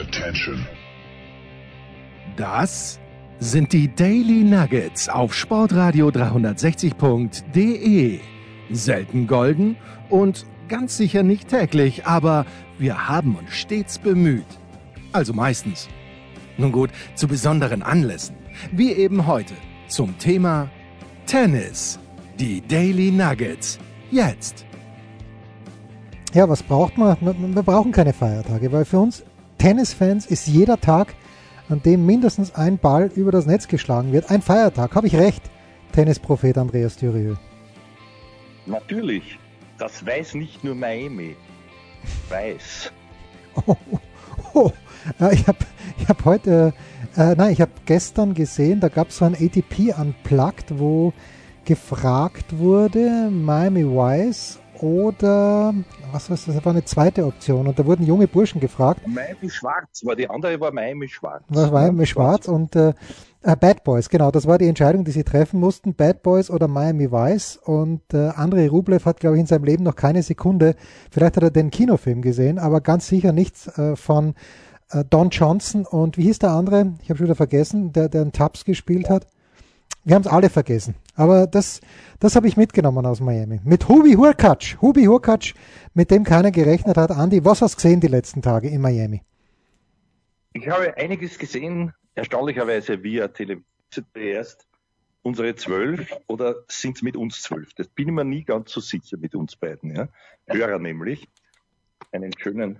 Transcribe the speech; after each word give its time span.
Attention. 0.00 0.64
Das 2.36 3.00
sind 3.40 3.72
die 3.72 3.92
Daily 3.92 4.44
Nuggets 4.44 5.08
auf 5.08 5.34
Sportradio 5.34 6.06
360.de. 6.08 8.20
Selten 8.70 9.26
golden 9.26 9.76
und 10.08 10.46
ganz 10.68 10.96
sicher 10.96 11.24
nicht 11.24 11.48
täglich, 11.48 12.06
aber 12.06 12.46
wir 12.78 13.08
haben 13.08 13.34
uns 13.34 13.54
stets 13.54 13.98
bemüht. 13.98 14.46
Also 15.12 15.32
meistens. 15.32 15.88
Nun 16.58 16.70
gut, 16.70 16.90
zu 17.16 17.26
besonderen 17.26 17.82
Anlässen, 17.82 18.36
wie 18.70 18.92
eben 18.92 19.26
heute 19.26 19.54
zum 19.88 20.16
Thema 20.18 20.70
Tennis. 21.26 21.98
Die 22.38 22.60
Daily 22.60 23.10
Nuggets. 23.10 23.80
Jetzt. 24.12 24.64
Ja, 26.34 26.48
was 26.48 26.62
braucht 26.62 26.96
man? 26.98 27.16
Wir 27.20 27.64
brauchen 27.64 27.90
keine 27.90 28.12
Feiertage, 28.12 28.70
weil 28.70 28.84
für 28.84 29.00
uns 29.00 29.24
Tennisfans 29.58 30.26
ist 30.26 30.46
jeder 30.46 30.80
Tag, 30.80 31.14
an 31.68 31.82
dem 31.82 32.06
mindestens 32.06 32.54
ein 32.54 32.78
Ball 32.78 33.10
über 33.14 33.32
das 33.32 33.46
Netz 33.46 33.68
geschlagen 33.68 34.12
wird, 34.12 34.30
ein 34.30 34.40
Feiertag. 34.40 34.94
Habe 34.94 35.06
ich 35.06 35.16
recht, 35.16 35.42
Tennisprophet 35.92 36.56
Andreas 36.56 36.96
Thürieu? 36.96 37.34
Natürlich. 38.66 39.38
Das 39.78 40.04
weiß 40.04 40.34
nicht 40.34 40.64
nur 40.64 40.74
Miami. 40.74 41.36
Weiß. 42.28 42.92
Oh, 43.66 43.76
oh, 44.54 44.72
ich 45.32 45.46
habe 45.48 45.58
ich 45.98 46.08
hab 46.08 46.24
heute, 46.24 46.72
äh, 47.16 47.34
nein, 47.34 47.52
ich 47.52 47.60
habe 47.60 47.72
gestern 47.86 48.34
gesehen, 48.34 48.78
da 48.78 48.88
gab 48.88 49.08
es 49.08 49.18
so 49.18 49.24
ein 49.24 49.34
ATP 49.34 49.98
Unplugged, 49.98 50.78
wo 50.78 51.12
gefragt 51.64 52.56
wurde, 52.56 53.28
Miami 53.30 53.84
Vice 53.84 54.60
oder 54.82 55.74
was 56.12 56.30
war 56.30 56.36
das? 56.36 56.46
Das 56.46 56.64
war 56.64 56.72
eine 56.72 56.84
zweite 56.84 57.26
Option 57.26 57.66
und 57.66 57.78
da 57.78 57.84
wurden 57.84 58.06
junge 58.06 58.26
Burschen 58.26 58.60
gefragt. 58.60 59.06
Miami 59.06 59.50
Schwarz 59.50 60.04
war 60.04 60.16
die 60.16 60.28
andere 60.28 60.60
war 60.60 60.72
Miami 60.72 61.08
Schwarz. 61.08 61.42
Was 61.48 61.72
war 61.72 61.82
Miami 61.82 62.06
Schwarz, 62.06 62.48
und 62.48 62.74
äh, 62.76 62.94
äh, 63.42 63.56
Bad 63.56 63.84
Boys, 63.84 64.08
genau, 64.08 64.30
das 64.30 64.46
war 64.46 64.58
die 64.58 64.66
Entscheidung, 64.66 65.04
die 65.04 65.10
sie 65.10 65.24
treffen 65.24 65.60
mussten, 65.60 65.94
Bad 65.94 66.22
Boys 66.22 66.50
oder 66.50 66.68
Miami 66.68 67.10
Vice 67.10 67.56
und 67.56 68.02
äh, 68.12 68.28
Andrei 68.28 68.68
Rublev 68.68 69.04
hat, 69.04 69.20
glaube 69.20 69.36
ich, 69.36 69.40
in 69.40 69.46
seinem 69.46 69.64
Leben 69.64 69.84
noch 69.84 69.96
keine 69.96 70.22
Sekunde, 70.22 70.74
vielleicht 71.10 71.36
hat 71.36 71.42
er 71.42 71.50
den 71.50 71.70
Kinofilm 71.70 72.22
gesehen, 72.22 72.58
aber 72.58 72.80
ganz 72.80 73.06
sicher 73.06 73.32
nichts 73.32 73.68
äh, 73.78 73.96
von 73.96 74.34
äh, 74.90 75.04
Don 75.08 75.30
Johnson 75.30 75.86
und 75.86 76.18
wie 76.18 76.24
hieß 76.24 76.40
der 76.40 76.50
andere? 76.50 76.94
Ich 77.02 77.10
habe 77.10 77.18
schon 77.18 77.26
wieder 77.26 77.36
vergessen, 77.36 77.92
der, 77.92 78.08
der 78.08 78.22
einen 78.22 78.32
Tubbs 78.32 78.64
gespielt 78.64 79.08
hat. 79.08 79.26
Wir 80.04 80.14
haben 80.14 80.22
es 80.22 80.28
alle 80.28 80.48
vergessen. 80.48 80.94
Aber 81.14 81.46
das, 81.46 81.80
das 82.20 82.36
habe 82.36 82.48
ich 82.48 82.56
mitgenommen 82.56 83.04
aus 83.04 83.20
Miami. 83.20 83.60
Mit 83.64 83.88
Hubi 83.88 84.14
Hurkacz. 84.14 84.76
Hubi 84.80 85.04
Hurkacz, 85.04 85.54
mit 85.94 86.10
dem 86.10 86.24
keiner 86.24 86.50
gerechnet 86.50 86.96
hat. 86.96 87.10
Andi, 87.10 87.44
was 87.44 87.60
hast 87.60 87.74
du 87.74 87.76
gesehen 87.76 88.00
die 88.00 88.06
letzten 88.06 88.40
Tage 88.40 88.68
in 88.68 88.80
Miami? 88.80 89.22
Ich 90.52 90.68
habe 90.68 90.96
einiges 90.96 91.38
gesehen, 91.38 91.92
erstaunlicherweise 92.14 93.02
via 93.02 93.28
Television 93.28 93.64
erst. 94.14 94.66
Unsere 95.22 95.56
zwölf 95.56 96.14
oder 96.26 96.54
sind 96.68 96.96
es 96.96 97.02
mit 97.02 97.16
uns 97.16 97.42
zwölf? 97.42 97.74
Das 97.74 97.88
bin 97.88 98.08
ich 98.08 98.14
mir 98.14 98.24
nie 98.24 98.44
ganz 98.44 98.72
so 98.72 98.80
sicher 98.80 99.18
mit 99.18 99.34
uns 99.34 99.56
beiden. 99.56 99.94
Ja? 99.94 100.08
Hörer 100.46 100.78
nämlich. 100.78 101.28
Einen 102.12 102.32
schönen 102.38 102.78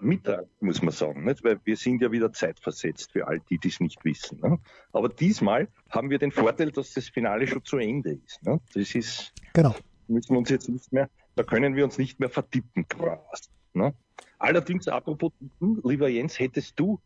Mittag, 0.00 0.46
muss 0.60 0.80
man 0.80 0.92
sagen, 0.92 1.24
nicht? 1.24 1.42
weil 1.42 1.58
wir 1.64 1.76
sind 1.76 2.02
ja 2.02 2.12
wieder 2.12 2.32
zeitversetzt 2.32 3.12
für 3.12 3.26
all 3.26 3.40
die, 3.50 3.58
die 3.58 3.68
es 3.68 3.80
nicht 3.80 4.04
wissen. 4.04 4.38
Ne? 4.40 4.58
Aber 4.92 5.08
diesmal 5.08 5.68
haben 5.90 6.08
wir 6.10 6.18
den 6.18 6.30
Vorteil, 6.30 6.70
dass 6.70 6.92
das 6.94 7.08
Finale 7.08 7.46
schon 7.48 7.64
zu 7.64 7.78
Ende 7.78 8.12
ist. 8.24 8.42
Ne? 8.44 8.60
Das 8.74 8.94
ist, 8.94 9.32
genau. 9.52 9.74
müssen 10.06 10.34
wir 10.34 10.38
uns 10.38 10.50
jetzt 10.50 10.68
nicht 10.68 10.92
mehr, 10.92 11.10
da 11.34 11.42
können 11.42 11.74
wir 11.74 11.84
uns 11.84 11.98
nicht 11.98 12.20
mehr 12.20 12.28
vertippen 12.28 12.86
quasi. 12.88 13.48
Ne? 13.74 13.92
Allerdings, 14.38 14.86
apropos 14.86 15.32
tippen, 15.38 15.80
lieber 15.84 16.08
Jens, 16.08 16.38
hättest 16.38 16.78
du, 16.78 17.00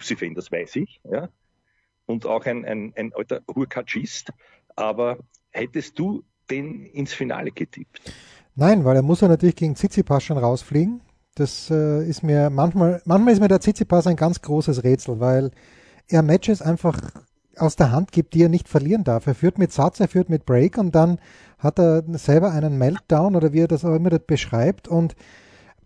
Sifen, 0.00 0.34
das 0.34 0.52
weiß 0.52 0.76
ich, 0.76 1.00
ja, 1.10 1.28
und 2.06 2.26
auch 2.26 2.44
ein, 2.46 2.64
ein, 2.64 2.92
ein 2.96 3.12
alter 3.12 3.42
Hurkacist, 3.48 4.32
aber 4.76 5.18
hättest 5.50 5.98
du 5.98 6.22
den 6.50 6.86
ins 6.86 7.12
Finale 7.12 7.50
getippt? 7.50 8.00
Nein, 8.56 8.84
weil 8.84 8.96
er 8.96 9.02
muss 9.02 9.20
ja 9.20 9.28
natürlich 9.28 9.56
gegen 9.56 9.74
Tsitsipas 9.74 10.22
schon 10.22 10.38
rausfliegen. 10.38 11.00
Das 11.40 11.70
äh, 11.70 12.06
ist 12.06 12.22
mir 12.22 12.50
manchmal, 12.50 13.00
manchmal 13.06 13.32
ist 13.32 13.40
mir 13.40 13.48
der 13.48 13.60
Tsitsipas 13.60 14.06
ein 14.06 14.16
ganz 14.16 14.42
großes 14.42 14.84
Rätsel, 14.84 15.20
weil 15.20 15.52
er 16.06 16.20
Matches 16.20 16.60
einfach 16.60 17.00
aus 17.56 17.76
der 17.76 17.92
Hand 17.92 18.12
gibt, 18.12 18.34
die 18.34 18.42
er 18.42 18.50
nicht 18.50 18.68
verlieren 18.68 19.04
darf. 19.04 19.26
Er 19.26 19.34
führt 19.34 19.56
mit 19.56 19.72
Satz, 19.72 20.00
er 20.00 20.08
führt 20.08 20.28
mit 20.28 20.44
Break 20.44 20.76
und 20.76 20.94
dann 20.94 21.18
hat 21.58 21.78
er 21.78 22.04
selber 22.18 22.52
einen 22.52 22.76
Meltdown 22.76 23.36
oder 23.36 23.54
wie 23.54 23.60
er 23.60 23.68
das 23.68 23.86
auch 23.86 23.94
immer 23.94 24.10
das 24.10 24.20
beschreibt 24.26 24.86
und 24.86 25.16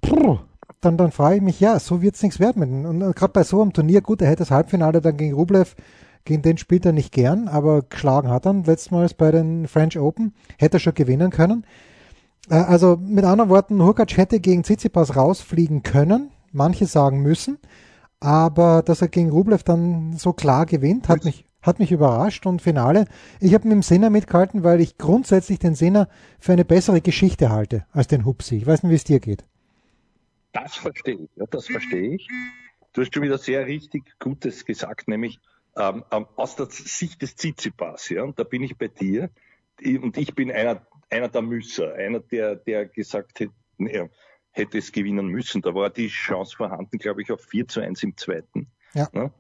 pff, 0.05 0.41
dann, 0.81 0.97
dann 0.97 1.13
frage 1.13 1.37
ich 1.37 1.43
mich, 1.43 1.61
ja, 1.61 1.79
so 1.79 2.03
wird 2.03 2.17
es 2.17 2.23
nichts 2.25 2.41
werden. 2.41 2.85
Und 2.85 3.15
gerade 3.15 3.33
bei 3.33 3.45
so 3.45 3.63
einem 3.63 3.73
Turnier, 3.73 4.01
gut, 4.01 4.23
er 4.23 4.29
hätte 4.31 4.41
das 4.43 4.51
Halbfinale 4.51 5.01
dann 5.01 5.17
gegen 5.17 5.35
Rublev, 5.35 5.77
gegen 6.25 6.43
den 6.43 6.59
spielt 6.59 6.85
er 6.85 6.93
nicht 6.93 7.13
gern, 7.13 7.47
aber 7.47 7.83
geschlagen 7.83 8.29
hat 8.29 8.45
er 8.45 8.55
letztmals 8.55 9.15
bei 9.15 9.31
den 9.31 9.69
French 9.69 10.01
Open, 10.01 10.35
hätte 10.59 10.79
er 10.79 10.81
schon 10.81 10.95
gewinnen 10.95 11.31
können. 11.31 11.65
Äh, 12.51 12.55
also 12.55 12.97
mit 12.97 13.25
anderen 13.25 13.51
Worten, 13.51 13.83
Hurkacz 13.83 14.17
hätte 14.17 14.41
gegen 14.41 14.65
Tsitsipas 14.65 15.17
rausfliegen 15.17 15.83
können, 15.83 16.31
manche 16.53 16.87
sagen 16.87 17.21
müssen, 17.21 17.59
aber 18.21 18.83
dass 18.83 19.03
er 19.03 19.09
gegen 19.09 19.31
Rublev 19.31 19.63
dann 19.63 20.17
so 20.17 20.33
klar 20.33 20.67
gewinnt, 20.67 21.09
hat 21.09 21.25
mich, 21.25 21.47
hat 21.63 21.79
mich 21.79 21.93
überrascht 21.93 22.47
und 22.47 22.63
Finale. 22.63 23.07
Ich 23.41 23.55
habe 23.55 23.65
mit 23.65 23.73
dem 23.73 23.83
Sinner 23.83 24.11
mitgehalten, 24.11 24.65
weil 24.65 24.81
ich 24.81 24.99
grundsätzlich 24.99 25.59
den 25.59 25.75
Sinner 25.75 26.09
für 26.39 26.53
eine 26.53 26.65
bessere 26.65 27.01
Geschichte 27.01 27.51
halte 27.51 27.87
als 27.93 28.07
den 28.09 28.25
Hupsi. 28.25 28.57
Ich 28.57 28.67
weiß 28.67 28.83
nicht, 28.83 28.91
wie 28.91 28.97
es 28.97 29.05
dir 29.05 29.21
geht. 29.21 29.45
Das 30.53 30.77
verstehe 30.77 31.15
ich, 31.15 31.31
ja, 31.35 31.47
das 31.51 31.67
verstehe 31.67 32.15
ich. 32.15 32.29
Du 32.93 33.03
hast 33.03 33.13
schon 33.13 33.25
wieder 33.25 33.39
sehr 33.39 33.67
richtig 33.67 34.05
Gutes 34.21 34.65
gesagt, 34.65 35.09
nämlich 35.09 35.41
ähm, 35.77 36.05
aus 36.37 36.55
der 36.55 36.67
Sicht 36.71 37.23
des 37.23 37.35
Tsitsipas, 37.35 38.09
ja, 38.11 38.23
und 38.23 38.39
da 38.39 38.45
bin 38.45 38.63
ich 38.63 38.79
bei 38.79 38.87
dir. 38.87 39.31
Und 39.85 40.17
ich 40.17 40.37
bin 40.37 40.53
einer 40.53 40.87
einer 41.11 41.29
der 41.29 41.43
Müsser, 41.43 41.95
einer, 41.95 42.21
der, 42.21 42.57
der 42.57 42.87
gesagt 42.87 43.41
hätte, 43.41 43.53
er 43.79 44.11
hätte 44.51 44.79
es 44.79 44.93
gewinnen 44.93 45.27
müssen. 45.27 45.63
Da 45.63 45.75
war 45.75 45.91
die 45.91 46.09
Chance 46.09 46.57
vorhanden, 46.57 46.99
glaube 46.99 47.23
ich, 47.23 47.33
auf 47.33 47.43
4 47.43 47.69
zu 47.69 47.81
1 47.81 48.03
im 48.03 48.17
zweiten. 48.17 48.69
Ja. 48.95 49.09
Ne? 49.13 49.33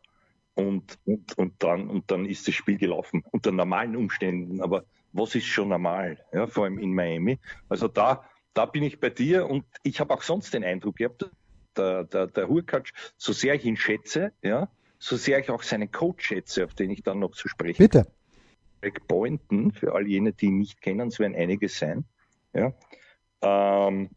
Und, 0.55 0.99
und, 1.05 1.37
und, 1.39 1.63
dann, 1.63 1.89
und 1.89 2.11
dann 2.11 2.27
ist 2.27 2.47
das 2.47 2.55
Spiel 2.55 2.79
gelaufen, 2.79 3.25
unter 3.31 3.53
normalen 3.53 3.97
Umständen. 3.97 4.61
Aber 4.61 4.85
was 5.13 5.35
ist 5.35 5.47
schon 5.47 5.69
normal, 5.69 6.19
ja, 6.33 6.47
vor 6.47 6.65
allem 6.65 6.79
in 6.79 6.93
Miami? 6.93 7.39
Also 7.69 7.89
da, 7.89 8.25
da 8.53 8.67
bin 8.67 8.83
ich 8.83 9.01
bei 9.01 9.11
dir 9.11 9.49
und 9.49 9.65
ich 9.83 10.01
habe 10.01 10.15
auch 10.15 10.23
sonst 10.23 10.55
den 10.55 10.65
Eindruck 10.65 10.97
gehabt, 10.97 11.31
der, 11.77 12.05
der, 12.05 12.29
der 12.29 12.49
Hurkacz, 12.49 12.91
so 13.17 13.33
sehr 13.33 13.55
ich 13.55 13.65
ihn 13.65 13.77
schätze, 13.77 14.33
ja, 14.43 14.69
so 14.99 15.17
sehr 15.17 15.39
ich 15.41 15.51
auch 15.51 15.63
seinen 15.63 15.91
Coach 15.91 16.27
schätze, 16.27 16.65
auf 16.65 16.75
den 16.75 16.91
ich 16.91 17.03
dann 17.03 17.19
noch 17.19 17.33
zu 17.33 17.49
sprechen 17.49 17.79
Bitte. 17.79 18.07
Greg 18.84 19.09
Boynton, 19.09 19.72
für 19.72 19.95
all 19.95 20.06
jene, 20.06 20.34
die 20.34 20.47
ihn 20.47 20.59
nicht 20.59 20.83
kennen, 20.83 21.09
es 21.09 21.19
werden 21.19 21.34
einige 21.34 21.71
sein. 21.71 22.05
Ja. 22.53 22.75
Ähm, 23.41 24.11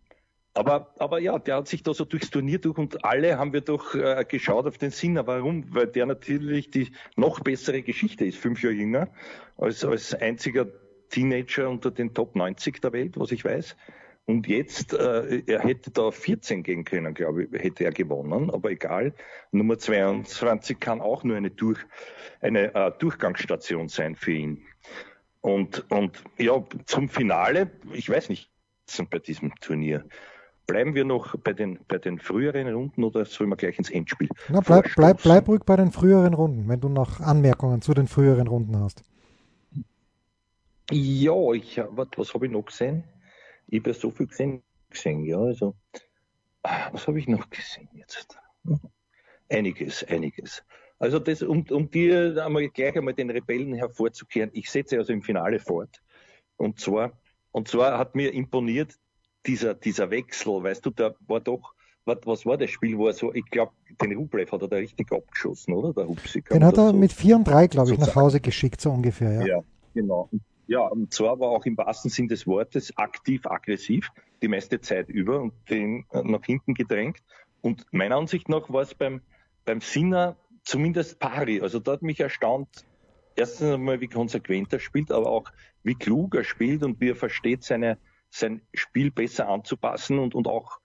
aber, 0.53 0.93
aber 0.99 1.19
ja, 1.19 1.39
der 1.39 1.57
hat 1.57 1.67
sich 1.69 1.83
da 1.83 1.93
so 1.93 2.03
durchs 2.03 2.31
Turnier 2.31 2.59
durch 2.59 2.77
und 2.77 3.05
alle 3.05 3.37
haben 3.37 3.53
wir 3.53 3.61
doch 3.61 3.95
äh, 3.95 4.25
geschaut 4.27 4.65
auf 4.67 4.77
den 4.77 4.91
Sinner. 4.91 5.25
Warum? 5.25 5.73
Weil 5.73 5.87
der 5.87 6.05
natürlich 6.05 6.69
die 6.69 6.91
noch 7.15 7.39
bessere 7.39 7.81
Geschichte 7.81 8.25
ist, 8.25 8.37
fünf 8.37 8.61
Jahre 8.61 8.75
jünger, 8.75 9.07
als, 9.55 9.85
als 9.85 10.13
einziger 10.13 10.67
Teenager 11.09 11.69
unter 11.69 11.91
den 11.91 12.13
Top 12.13 12.35
90 12.35 12.81
der 12.81 12.91
Welt, 12.91 13.17
was 13.17 13.31
ich 13.31 13.45
weiß. 13.45 13.77
Und 14.27 14.45
jetzt, 14.45 14.93
äh, 14.93 15.41
er 15.47 15.61
hätte 15.61 15.89
da 15.89 16.11
14 16.11 16.61
gehen 16.61 16.83
können, 16.83 17.13
glaube 17.13 17.45
ich, 17.45 17.63
hätte 17.63 17.85
er 17.85 17.93
gewonnen, 17.93 18.49
aber 18.51 18.71
egal. 18.71 19.13
Nummer 19.53 19.77
22 19.77 20.81
kann 20.81 20.99
auch 20.99 21.23
nur 21.23 21.37
eine, 21.37 21.49
Durch, 21.49 21.79
eine 22.41 22.75
äh, 22.75 22.91
Durchgangsstation 22.99 23.87
sein 23.87 24.15
für 24.15 24.33
ihn. 24.33 24.63
Und, 25.39 25.89
und 25.89 26.21
ja, 26.37 26.61
zum 26.85 27.07
Finale, 27.07 27.71
ich 27.93 28.09
weiß 28.09 28.27
nicht, 28.27 28.51
bei 29.09 29.19
diesem 29.19 29.55
Turnier. 29.61 30.03
Bleiben 30.65 30.93
wir 30.93 31.05
noch 31.05 31.37
bei 31.37 31.53
den, 31.53 31.79
bei 31.87 31.97
den 31.97 32.19
früheren 32.19 32.67
Runden 32.67 33.05
oder 33.05 33.23
sollen 33.23 33.49
wir 33.51 33.55
gleich 33.55 33.77
ins 33.77 33.89
Endspiel? 33.89 34.27
Na, 34.49 34.59
bleib, 34.59 34.89
bleib, 34.97 35.23
bleib 35.23 35.47
ruhig 35.47 35.61
bei 35.65 35.77
den 35.77 35.93
früheren 35.93 36.33
Runden, 36.33 36.67
wenn 36.67 36.81
du 36.81 36.89
noch 36.89 37.21
Anmerkungen 37.21 37.81
zu 37.81 37.93
den 37.93 38.07
früheren 38.07 38.47
Runden 38.47 38.77
hast. 38.77 39.03
Ja, 40.91 41.53
ich, 41.53 41.81
was, 41.91 42.07
was 42.17 42.33
habe 42.33 42.47
ich 42.47 42.51
noch 42.51 42.65
gesehen? 42.65 43.05
Ich 43.67 43.79
habe 43.79 43.91
ja 43.91 43.93
so 43.93 44.11
viel 44.11 44.27
gesehen, 44.27 44.63
gesehen 44.89 45.23
ja, 45.25 45.39
also, 45.39 45.75
was 46.91 47.07
habe 47.07 47.19
ich 47.19 47.27
noch 47.27 47.49
gesehen 47.49 47.89
jetzt? 47.93 48.37
Einiges, 49.49 50.03
einiges. 50.03 50.63
Also 50.99 51.19
das, 51.19 51.43
um, 51.43 51.65
um 51.69 51.89
dir 51.89 52.43
einmal 52.43 52.67
gleich 52.69 52.95
einmal 52.97 53.13
den 53.13 53.29
Rebellen 53.29 53.73
hervorzukehren, 53.73 54.49
ich 54.53 54.69
setze 54.69 54.97
also 54.97 55.13
im 55.13 55.21
Finale 55.21 55.59
fort. 55.59 56.01
Und 56.57 56.79
zwar, 56.79 57.11
und 57.51 57.67
zwar 57.67 57.97
hat 57.97 58.15
mir 58.15 58.33
imponiert 58.33 58.95
dieser, 59.45 59.75
dieser 59.75 60.09
Wechsel, 60.09 60.63
weißt 60.63 60.85
du, 60.85 60.89
da 60.89 61.13
war 61.27 61.39
doch, 61.39 61.73
was, 62.05 62.17
was 62.25 62.45
war 62.45 62.57
das 62.57 62.71
Spiel, 62.71 62.97
wo 62.97 63.07
er 63.07 63.13
so, 63.13 63.33
ich 63.33 63.45
glaube, 63.45 63.73
den 64.01 64.17
Rublev 64.17 64.51
hat 64.51 64.61
er 64.61 64.67
da 64.67 64.77
richtig 64.77 65.11
abgeschossen, 65.11 65.73
oder? 65.73 65.93
Der 65.93 66.07
Hupsi. 66.07 66.41
Den 66.41 66.63
hat 66.63 66.77
er 66.77 66.87
so 66.87 66.93
mit 66.93 67.13
4 67.13 67.35
und 67.35 67.43
3, 67.43 67.67
glaube 67.67 67.91
ich, 67.91 67.99
nach 67.99 68.15
Hause 68.15 68.39
geschickt, 68.39 68.81
so 68.81 68.91
ungefähr, 68.91 69.33
ja. 69.33 69.45
Ja, 69.45 69.63
genau. 69.93 70.29
Ja, 70.67 70.81
und 70.81 71.13
zwar 71.13 71.39
war 71.39 71.49
auch 71.49 71.65
im 71.65 71.77
wahrsten 71.77 72.11
Sinn 72.11 72.27
des 72.27 72.45
Wortes 72.45 72.95
aktiv 72.97 73.45
aggressiv, 73.45 74.09
die 74.41 74.49
meiste 74.49 74.81
Zeit 74.81 75.09
über 75.09 75.41
und 75.41 75.53
den 75.69 76.05
äh, 76.11 76.21
nach 76.23 76.43
hinten 76.43 76.73
gedrängt. 76.73 77.23
Und 77.61 77.85
meiner 77.91 78.17
Ansicht 78.17 78.49
nach 78.49 78.69
war 78.71 78.81
es 78.81 78.93
beim, 78.93 79.21
beim 79.65 79.81
Sinner 79.81 80.37
zumindest 80.63 81.19
pari. 81.19 81.61
Also 81.61 81.79
da 81.79 81.93
hat 81.93 82.01
mich 82.01 82.19
erstaunt, 82.19 82.85
erstens 83.35 83.73
einmal, 83.73 84.01
wie 84.01 84.09
konsequent 84.09 84.73
er 84.73 84.79
spielt, 84.79 85.11
aber 85.11 85.27
auch 85.27 85.49
wie 85.83 85.95
klug 85.95 86.35
er 86.35 86.43
spielt 86.43 86.83
und 86.83 86.99
wie 86.99 87.11
er 87.11 87.15
versteht, 87.15 87.63
seine, 87.63 87.97
sein 88.29 88.61
Spiel 88.73 89.09
besser 89.09 89.47
anzupassen 89.47 90.19
und, 90.19 90.35
und 90.35 90.47
auch 90.47 90.79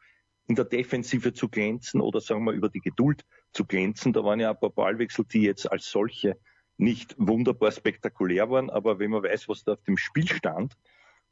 in 0.47 0.55
der 0.55 0.65
Defensive 0.65 1.33
zu 1.33 1.49
glänzen 1.49 2.01
oder 2.01 2.21
sagen 2.21 2.45
wir 2.45 2.53
über 2.53 2.69
die 2.69 2.81
Geduld 2.81 3.25
zu 3.53 3.65
glänzen. 3.65 4.13
Da 4.13 4.23
waren 4.23 4.39
ja 4.39 4.51
ein 4.51 4.61
paar 4.61 4.71
Ballwechsel, 4.71 5.25
die 5.25 5.43
jetzt 5.43 5.71
als 5.71 5.91
solche 5.91 6.37
nicht 6.83 7.15
wunderbar 7.19 7.71
spektakulär 7.71 8.51
waren, 8.51 8.69
aber 8.69 8.99
wenn 8.99 9.11
man 9.11 9.23
weiß, 9.23 9.49
was 9.49 9.65
da 9.65 9.73
auf 9.73 9.85
dem 9.85 9.97
Spiel 9.97 10.29
stand 10.29 10.77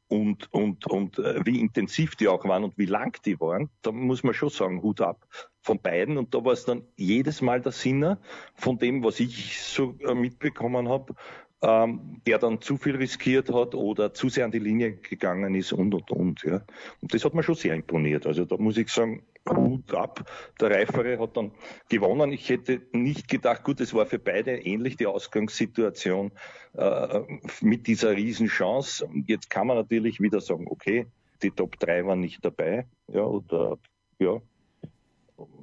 und, 0.08 0.52
und, 0.52 0.87
und 0.87 1.19
äh, 1.19 1.44
wie 1.44 1.61
intensiv 1.61 2.17
die 2.17 2.29
auch 2.29 2.44
waren 2.44 2.64
und 2.64 2.79
wie 2.79 2.87
lang 2.87 3.20
die 3.25 3.41
waren, 3.41 3.70
da 3.82 3.93
muss 3.93 4.23
man 4.23 4.35
schon 4.35 4.49
sagen, 4.50 4.82
Hut 4.82 5.00
ab 5.00 5.26
von 5.61 5.81
beiden. 5.81 6.19
Und 6.19 6.35
da 6.35 6.44
war 6.44 6.52
es 6.52 6.64
dann 6.64 6.85
jedes 6.97 7.43
Mal 7.43 7.61
der 7.61 7.73
Sinner 7.73 8.19
von 8.55 8.79
dem, 8.79 9.05
was 9.05 9.20
ich 9.20 9.61
so 9.61 9.97
äh, 10.00 10.14
mitbekommen 10.14 10.88
habe, 10.88 11.14
ähm, 11.62 12.20
der 12.26 12.38
dann 12.38 12.60
zu 12.60 12.76
viel 12.76 12.96
riskiert 12.96 13.52
hat 13.52 13.74
oder 13.74 14.14
zu 14.14 14.28
sehr 14.28 14.44
an 14.44 14.50
die 14.50 14.58
Linie 14.58 14.96
gegangen 14.96 15.54
ist 15.54 15.72
und 15.72 15.94
und 15.94 16.10
und. 16.10 16.42
Ja. 16.42 16.62
Und 17.00 17.12
das 17.12 17.24
hat 17.24 17.34
mir 17.34 17.42
schon 17.42 17.54
sehr 17.54 17.74
imponiert. 17.74 18.26
Also 18.26 18.44
da 18.44 18.56
muss 18.56 18.76
ich 18.76 18.88
sagen, 18.88 19.22
Hut 19.48 19.94
ab. 19.94 20.24
Der 20.60 20.70
Reifere 20.70 21.18
hat 21.18 21.36
dann 21.36 21.52
gewonnen. 21.88 22.32
Ich 22.32 22.48
hätte 22.48 22.82
nicht 22.92 23.28
gedacht, 23.28 23.64
gut, 23.64 23.80
es 23.80 23.94
war 23.94 24.06
für 24.06 24.18
beide 24.18 24.52
ähnlich 24.52 24.96
die 24.96 25.06
Ausgangssituation 25.06 26.32
äh, 26.74 27.20
mit 27.60 27.86
dieser 27.86 28.16
Riesenchance. 28.16 29.08
Jetzt 29.26 29.50
kann 29.50 29.66
man 29.66 29.76
natürlich 29.76 30.20
wieder 30.20 30.40
sagen, 30.40 30.66
okay, 30.68 31.06
die 31.42 31.50
Top 31.50 31.78
3 31.78 32.06
waren 32.06 32.20
nicht 32.20 32.44
dabei, 32.44 32.86
ja, 33.08 33.22
oder 33.22 33.78
ja, 34.18 34.40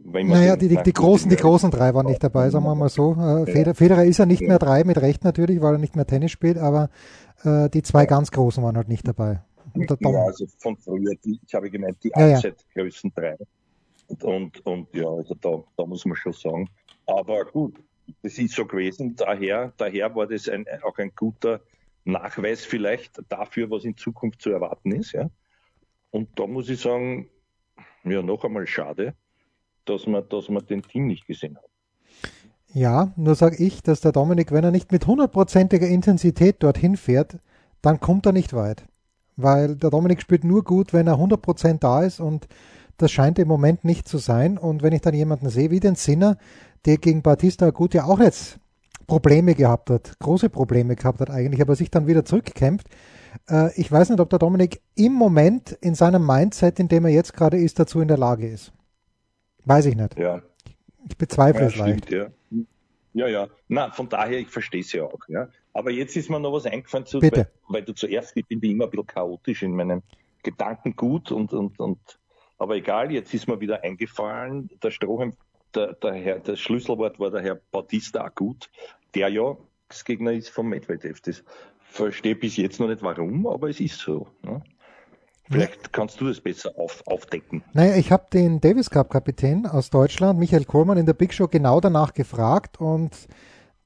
naja, 0.04 0.56
die, 0.56 0.70
die, 0.70 0.82
die 0.82 0.94
großen, 0.94 1.30
die 1.30 1.36
großen 1.36 1.70
drei 1.72 1.94
waren 1.94 2.06
nicht 2.06 2.24
dabei, 2.24 2.50
sagen 2.50 2.66
wir 2.66 2.76
mal 2.76 2.90
so. 2.90 3.14
Äh, 3.14 3.52
Feder, 3.52 3.76
Federer 3.76 4.06
ist 4.06 4.18
ja 4.18 4.26
nicht 4.26 4.42
mehr 4.42 4.60
drei, 4.60 4.84
mit 4.84 5.02
Recht 5.02 5.24
natürlich, 5.24 5.62
weil 5.62 5.76
er 5.76 5.80
nicht 5.80 5.96
mehr 5.96 6.08
Tennis 6.08 6.32
spielt, 6.32 6.58
aber 6.58 6.90
äh, 7.44 7.70
die 7.70 7.84
zwei 7.84 8.06
ganz 8.06 8.32
großen 8.32 8.64
waren 8.64 8.78
halt 8.78 8.88
nicht 8.88 9.08
dabei. 9.08 9.42
ja, 9.76 10.24
also 10.24 10.46
von 10.60 10.78
früher, 10.78 11.14
die, 11.24 11.40
ich 11.46 11.54
habe 11.54 11.70
gemeint, 11.70 11.98
die 12.04 12.12
ja, 12.16 12.40
größten 12.74 13.12
drei. 13.14 13.36
Und, 14.08 14.24
und, 14.24 14.66
und, 14.66 14.96
ja, 14.96 15.08
also 15.08 15.36
da, 15.36 15.64
da 15.76 15.86
muss 15.86 16.06
man 16.06 16.16
schon 16.16 16.34
sagen. 16.34 16.70
Aber 17.06 17.44
gut, 17.46 17.76
das 18.24 18.38
ist 18.38 18.54
so 18.54 18.66
gewesen. 18.66 19.16
Daher, 19.16 19.74
daher 19.78 20.16
war 20.16 20.28
das 20.28 20.48
ein, 20.48 20.66
auch 20.84 20.98
ein 20.98 21.12
guter 21.16 21.62
Nachweis 22.06 22.64
vielleicht 22.64 23.20
dafür, 23.28 23.70
was 23.70 23.84
in 23.84 23.98
Zukunft 23.98 24.42
zu 24.42 24.52
erwarten 24.52 24.94
ist. 24.94 25.12
Ja. 25.12 25.30
Und 26.12 26.30
da 26.40 26.48
muss 26.48 26.70
ich 26.70 26.80
sagen, 26.80 27.30
ja, 28.06 28.22
noch 28.22 28.46
einmal 28.46 28.66
schade 28.66 29.14
dass 29.90 30.08
man, 30.08 30.24
dass 30.30 30.50
man 30.50 30.66
den 30.66 30.84
Team 30.84 31.08
nicht 31.08 31.26
gesehen 31.26 31.58
hat. 31.58 31.66
Ja, 32.74 33.14
nur 33.16 33.36
sage 33.36 33.58
ich, 33.58 33.82
dass 33.82 34.02
der 34.02 34.12
Dominik, 34.12 34.52
wenn 34.52 34.64
er 34.64 34.72
nicht 34.72 34.92
mit 34.92 35.08
hundertprozentiger 35.08 35.88
Intensität 35.88 36.62
dorthin 36.62 36.98
fährt, 36.98 37.40
dann 37.82 38.00
kommt 38.00 38.26
er 38.26 38.34
nicht 38.34 38.54
weit. 38.54 38.86
Weil 39.36 39.76
der 39.76 39.90
Dominik 39.90 40.22
spielt 40.22 40.44
nur 40.44 40.64
gut, 40.64 40.94
wenn 40.94 41.08
er 41.08 41.16
100% 41.16 41.80
da 41.80 42.04
ist 42.04 42.20
und 42.20 42.48
das 42.98 43.12
scheint 43.12 43.40
im 43.40 43.48
Moment 43.48 43.84
nicht 43.86 44.08
zu 44.08 44.18
sein. 44.18 44.58
Und 44.58 44.82
wenn 44.82 44.94
ich 44.94 45.02
dann 45.02 45.14
jemanden 45.14 45.50
sehe 45.50 45.72
wie 45.72 45.80
den 45.80 45.96
Sinner, 45.96 46.38
der 46.86 46.98
gegen 46.98 47.22
Batista 47.22 47.70
gut 47.70 47.94
ja 47.94 48.06
auch 48.06 48.20
jetzt 48.20 48.60
Probleme 49.06 49.56
gehabt 49.56 49.90
hat, 49.90 50.20
große 50.20 50.50
Probleme 50.50 50.96
gehabt 50.96 51.22
hat 51.22 51.30
eigentlich, 51.30 51.62
aber 51.62 51.76
sich 51.76 51.90
dann 51.90 52.08
wieder 52.08 52.26
zurückkämpft. 52.26 52.88
Äh, 53.50 53.74
ich 53.80 53.92
weiß 53.92 54.10
nicht, 54.10 54.20
ob 54.20 54.30
der 54.30 54.40
Dominik 54.40 54.82
im 54.96 55.14
Moment 55.14 55.72
in 55.82 55.96
seinem 55.96 56.26
Mindset, 56.26 56.80
in 56.80 56.88
dem 56.88 57.06
er 57.06 57.12
jetzt 57.12 57.34
gerade 57.34 57.58
ist, 57.58 57.80
dazu 57.80 58.02
in 58.02 58.08
der 58.08 58.18
Lage 58.18 58.48
ist. 58.48 58.74
Weiß 59.68 59.86
ich 59.86 59.96
nicht. 59.96 60.18
Ja. 60.18 60.42
Ich 61.10 61.18
bezweifle 61.18 61.62
ja, 61.62 61.68
es 61.68 61.76
leicht. 61.76 62.10
Ja. 62.10 62.28
ja, 63.14 63.28
ja. 63.28 63.48
Na, 63.68 63.92
von 63.92 64.08
daher, 64.08 64.40
ich 64.40 64.48
verstehe 64.48 64.82
es 64.82 64.94
ja 64.94 65.04
auch. 65.04 65.20
Ja. 65.28 65.50
Aber 65.74 65.92
jetzt 65.92 66.16
ist 66.16 66.30
mir 66.30 66.40
noch 66.40 66.54
was 66.54 66.66
eingefallen, 66.66 67.06
zu, 67.06 67.20
Bitte. 67.20 67.50
Weil, 67.68 67.80
weil, 67.80 67.84
du 67.84 67.94
zuerst, 67.94 68.36
ich 68.36 68.46
bin 68.46 68.62
wie 68.62 68.72
immer 68.72 68.86
ein 68.86 68.92
bisschen 68.92 69.08
chaotisch 69.08 69.64
in 69.64 69.76
meinen 69.76 70.04
Gedanken 70.44 70.96
gut 70.96 71.32
und, 71.32 71.54
und, 71.54 71.80
und 71.80 72.00
aber 72.58 72.76
egal, 72.76 73.12
jetzt 73.12 73.34
ist 73.34 73.48
mir 73.48 73.60
wieder 73.60 73.84
eingefallen, 73.84 74.70
der 74.82 74.92
Strohhalm, 74.92 75.34
der, 75.76 75.94
der 75.94 76.14
Herr, 76.14 76.40
das 76.40 76.60
Schlüsselwort 76.60 77.20
war 77.20 77.30
der 77.30 77.42
Herr 77.42 77.56
Bautista 77.56 78.24
Agut, 78.24 78.70
der 79.14 79.30
ja 79.30 79.58
das 79.90 80.06
Gegner 80.06 80.32
ist 80.32 80.50
vom 80.50 80.70
Medvedev. 80.70 81.22
Das 81.22 81.44
verstehe 81.82 82.36
bis 82.36 82.58
jetzt 82.58 82.80
noch 82.80 82.88
nicht 82.88 83.02
warum, 83.02 83.48
aber 83.48 83.70
es 83.70 83.80
ist 83.80 84.00
so. 84.00 84.28
Ne? 84.44 84.64
Vielleicht 85.50 85.94
kannst 85.94 86.20
du 86.20 86.28
das 86.28 86.42
besser 86.42 86.72
auf, 86.78 87.04
aufdecken. 87.06 87.64
Naja, 87.74 87.96
ich 87.96 88.12
habe 88.12 88.26
den 88.34 88.60
Davis 88.60 88.90
Cup 88.90 89.10
Kapitän 89.10 89.66
aus 89.66 89.90
Deutschland, 89.90 90.40
Michael 90.40 90.66
Kohlmann, 90.66 90.98
in 90.98 91.06
der 91.06 91.14
Big 91.14 91.34
Show 91.34 91.48
genau 91.48 91.80
danach 91.80 92.14
gefragt 92.14 92.80
und 92.82 93.12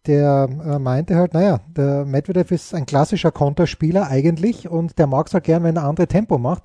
der 0.07 0.49
äh, 0.65 0.79
meinte 0.79 1.15
halt, 1.15 1.33
naja, 1.33 1.59
der 1.67 2.05
Medvedev 2.05 2.51
ist 2.51 2.73
ein 2.73 2.87
klassischer 2.87 3.31
Konterspieler 3.31 4.07
eigentlich 4.07 4.67
und 4.67 4.97
der 4.97 5.05
mag 5.05 5.27
es 5.27 5.33
halt 5.33 5.43
gern, 5.43 5.63
wenn 5.63 5.75
er 5.75 5.83
andere 5.83 6.07
Tempo 6.07 6.39
macht. 6.39 6.63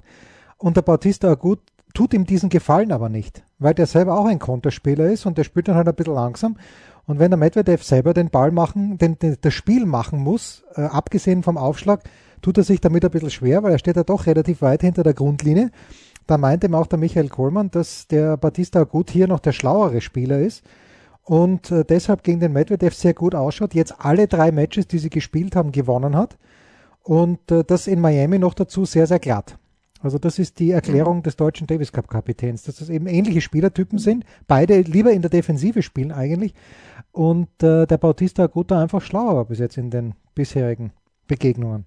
Und 0.56 0.76
der 0.78 0.82
Bautista 0.82 1.28
Agut 1.28 1.60
tut 1.92 2.14
ihm 2.14 2.24
diesen 2.24 2.48
Gefallen 2.48 2.92
aber 2.92 3.10
nicht, 3.10 3.44
weil 3.58 3.74
der 3.74 3.86
selber 3.86 4.18
auch 4.18 4.24
ein 4.24 4.38
Konterspieler 4.38 5.10
ist 5.10 5.26
und 5.26 5.36
der 5.36 5.44
spielt 5.44 5.68
dann 5.68 5.74
halt 5.74 5.88
ein 5.88 5.94
bisschen 5.94 6.14
langsam. 6.14 6.56
Und 7.06 7.18
wenn 7.18 7.30
der 7.30 7.38
Medvedev 7.38 7.84
selber 7.84 8.14
den 8.14 8.30
Ball 8.30 8.50
machen, 8.50 8.96
den, 8.96 9.18
den 9.18 9.36
das 9.40 9.52
Spiel 9.52 9.84
machen 9.84 10.18
muss, 10.18 10.64
äh, 10.74 10.82
abgesehen 10.82 11.42
vom 11.42 11.58
Aufschlag, 11.58 12.02
tut 12.42 12.58
er 12.58 12.64
sich 12.64 12.80
damit 12.80 13.04
ein 13.04 13.10
bisschen 13.10 13.30
schwer, 13.30 13.62
weil 13.62 13.72
er 13.72 13.78
steht 13.78 13.96
ja 13.96 14.04
doch 14.04 14.26
relativ 14.26 14.62
weit 14.62 14.82
hinter 14.82 15.02
der 15.02 15.14
Grundlinie. 15.14 15.70
Da 16.26 16.38
meinte 16.38 16.72
auch 16.76 16.86
der 16.86 16.98
Michael 16.98 17.28
Kohlmann, 17.28 17.70
dass 17.70 18.08
der 18.08 18.36
Batista 18.36 18.84
gut 18.84 19.10
hier 19.10 19.28
noch 19.28 19.40
der 19.40 19.52
schlauere 19.52 20.00
Spieler 20.00 20.40
ist 20.40 20.64
und 21.22 21.70
äh, 21.70 21.84
deshalb 21.84 22.22
gegen 22.24 22.40
den 22.40 22.52
Medvedev 22.52 22.94
sehr 22.94 23.14
gut 23.14 23.34
ausschaut. 23.34 23.74
Jetzt 23.74 23.94
alle 23.98 24.26
drei 24.26 24.52
Matches, 24.52 24.86
die 24.86 24.98
sie 24.98 25.10
gespielt 25.10 25.54
haben, 25.56 25.72
gewonnen 25.72 26.16
hat 26.16 26.36
und 27.02 27.50
äh, 27.50 27.64
das 27.64 27.86
in 27.86 28.00
Miami 28.00 28.38
noch 28.38 28.54
dazu 28.54 28.84
sehr, 28.84 29.06
sehr 29.06 29.20
glatt. 29.20 29.58
Also 30.00 30.18
das 30.18 30.38
ist 30.38 30.58
die 30.58 30.72
Erklärung 30.72 31.22
des 31.22 31.36
deutschen 31.36 31.66
Davis 31.66 31.90
Cup 31.90 32.08
Kapitäns, 32.08 32.64
dass 32.64 32.76
das 32.76 32.90
eben 32.90 33.06
ähnliche 33.06 33.40
Spielertypen 33.40 33.98
sind, 33.98 34.24
beide 34.46 34.80
lieber 34.80 35.12
in 35.12 35.22
der 35.22 35.30
Defensive 35.30 35.82
spielen 35.82 36.12
eigentlich 36.12 36.54
und 37.12 37.48
äh, 37.62 37.86
der 37.86 37.98
Bautista 37.98 38.44
Aguta 38.44 38.80
einfach 38.80 39.00
schlauer 39.00 39.36
war 39.36 39.44
bis 39.46 39.58
jetzt 39.58 39.78
in 39.78 39.90
den 39.90 40.14
bisherigen 40.34 40.92
Begegnungen. 41.26 41.86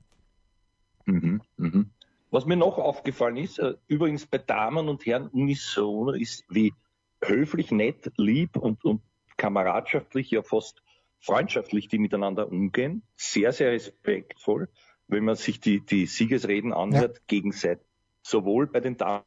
Mhm, 1.10 1.42
mhm. 1.58 1.90
Was 2.32 2.46
mir 2.46 2.58
noch 2.58 2.78
aufgefallen 2.78 3.38
ist, 3.38 3.60
äh, 3.60 3.74
übrigens 3.88 4.28
bei 4.28 4.38
Damen 4.38 4.88
und 4.88 5.06
Herren 5.06 5.28
unisono, 5.30 6.12
ist, 6.12 6.46
wie 6.50 6.74
höflich, 7.22 7.72
nett, 7.72 8.12
lieb 8.18 8.56
und, 8.56 8.86
und 8.86 9.02
kameradschaftlich, 9.38 10.30
ja 10.30 10.44
fast 10.44 10.84
freundschaftlich 11.20 11.88
die 11.88 11.98
miteinander 11.98 12.48
umgehen. 12.48 13.02
Sehr, 13.16 13.52
sehr 13.52 13.72
respektvoll, 13.72 14.70
wenn 15.08 15.26
man 15.26 15.36
sich 15.36 15.60
die, 15.60 15.84
die 15.84 16.06
Siegesreden 16.06 16.72
anhört, 16.72 17.18
ja. 17.18 17.24
gegenseitig. 17.28 17.86
Sowohl 18.22 18.68
bei 18.68 18.80
den 18.80 18.96
Damen, 18.98 19.24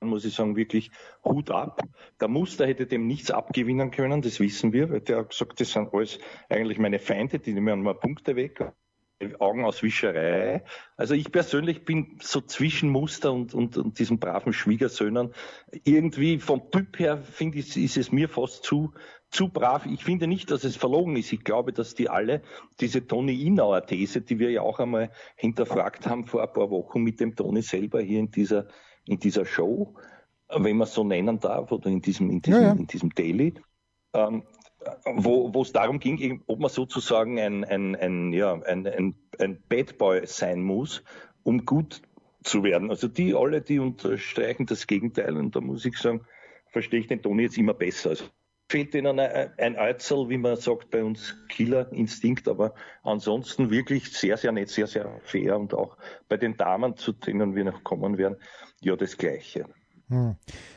muss 0.00 0.24
ich 0.24 0.34
sagen, 0.34 0.56
wirklich 0.56 0.90
Hut 1.24 1.50
ab. 1.50 1.82
Der 2.20 2.28
Muster 2.28 2.66
hätte 2.66 2.86
dem 2.86 3.06
nichts 3.06 3.30
abgewinnen 3.30 3.90
können, 3.90 4.22
das 4.22 4.40
wissen 4.40 4.72
wir, 4.72 4.90
weil 4.90 5.00
der 5.00 5.18
hat 5.18 5.30
gesagt, 5.30 5.60
das 5.60 5.72
sind 5.72 5.92
alles 5.92 6.18
eigentlich 6.48 6.78
meine 6.78 6.98
Feinde, 6.98 7.38
die 7.38 7.52
nehmen 7.52 7.82
mir 7.82 7.94
Punkte 7.94 8.34
weg. 8.34 8.72
Augenauswischerei. 9.38 10.64
Also 10.96 11.14
ich 11.14 11.30
persönlich 11.32 11.84
bin 11.84 12.18
so 12.20 12.40
zwischen 12.40 12.90
Muster 12.90 13.32
und, 13.32 13.54
und, 13.54 13.76
und 13.76 13.98
diesen 13.98 14.18
braven 14.18 14.52
Schwiegersöhnen. 14.52 15.34
Irgendwie 15.84 16.38
vom 16.38 16.70
Typ 16.70 16.98
her 16.98 17.18
finde 17.18 17.58
ich, 17.58 17.76
ist 17.76 17.96
es 17.96 18.12
mir 18.12 18.28
fast 18.28 18.64
zu, 18.64 18.92
zu 19.30 19.48
brav. 19.48 19.86
Ich 19.86 20.04
finde 20.04 20.26
nicht, 20.26 20.50
dass 20.50 20.64
es 20.64 20.76
verlogen 20.76 21.16
ist. 21.16 21.32
Ich 21.32 21.44
glaube, 21.44 21.72
dass 21.72 21.94
die 21.94 22.08
alle 22.08 22.42
diese 22.80 23.06
Toni 23.06 23.34
Inauer 23.42 23.84
These, 23.86 24.20
die 24.20 24.38
wir 24.38 24.50
ja 24.50 24.62
auch 24.62 24.78
einmal 24.78 25.10
hinterfragt 25.36 26.06
haben 26.06 26.26
vor 26.26 26.42
ein 26.42 26.52
paar 26.52 26.70
Wochen 26.70 27.02
mit 27.02 27.20
dem 27.20 27.34
Toni 27.34 27.62
selber 27.62 28.00
hier 28.00 28.20
in 28.20 28.30
dieser, 28.30 28.68
in 29.04 29.18
dieser 29.18 29.44
Show, 29.44 29.94
wenn 30.48 30.76
man 30.76 30.86
es 30.86 30.94
so 30.94 31.04
nennen 31.04 31.40
darf, 31.40 31.72
oder 31.72 31.90
in 31.90 32.00
diesem, 32.00 32.30
in 32.30 32.40
diesem, 32.40 32.62
ja, 32.62 32.68
ja. 32.68 32.72
in 32.74 32.86
diesem 32.86 33.10
Daily, 33.10 33.54
ähm, 34.12 34.44
wo 35.04 35.62
es 35.62 35.72
darum 35.72 35.98
ging, 35.98 36.42
ob 36.46 36.60
man 36.60 36.70
sozusagen 36.70 37.38
ein, 37.38 37.64
ein, 37.64 37.96
ein, 37.96 38.32
ja, 38.32 38.52
ein, 38.52 38.86
ein, 38.86 39.14
ein 39.38 39.62
Bad 39.68 39.98
Boy 39.98 40.26
sein 40.26 40.62
muss, 40.62 41.02
um 41.42 41.64
gut 41.64 42.02
zu 42.42 42.62
werden. 42.62 42.90
Also 42.90 43.08
die 43.08 43.34
alle, 43.34 43.62
die 43.62 43.78
unterstreichen 43.78 44.66
das 44.66 44.86
Gegenteil. 44.86 45.36
Und 45.36 45.56
da 45.56 45.60
muss 45.60 45.84
ich 45.84 45.96
sagen, 45.98 46.26
verstehe 46.68 47.00
ich 47.00 47.06
den 47.06 47.22
Toni 47.22 47.44
jetzt 47.44 47.58
immer 47.58 47.74
besser. 47.74 48.10
Also 48.10 48.24
fehlt 48.68 48.94
ihnen 48.94 49.18
ein, 49.18 49.76
Eizel, 49.76 50.28
wie 50.28 50.38
man 50.38 50.56
sagt 50.56 50.90
bei 50.90 51.04
uns, 51.04 51.36
Killerinstinkt, 51.48 52.48
aber 52.48 52.74
ansonsten 53.02 53.70
wirklich 53.70 54.10
sehr, 54.10 54.36
sehr 54.36 54.52
nett, 54.52 54.68
sehr, 54.68 54.86
sehr 54.86 55.20
fair 55.22 55.58
und 55.58 55.74
auch 55.74 55.96
bei 56.28 56.36
den 56.36 56.56
Damen, 56.56 56.96
zu 56.96 57.12
denen 57.12 57.54
wir 57.54 57.64
noch 57.64 57.84
kommen 57.84 58.18
werden, 58.18 58.36
ja 58.80 58.96
das 58.96 59.16
Gleiche. 59.16 59.66
Hm. 60.08 60.36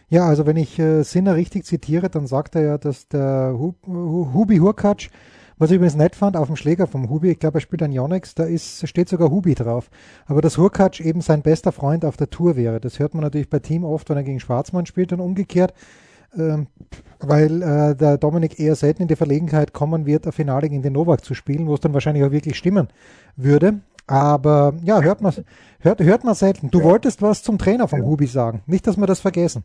Ja, 0.09 0.25
also 0.27 0.45
wenn 0.45 0.57
ich 0.57 0.79
äh, 0.79 1.03
Sinner 1.03 1.35
richtig 1.35 1.65
zitiere, 1.65 2.09
dann 2.09 2.27
sagt 2.27 2.55
er 2.55 2.61
ja, 2.63 2.77
dass 2.77 3.07
der 3.07 3.55
Hub, 3.57 3.85
Hubi 3.85 4.57
Hurkacz, 4.57 5.09
was 5.57 5.69
ich 5.71 5.75
übrigens 5.77 5.95
nett 5.95 6.15
fand, 6.15 6.37
auf 6.37 6.47
dem 6.47 6.55
Schläger 6.55 6.87
vom 6.87 7.09
Hubi, 7.09 7.31
ich 7.31 7.39
glaube, 7.39 7.57
er 7.57 7.61
spielt 7.61 7.83
ein 7.83 7.91
Yonex, 7.91 8.35
da 8.35 8.43
ist, 8.43 8.87
steht 8.87 9.09
sogar 9.09 9.29
Hubi 9.31 9.55
drauf. 9.55 9.89
Aber 10.27 10.41
dass 10.41 10.57
Hurkacz 10.57 10.99
eben 10.99 11.21
sein 11.21 11.41
bester 11.41 11.71
Freund 11.71 12.05
auf 12.05 12.15
der 12.15 12.29
Tour 12.29 12.55
wäre, 12.55 12.79
das 12.79 12.99
hört 12.99 13.13
man 13.15 13.23
natürlich 13.23 13.49
bei 13.49 13.59
Team 13.59 13.83
oft, 13.83 14.09
wenn 14.09 14.17
er 14.17 14.23
gegen 14.23 14.39
Schwarzmann 14.39 14.85
spielt 14.85 15.11
und 15.13 15.19
umgekehrt. 15.19 15.73
ähm, 16.37 16.67
weil 17.19 17.61
äh, 17.61 17.95
der 17.95 18.17
Dominik 18.17 18.59
eher 18.59 18.75
selten 18.75 19.03
in 19.03 19.07
die 19.07 19.15
Verlegenheit 19.15 19.73
kommen 19.73 20.05
wird, 20.05 20.25
ein 20.27 20.31
Finale 20.31 20.69
gegen 20.69 20.81
den 20.83 20.93
Novak 20.93 21.23
zu 21.23 21.33
spielen, 21.33 21.67
wo 21.67 21.73
es 21.73 21.79
dann 21.79 21.93
wahrscheinlich 21.93 22.23
auch 22.23 22.31
wirklich 22.31 22.57
stimmen 22.57 22.87
würde. 23.35 23.79
Aber 24.07 24.73
ja, 24.83 25.01
hört 25.01 25.21
man, 25.21 25.33
hört, 25.79 25.99
hört 25.99 26.23
man 26.23 26.33
selten. 26.33 26.71
Du 26.71 26.79
ja. 26.79 26.85
wolltest 26.85 27.21
was 27.21 27.43
zum 27.43 27.57
Trainer 27.57 27.87
von. 27.87 28.01
Hubi 28.01 28.25
sagen. 28.25 28.63
Nicht, 28.65 28.87
dass 28.87 28.97
wir 28.97 29.05
das 29.05 29.19
vergessen. 29.19 29.63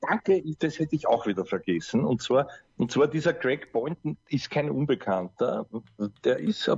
Danke, 0.00 0.42
das 0.58 0.78
hätte 0.78 0.96
ich 0.96 1.06
auch 1.06 1.26
wieder 1.26 1.44
vergessen. 1.44 2.04
Und 2.04 2.20
zwar, 2.20 2.48
und 2.76 2.90
zwar 2.90 3.06
dieser 3.06 3.32
Greg 3.32 3.72
Boynton 3.72 4.16
ist 4.28 4.50
kein 4.50 4.70
Unbekannter. 4.70 5.66
Der 6.24 6.38
ist 6.38 6.70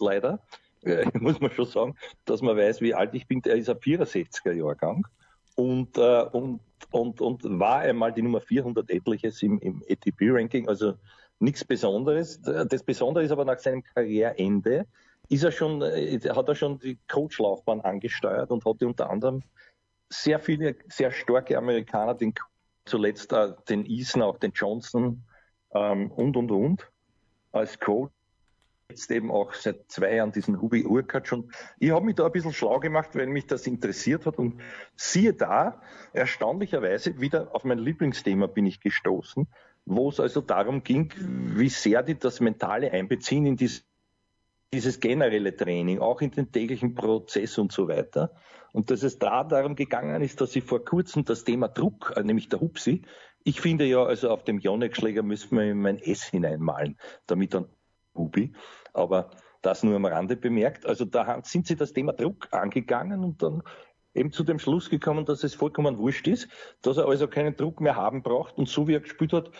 leider, 0.00 0.40
äh, 0.82 1.06
muss 1.20 1.40
man 1.40 1.50
schon 1.52 1.66
sagen, 1.66 1.94
dass 2.24 2.42
man 2.42 2.56
weiß, 2.56 2.80
wie 2.80 2.94
alt 2.94 3.14
ich 3.14 3.26
bin. 3.26 3.42
Der 3.42 3.54
ist 3.54 3.68
ein 3.68 3.76
64er 3.76 4.52
Jahrgang 4.52 5.06
und, 5.54 5.96
äh, 5.96 6.24
und, 6.32 6.60
und, 6.90 7.20
und 7.20 7.58
war 7.60 7.80
einmal 7.80 8.12
die 8.12 8.22
Nummer 8.22 8.40
400 8.40 8.90
etliches 8.90 9.42
im, 9.42 9.58
im 9.60 9.82
ATP-Ranking. 9.88 10.68
Also 10.68 10.94
nichts 11.38 11.64
Besonderes. 11.64 12.40
Das 12.42 12.82
Besondere 12.82 13.24
ist 13.24 13.30
aber 13.30 13.44
nach 13.44 13.58
seinem 13.58 13.82
Karriereende 13.82 14.86
ist 15.28 15.44
er 15.44 15.52
schon, 15.52 15.82
äh, 15.82 16.18
hat 16.20 16.48
er 16.48 16.54
schon 16.54 16.78
die 16.78 16.98
Coach-Laufbahn 17.08 17.80
angesteuert 17.80 18.50
und 18.50 18.64
hatte 18.64 18.86
unter 18.86 19.10
anderem 19.10 19.42
sehr 20.10 20.38
viele, 20.38 20.76
sehr 20.88 21.10
starke 21.10 21.56
Amerikaner, 21.56 22.14
den, 22.14 22.34
zuletzt 22.84 23.32
äh, 23.32 23.52
den 23.68 23.86
Eason, 23.86 24.22
auch 24.22 24.38
den 24.38 24.52
Johnson 24.52 25.24
ähm, 25.74 26.10
und, 26.10 26.36
und, 26.36 26.50
und 26.50 26.90
als 27.52 27.78
Coach. 27.78 28.12
Jetzt 28.90 29.10
eben 29.10 29.30
auch 29.30 29.54
seit 29.54 29.90
zwei 29.90 30.16
Jahren 30.16 30.30
diesen 30.30 30.60
Hubi 30.60 30.84
Urkatsch 30.84 31.32
und 31.32 31.50
ich 31.78 31.90
habe 31.90 32.04
mich 32.04 32.16
da 32.16 32.26
ein 32.26 32.32
bisschen 32.32 32.52
schlau 32.52 32.78
gemacht, 32.80 33.10
weil 33.14 33.26
mich 33.26 33.46
das 33.46 33.66
interessiert 33.66 34.26
hat 34.26 34.38
und 34.38 34.60
siehe 34.94 35.32
da, 35.32 35.80
erstaunlicherweise 36.12 37.18
wieder 37.18 37.54
auf 37.54 37.64
mein 37.64 37.78
Lieblingsthema 37.78 38.46
bin 38.46 38.66
ich 38.66 38.80
gestoßen, 38.80 39.48
wo 39.86 40.10
es 40.10 40.20
also 40.20 40.42
darum 40.42 40.84
ging, 40.84 41.10
wie 41.16 41.70
sehr 41.70 42.02
die 42.02 42.18
das 42.18 42.40
Mentale 42.40 42.92
einbeziehen 42.92 43.46
in 43.46 43.56
dieses 43.56 43.86
dieses 44.74 44.98
generelle 44.98 45.56
Training, 45.56 46.00
auch 46.00 46.20
in 46.20 46.32
den 46.32 46.50
täglichen 46.50 46.94
Prozess 46.94 47.58
und 47.58 47.70
so 47.70 47.86
weiter. 47.86 48.32
Und 48.72 48.90
dass 48.90 49.04
es 49.04 49.20
da 49.20 49.44
darum 49.44 49.76
gegangen 49.76 50.20
ist, 50.20 50.40
dass 50.40 50.56
ich 50.56 50.64
vor 50.64 50.84
kurzem 50.84 51.24
das 51.24 51.44
Thema 51.44 51.68
Druck, 51.68 52.12
äh, 52.16 52.24
nämlich 52.24 52.48
der 52.48 52.60
Hupsi, 52.60 53.02
ich 53.44 53.60
finde 53.60 53.84
ja, 53.84 54.02
also 54.02 54.30
auf 54.30 54.42
dem 54.42 54.58
Yonex-Schläger 54.58 55.22
müssen 55.22 55.56
wir 55.56 55.74
mein 55.74 55.98
S 55.98 56.24
hineinmalen, 56.24 56.98
damit 57.26 57.54
dann 57.54 57.66
Hubi. 58.16 58.52
Aber 58.92 59.30
das 59.62 59.82
nur 59.82 59.94
am 59.94 60.06
Rande 60.06 60.36
bemerkt. 60.36 60.86
Also 60.86 61.04
da 61.04 61.40
sind 61.44 61.66
sie 61.66 61.76
das 61.76 61.92
Thema 61.92 62.12
Druck 62.12 62.48
angegangen 62.52 63.22
und 63.22 63.42
dann 63.42 63.62
eben 64.14 64.32
zu 64.32 64.44
dem 64.44 64.58
Schluss 64.58 64.90
gekommen, 64.90 65.24
dass 65.24 65.44
es 65.44 65.54
vollkommen 65.54 65.98
wurscht 65.98 66.26
ist, 66.26 66.48
dass 66.82 66.96
er 66.96 67.06
also 67.06 67.28
keinen 67.28 67.54
Druck 67.54 67.80
mehr 67.80 67.96
haben 67.96 68.22
braucht 68.22 68.58
und 68.58 68.68
so 68.68 68.88
wie 68.88 68.94
er 68.94 69.00
gespielt 69.00 69.32
hat, 69.32 69.50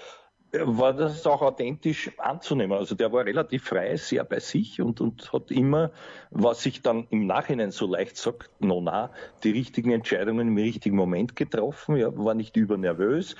war 0.60 0.92
das 0.92 1.26
auch 1.26 1.42
authentisch 1.42 2.10
anzunehmen. 2.18 2.76
Also 2.76 2.94
der 2.94 3.12
war 3.12 3.24
relativ 3.24 3.64
frei, 3.64 3.96
sehr 3.96 4.24
bei 4.24 4.40
sich 4.40 4.80
und, 4.80 5.00
und 5.00 5.32
hat 5.32 5.50
immer, 5.50 5.90
was 6.30 6.62
sich 6.62 6.82
dann 6.82 7.06
im 7.10 7.26
Nachhinein 7.26 7.70
so 7.70 7.86
leicht 7.86 8.16
sagt, 8.16 8.50
no 8.60 8.80
na, 8.80 9.10
die 9.42 9.50
richtigen 9.50 9.90
Entscheidungen 9.90 10.48
im 10.48 10.56
richtigen 10.56 10.96
Moment 10.96 11.36
getroffen, 11.36 11.96
ja, 11.96 12.16
war 12.16 12.34
nicht 12.34 12.56
übernervös. 12.56 13.36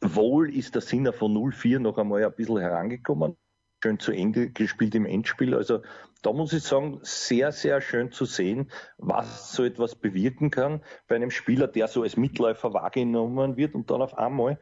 Wohl 0.00 0.54
ist 0.54 0.74
der 0.74 0.82
Sinner 0.82 1.12
von 1.12 1.32
0-4 1.32 1.78
noch 1.78 1.98
einmal 1.98 2.24
ein 2.24 2.34
bisschen 2.34 2.58
herangekommen, 2.58 3.36
schön 3.82 3.98
zu 3.98 4.12
Ende 4.12 4.50
gespielt 4.50 4.94
im 4.94 5.06
Endspiel. 5.06 5.54
Also 5.54 5.82
da 6.22 6.32
muss 6.32 6.52
ich 6.52 6.64
sagen, 6.64 6.98
sehr, 7.02 7.52
sehr 7.52 7.80
schön 7.80 8.10
zu 8.10 8.24
sehen, 8.24 8.70
was 8.98 9.52
so 9.52 9.64
etwas 9.64 9.94
bewirken 9.94 10.50
kann 10.50 10.82
bei 11.06 11.14
einem 11.14 11.30
Spieler, 11.30 11.68
der 11.68 11.88
so 11.88 12.02
als 12.02 12.16
Mitläufer 12.16 12.72
wahrgenommen 12.72 13.56
wird 13.56 13.74
und 13.74 13.90
dann 13.90 14.02
auf 14.02 14.18
einmal 14.18 14.58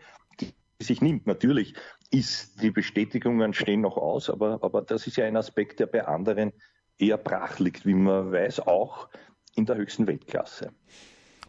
sich 0.81 1.01
nimmt. 1.01 1.27
Natürlich 1.27 1.75
ist 2.11 2.63
die 2.63 2.71
Bestätigungen 2.71 3.55
stehen 3.55 3.81
noch 3.81 3.97
aus, 3.97 4.31
aber, 4.31 4.59
aber 4.63 4.83
das 4.83 5.07
ist 5.07 5.17
ja 5.17 5.25
ein 5.25 5.37
Aspekt, 5.37 5.81
der 5.81 5.87
bei 5.87 6.07
anderen 6.07 6.53
eher 6.99 7.19
brach 7.19 7.59
liegt, 7.59 7.87
wie 7.87 7.95
man 7.95 8.33
weiß, 8.33 8.61
auch 8.61 9.09
in 9.57 9.67
der 9.67 9.77
höchsten 9.77 10.07
Weltklasse. 10.07 10.71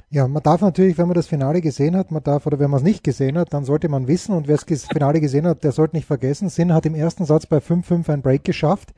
Ja, 0.10 0.27
man 0.27 0.44
darf 0.44 0.62
natürlich, 0.62 0.98
wenn 0.98 1.08
man 1.08 1.15
das 1.15 1.27
Finale 1.27 1.62
gesehen 1.62 1.96
hat, 1.96 2.12
man 2.12 2.24
darf, 2.24 2.46
oder 2.46 2.60
wenn 2.60 2.70
man 2.70 2.77
es 2.77 2.84
nicht 2.84 3.03
gesehen 3.03 3.38
hat, 3.38 3.53
dann 3.53 3.65
sollte 3.65 3.89
man 3.89 4.08
wissen, 4.08 4.34
und 4.34 4.48
wer 4.48 4.58
das 4.58 4.86
Finale 4.86 5.20
gesehen 5.20 5.48
hat, 5.48 5.63
der 5.63 5.72
sollte 5.72 5.96
nicht 5.96 6.05
vergessen, 6.05 6.50
Sinn 6.50 6.74
hat 6.74 6.86
im 6.86 6.96
ersten 6.96 7.25
Satz 7.25 7.46
bei 7.48 7.58
5-5 7.58 8.10
ein 8.10 8.22
Break 8.22 8.44
geschafft, 8.44 8.94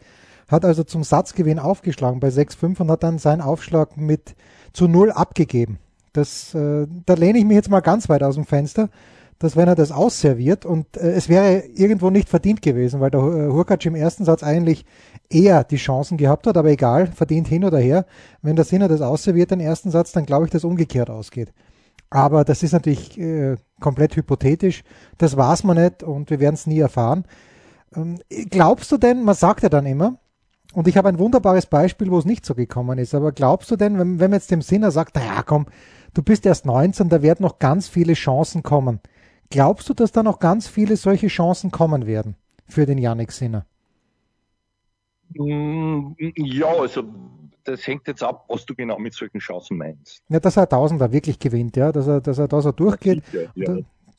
hat 0.48 0.64
also 0.64 0.84
zum 0.84 1.04
Satzgewinn 1.04 1.60
aufgeschlagen 1.60 2.20
bei 2.20 2.30
6-5 2.30 2.82
und 2.82 2.92
hat 2.92 3.04
dann 3.04 3.20
seinen 3.20 3.42
Aufschlag 3.42 3.98
mit 3.98 4.36
zu 4.74 4.88
Null 4.88 5.12
abgegeben. 5.12 5.80
Das, 6.14 6.54
äh, 6.54 6.88
da 7.06 7.14
lehne 7.14 7.40
ich 7.40 7.46
mich 7.46 7.56
jetzt 7.56 7.70
mal 7.70 7.82
ganz 7.82 8.10
weit 8.10 8.24
aus 8.24 8.36
dem 8.36 8.46
Fenster 8.46 8.90
dass 9.40 9.56
wenn 9.56 9.68
er 9.68 9.76
das 9.76 9.92
ausserviert 9.92 10.66
und 10.66 10.98
äh, 10.98 11.12
es 11.12 11.30
wäre 11.30 11.64
irgendwo 11.76 12.10
nicht 12.10 12.30
verdient 12.30 12.62
gewesen, 12.62 13.00
weil 13.00 13.12
der 13.12 13.22
äh, 13.22 13.48
Hurkacz 13.52 13.86
im 13.86 13.96
ersten 13.96 14.26
Satz 14.26 14.44
eigentlich 14.44 14.86
eher 15.30 15.64
die 15.64 15.78
Chancen 15.78 16.18
gehabt 16.18 16.48
hat, 16.48 16.58
aber 16.58 16.70
egal, 16.70 17.08
verdient 17.08 17.48
hin 17.48 17.64
oder 17.64 17.78
her. 17.78 18.06
Wenn 18.42 18.56
der 18.56 18.66
Sinner 18.66 18.88
das 18.88 19.02
ausserviert, 19.02 19.52
den 19.52 19.60
ersten 19.60 19.92
Satz, 19.92 20.12
dann 20.12 20.26
glaube 20.26 20.46
ich, 20.46 20.52
dass 20.52 20.64
umgekehrt 20.64 21.10
ausgeht. 21.10 21.54
Aber 22.10 22.46
das 22.46 22.64
ist 22.64 22.72
natürlich 22.72 23.20
äh, 23.20 23.58
komplett 23.80 24.16
hypothetisch. 24.16 24.84
Das 25.18 25.38
weiß 25.38 25.66
man 25.66 25.78
nicht 25.78 26.04
und 26.04 26.30
wir 26.30 26.40
werden 26.40 26.56
es 26.56 26.66
nie 26.66 26.80
erfahren. 26.80 27.26
Ähm, 27.96 28.20
glaubst 28.50 28.92
du 28.92 28.98
denn, 28.98 29.24
man 29.24 29.36
sagt 29.36 29.62
ja 29.62 29.70
dann 29.70 29.86
immer, 29.86 30.18
und 30.74 30.88
ich 30.88 30.98
habe 30.98 31.10
ein 31.10 31.20
wunderbares 31.20 31.66
Beispiel, 31.66 32.12
wo 32.12 32.18
es 32.20 32.26
nicht 32.26 32.46
so 32.46 32.56
gekommen 32.56 32.98
ist, 32.98 33.14
aber 33.16 33.32
glaubst 33.32 33.70
du 33.72 33.76
denn, 33.76 33.98
wenn, 34.00 34.20
wenn 34.20 34.32
man 34.32 34.40
jetzt 34.40 34.52
dem 34.52 34.62
Sinner 34.62 34.92
sagt, 34.92 35.16
naja, 35.16 35.44
komm, 35.44 35.68
du 36.14 36.24
bist 36.24 36.46
erst 36.46 36.66
19, 36.66 37.10
da 37.10 37.22
werden 37.22 37.44
noch 37.44 37.60
ganz 37.60 37.88
viele 37.88 38.14
Chancen 38.14 38.64
kommen 38.64 39.00
Glaubst 39.50 39.90
du, 39.90 39.94
dass 39.94 40.12
da 40.12 40.24
noch 40.24 40.40
ganz 40.40 40.68
viele 40.68 40.98
solche 40.98 41.28
Chancen 41.28 41.72
kommen 41.72 42.06
werden 42.06 42.36
für 42.68 42.86
den 42.86 42.98
Yannick 42.98 43.32
Sinner? 43.32 43.66
Mm, 45.34 46.14
ja, 46.18 46.68
also 46.68 47.04
das 47.64 47.86
hängt 47.86 48.08
jetzt 48.08 48.24
ab, 48.24 48.46
was 48.48 48.66
du 48.66 48.76
genau 48.76 48.98
mit 48.98 49.14
solchen 49.14 49.40
Chancen 49.40 49.78
meinst. 49.78 50.24
Ja, 50.30 50.40
dass 50.40 50.58
er 50.58 50.68
Tausender 50.68 51.12
wirklich 51.12 51.40
gewinnt, 51.40 51.76
ja, 51.76 51.92
dass 51.92 52.08
er, 52.08 52.22
dass 52.22 52.38
er 52.38 52.48
da 52.48 52.62
so 52.62 52.72
durchgeht. 52.72 53.24
Ja, 53.56 53.78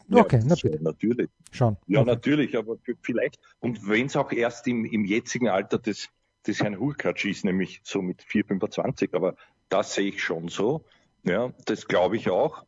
ja, 0.09 0.21
okay, 0.21 0.41
na 0.45 0.55
bitte. 0.55 0.83
natürlich. 0.83 1.31
Schon. 1.51 1.77
Ja, 1.87 2.01
okay. 2.01 2.11
natürlich, 2.11 2.57
aber 2.57 2.77
vielleicht, 3.03 3.39
und 3.61 3.87
wenn 3.89 4.07
es 4.07 4.17
auch 4.17 4.33
erst 4.33 4.67
im, 4.67 4.85
im 4.85 5.05
jetzigen 5.05 5.49
Alter 5.49 5.79
des, 5.79 6.09
des 6.47 6.61
Herrn 6.61 6.79
Hurkacz 6.79 7.25
ist, 7.25 7.45
nämlich 7.45 7.81
so 7.85 8.03
mit 8.03 8.23
4, 8.23 8.45
25, 8.47 9.15
aber 9.15 9.35
das 9.69 9.95
sehe 9.95 10.09
ich 10.09 10.23
schon 10.23 10.49
so. 10.49 10.85
Ja, 11.25 11.53
das 11.67 11.89
glaube 11.89 12.17
ich 12.17 12.31
auch. 12.31 12.65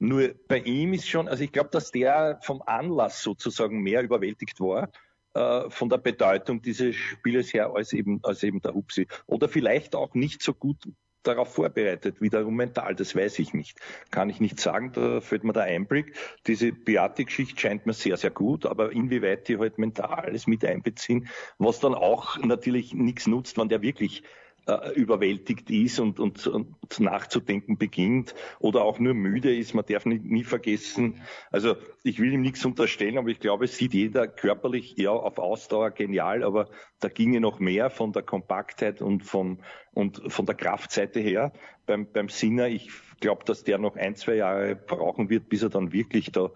Nur 0.00 0.34
bei 0.48 0.58
ihm 0.58 0.94
ist 0.94 1.08
schon, 1.08 1.28
also 1.28 1.44
ich 1.44 1.52
glaube, 1.52 1.68
dass 1.70 1.90
der 1.92 2.40
vom 2.42 2.62
Anlass 2.62 3.22
sozusagen 3.22 3.82
mehr 3.82 4.02
überwältigt 4.02 4.58
war 4.58 4.90
äh, 5.34 5.68
von 5.68 5.90
der 5.90 5.98
Bedeutung 5.98 6.62
dieses 6.62 6.96
Spieles 6.96 7.52
her 7.52 7.72
als 7.74 7.92
eben, 7.92 8.18
als 8.22 8.42
eben 8.42 8.62
der 8.62 8.72
Hupsi. 8.72 9.06
Oder 9.26 9.48
vielleicht 9.48 9.94
auch 9.94 10.14
nicht 10.14 10.42
so 10.42 10.54
gut 10.54 10.78
darauf 11.22 11.52
vorbereitet, 11.52 12.22
wiederum 12.22 12.56
mental, 12.56 12.94
das 12.94 13.14
weiß 13.14 13.38
ich 13.40 13.52
nicht. 13.52 13.78
Kann 14.10 14.30
ich 14.30 14.40
nicht 14.40 14.58
sagen, 14.58 14.92
da 14.92 15.20
fällt 15.20 15.44
mir 15.44 15.52
der 15.52 15.64
Einblick. 15.64 16.16
Diese 16.46 16.72
Beate-Geschichte 16.72 17.60
scheint 17.60 17.84
mir 17.84 17.92
sehr, 17.92 18.16
sehr 18.16 18.30
gut, 18.30 18.64
aber 18.64 18.92
inwieweit 18.92 19.48
die 19.48 19.58
halt 19.58 19.76
mental 19.76 20.14
alles 20.14 20.46
mit 20.46 20.64
einbeziehen, 20.64 21.28
was 21.58 21.78
dann 21.78 21.94
auch 21.94 22.38
natürlich 22.38 22.94
nichts 22.94 23.26
nutzt, 23.26 23.58
wenn 23.58 23.68
der 23.68 23.82
wirklich 23.82 24.22
äh, 24.66 24.92
überwältigt 24.94 25.70
ist 25.70 25.98
und, 25.98 26.20
und, 26.20 26.46
und 26.46 26.76
nachzudenken 26.98 27.78
beginnt 27.78 28.34
oder 28.58 28.82
auch 28.84 28.98
nur 28.98 29.14
müde 29.14 29.54
ist. 29.54 29.74
Man 29.74 29.84
darf 29.86 30.06
nicht, 30.06 30.24
nie 30.24 30.44
vergessen, 30.44 31.20
also 31.50 31.76
ich 32.02 32.18
will 32.18 32.32
ihm 32.32 32.40
nichts 32.40 32.64
unterstellen, 32.64 33.18
aber 33.18 33.28
ich 33.28 33.40
glaube, 33.40 33.66
es 33.66 33.76
sieht 33.76 33.94
jeder 33.94 34.26
körperlich 34.26 34.94
ja 34.96 35.10
auf 35.10 35.38
Ausdauer 35.38 35.90
genial, 35.90 36.42
aber 36.42 36.68
da 37.00 37.08
ginge 37.08 37.40
noch 37.40 37.60
mehr 37.60 37.90
von 37.90 38.12
der 38.12 38.22
Kompaktheit 38.22 39.02
und 39.02 39.24
vom 39.24 39.60
und 39.92 40.22
von 40.32 40.46
der 40.46 40.54
Kraftseite 40.54 41.20
her 41.20 41.52
beim, 41.86 42.10
beim 42.10 42.28
Sinner. 42.28 42.68
Ich 42.68 42.90
glaube, 43.20 43.44
dass 43.44 43.64
der 43.64 43.78
noch 43.78 43.96
ein, 43.96 44.14
zwei 44.14 44.36
Jahre 44.36 44.76
brauchen 44.76 45.30
wird, 45.30 45.48
bis 45.48 45.62
er 45.62 45.68
dann 45.68 45.92
wirklich 45.92 46.30
da 46.32 46.50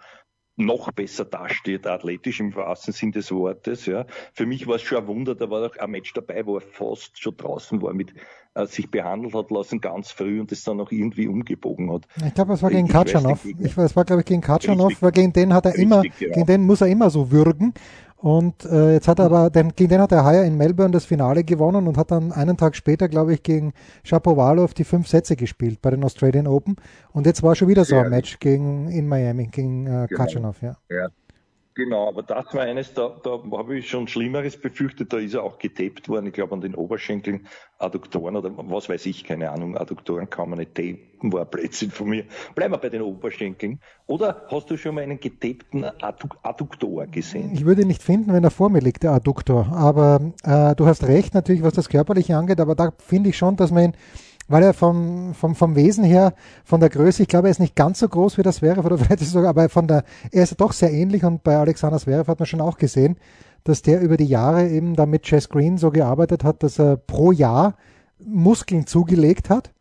noch 0.57 0.93
besser 0.93 1.25
dasteht, 1.25 1.87
athletisch 1.87 2.41
im 2.41 2.55
wahrsten 2.55 2.93
Sinn 2.93 3.13
des 3.13 3.33
Wortes. 3.33 3.87
Ja. 3.87 4.07
Für 4.33 4.47
mich 4.47 4.67
war 4.67 4.77
es 4.77 4.83
schon 4.83 4.99
ein 4.99 5.07
Wunder, 5.07 5.35
da 5.35 5.51
war 5.51 5.67
auch 5.67 5.77
ein 5.77 5.91
Match 5.91 6.13
dabei, 6.13 6.47
wo 6.47 6.57
er 6.57 6.61
fast 6.61 7.21
schon 7.21 7.37
draußen 7.37 7.83
war, 7.83 7.93
mit 7.93 8.15
äh, 8.55 8.67
sich 8.67 8.91
behandelt 8.91 9.35
hat 9.35 9.51
lassen 9.51 9.81
ganz 9.81 10.11
früh 10.13 10.41
und 10.41 10.53
es 10.53 10.63
dann 10.63 10.81
auch 10.81 10.93
irgendwie 10.93 11.27
umgebogen 11.27 11.93
hat. 11.93 12.07
Ich 12.25 12.35
glaube, 12.35 12.53
es 12.53 12.63
war 12.63 12.71
gegen 12.71 12.89
Katschanov. 12.89 13.45
Ich, 13.45 13.77
es 13.77 13.97
war, 13.97 14.05
glaube 14.05 14.21
ich, 14.21 14.27
gegen 14.27 14.43
Katschanov, 14.43 14.93
weil 15.01 15.13
gegen 15.13 15.33
den 15.33 15.53
hat 15.53 15.67
er 15.67 15.73
Richtig, 15.73 15.85
immer, 15.85 16.05
ja. 16.05 16.11
gegen 16.11 16.47
den 16.47 16.63
muss 16.63 16.81
er 16.81 16.87
immer 16.87 17.11
so 17.11 17.33
würgen. 17.33 17.75
Und 18.25 18.65
äh, 18.65 18.95
jetzt 18.95 19.07
hat 19.07 19.19
er 19.19 19.27
aber, 19.27 19.51
den, 19.51 19.75
gegen 19.77 19.91
den 19.91 20.01
hat 20.01 20.11
er 20.11 20.25
heuer 20.25 20.45
in 20.45 20.57
Melbourne 20.57 20.93
das 20.93 21.05
Finale 21.05 21.45
gewonnen 21.45 21.87
und 21.87 21.99
hat 21.99 22.11
dann 22.11 22.33
einen 22.33 22.57
Tag 22.57 22.75
später, 22.75 23.07
glaube 23.07 23.35
ich, 23.35 23.43
gegen 23.43 23.75
Shapovalov 24.03 24.73
die 24.73 24.85
fünf 24.85 25.09
Sätze 25.09 25.37
gespielt 25.37 25.83
bei 25.83 25.91
den 25.91 26.03
Australian 26.03 26.47
Open. 26.47 26.77
Und 27.13 27.27
jetzt 27.27 27.43
war 27.43 27.55
schon 27.55 27.69
wieder 27.69 27.85
so 27.85 27.97
ja. 27.97 28.05
ein 28.05 28.09
Match 28.09 28.39
gegen 28.39 28.89
in 28.89 29.09
Miami, 29.09 29.49
gegen 29.49 29.87
äh, 29.87 30.07
genau. 30.09 30.25
Kachanov, 30.25 30.63
ja. 30.63 30.75
ja. 30.89 31.09
Genau, 31.77 32.07
aber 32.07 32.23
das 32.23 32.55
war 32.55 32.63
eines, 32.63 32.95
da, 32.95 33.17
da 33.25 33.43
habe 33.51 33.79
ich 33.79 33.91
schon 33.91 34.07
Schlimmeres 34.07 34.57
befürchtet, 34.57 35.13
da 35.13 35.19
ist 35.19 35.35
er 35.35 35.43
auch 35.43 35.59
getaped 35.59 36.09
worden, 36.09 36.27
ich 36.27 36.33
glaube 36.33 36.55
an 36.55 36.61
den 36.61 36.77
Oberschenkeln, 36.77 37.49
Adduktoren 37.79 38.37
oder 38.37 38.53
was 38.57 38.89
weiß 38.89 39.05
ich, 39.07 39.25
keine 39.25 39.51
Ahnung, 39.51 39.77
Adduktoren 39.77 40.31
kann 40.31 40.51
man 40.51 40.61
nicht 40.61 40.77
tapen, 40.77 41.33
war 41.33 41.41
ein 41.41 41.51
Blödsinn 41.51 41.91
von 41.91 42.11
mir. 42.11 42.27
Bleiben 42.55 42.73
wir 42.75 42.79
bei 42.79 42.91
den 42.91 43.03
Oberschenkeln. 43.03 43.81
Oder 44.07 44.47
hast 44.53 44.71
du 44.71 44.77
schon 44.77 44.95
mal 44.95 45.01
einen 45.01 45.19
getapten 45.19 45.85
Adduktor 45.85 47.09
gesehen? 47.09 47.51
Ich 47.53 47.65
würde 47.65 47.83
ihn 47.83 47.89
nicht 47.89 48.05
finden, 48.05 48.33
wenn 48.33 48.45
er 48.45 48.53
vor 48.53 48.71
mir 48.71 48.81
liegt, 48.81 49.03
der 49.03 49.11
Adduktor, 49.11 49.67
aber 49.73 50.33
äh, 50.45 50.77
du 50.77 50.87
hast 50.87 51.09
recht 51.09 51.35
natürlich, 51.35 51.65
was 51.65 51.75
das 51.75 51.89
Körperliche 51.89 52.37
angeht, 52.37 52.61
aber 52.61 52.77
da 52.77 52.93
finde 52.99 53.31
ich 53.31 53.37
schon, 53.37 53.57
dass 53.57 53.73
man 53.73 53.87
ihn 53.87 53.97
weil 54.49 54.63
er 54.63 54.75
vom, 54.75 55.35
vom, 55.35 55.55
vom 55.55 55.77
Wesen 55.77 56.05
her, 56.05 56.35
von 56.65 56.81
der 56.81 56.91
Größe, 56.91 57.23
ich 57.23 57.29
glaube, 57.29 57.49
er 57.49 57.53
ist 57.53 57.61
nicht 57.61 57.77
ganz 57.77 57.99
so 57.99 58.09
groß 58.09 58.39
wie 58.39 58.43
das 58.43 58.57
Zverev 58.57 58.81
oder 58.87 58.99
vielleicht 58.99 59.25
sogar, 59.25 59.51
aber 59.51 59.69
von 59.69 59.87
der, 59.87 60.05
er 60.31 60.43
ist 60.43 60.61
doch 60.61 60.73
sehr 60.73 60.93
ähnlich 60.93 61.25
und 61.25 61.43
bei 61.43 61.57
Alexander 61.57 61.99
Zverev 61.99 62.29
hat 62.29 62.39
man 62.39 62.47
schon 62.47 62.61
auch 62.61 62.77
gesehen, 62.77 63.17
dass 63.65 63.81
der 63.81 64.01
über 64.03 64.17
die 64.17 64.27
Jahre 64.27 64.69
eben 64.69 64.95
da 64.95 65.07
mit 65.07 65.23
Chess 65.23 65.49
Green 65.49 65.79
so 65.79 65.91
gearbeitet 65.91 66.45
hat, 66.45 66.63
dass 66.63 66.79
er 66.79 66.97
pro 66.97 67.33
Jahr 67.33 67.77
Muskeln 68.23 68.87
zugelegt 68.87 69.49
hat 69.49 69.73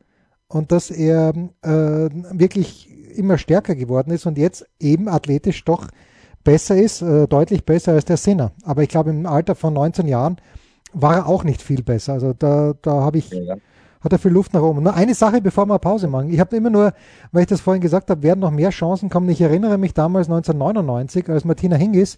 und 0.47 0.71
dass 0.71 0.89
er 0.89 1.33
äh, 1.61 1.69
wirklich 1.69 2.89
immer 3.17 3.37
stärker 3.37 3.75
geworden 3.75 4.11
ist 4.11 4.25
und 4.25 4.37
jetzt 4.37 4.65
eben 4.79 5.09
athletisch 5.09 5.65
doch 5.65 5.89
besser 6.45 6.77
ist, 6.77 7.01
äh, 7.01 7.27
deutlich 7.27 7.65
besser 7.65 7.91
als 7.91 8.05
der 8.05 8.17
Sinner. 8.17 8.53
Aber 8.63 8.83
ich 8.83 8.89
glaube, 8.89 9.09
im 9.09 9.25
Alter 9.25 9.55
von 9.55 9.73
19 9.73 10.07
Jahren 10.07 10.37
war 10.93 11.15
er 11.17 11.27
auch 11.27 11.43
nicht 11.43 11.61
viel 11.61 11.83
besser. 11.83 12.13
Also 12.13 12.33
da, 12.33 12.73
da 12.81 13.01
habe 13.01 13.17
ich, 13.17 13.29
ja 13.29 13.57
hat 14.03 14.11
er 14.11 14.19
viel 14.19 14.31
Luft 14.31 14.53
nach 14.53 14.61
oben. 14.61 14.83
Nur 14.83 14.95
eine 14.95 15.13
Sache, 15.13 15.41
bevor 15.41 15.65
wir 15.65 15.79
Pause 15.79 16.07
machen. 16.07 16.29
Ich 16.29 16.39
habe 16.39 16.55
immer 16.55 16.69
nur, 16.69 16.93
weil 17.31 17.43
ich 17.43 17.47
das 17.47 17.61
vorhin 17.61 17.81
gesagt 17.81 18.09
habe, 18.09 18.21
werden 18.23 18.41
noch 18.41 18.51
mehr 18.51 18.69
Chancen 18.69 19.09
kommen. 19.09 19.29
Ich 19.29 19.41
erinnere 19.41 19.77
mich 19.77 19.93
damals 19.93 20.27
1999, 20.27 21.29
als 21.29 21.45
Martina 21.45 21.75
Hingis 21.75 22.17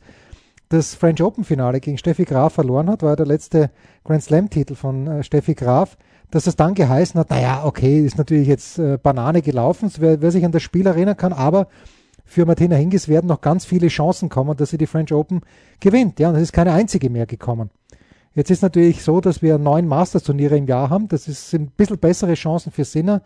das 0.70 0.96
French 0.96 1.22
Open 1.22 1.44
Finale 1.44 1.80
gegen 1.80 1.98
Steffi 1.98 2.26
Graf 2.26 2.54
verloren 2.54 2.90
hat, 2.90 3.04
war 3.04 3.16
der 3.16 3.26
letzte 3.26 3.70
Grand 4.04 4.24
Slam 4.24 4.50
Titel 4.50 4.76
von 4.76 5.08
äh, 5.08 5.24
Steffi 5.24 5.54
Graf, 5.54 5.98
dass 6.32 6.48
es 6.48 6.56
dann 6.56 6.74
geheißen 6.74 7.20
hat, 7.20 7.30
naja, 7.30 7.64
okay, 7.66 8.04
ist 8.04 8.18
natürlich 8.18 8.48
jetzt 8.48 8.80
äh, 8.80 8.98
Banane 8.98 9.42
gelaufen, 9.42 9.92
wer, 10.00 10.22
wer 10.22 10.32
sich 10.32 10.44
an 10.44 10.52
das 10.52 10.64
Spiel 10.64 10.88
erinnern 10.88 11.18
kann, 11.18 11.34
aber 11.34 11.68
für 12.26 12.46
Martina 12.46 12.76
Hingis 12.76 13.08
werden 13.08 13.28
noch 13.28 13.42
ganz 13.42 13.66
viele 13.66 13.88
Chancen 13.88 14.30
kommen, 14.30 14.58
dass 14.58 14.72
sie 14.72 14.80
die 14.80 14.88
French 14.88 15.14
Open 15.14 15.42
gewinnt. 15.80 16.20
Ja, 16.20 16.30
und 16.30 16.36
es 16.36 16.42
ist 16.42 16.54
keine 16.54 16.74
einzige 16.74 17.12
mehr 17.12 17.28
gekommen. 17.28 17.70
Jetzt 18.36 18.52
ist 18.52 18.62
natürlich 18.62 19.02
so, 19.02 19.22
dass 19.22 19.42
wir 19.42 19.58
neun 19.58 19.88
Masters-Turniere 19.88 20.58
im 20.58 20.68
Jahr 20.68 20.90
haben. 20.90 21.08
Das 21.08 21.24
sind 21.24 21.62
ein 21.64 21.72
bisschen 21.72 21.98
bessere 21.98 22.34
Chancen 22.34 22.72
für 22.72 22.84
Sinner. 22.84 23.22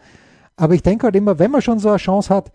Aber 0.56 0.76
ich 0.76 0.84
denke 0.84 1.06
halt 1.06 1.16
immer, 1.16 1.40
wenn 1.40 1.52
man 1.52 1.62
schon 1.62 1.80
so 1.80 1.90
eine 1.90 1.98
Chance 1.98 2.34
hat, 2.34 2.52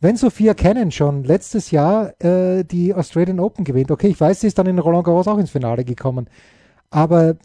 wenn 0.00 0.16
Sophia 0.16 0.52
Cannon 0.52 0.90
schon 0.90 1.24
letztes 1.24 1.70
Jahr 1.70 2.12
äh, 2.22 2.62
die 2.64 2.92
Australian 2.92 3.40
Open 3.40 3.64
gewinnt, 3.64 3.90
okay, 3.90 4.08
ich 4.08 4.20
weiß, 4.20 4.40
sie 4.40 4.48
ist 4.48 4.58
dann 4.58 4.66
in 4.66 4.78
Roland 4.78 5.04
Garros 5.04 5.28
auch 5.28 5.38
ins 5.38 5.50
Finale 5.50 5.84
gekommen, 5.84 6.28
aber 6.90 7.36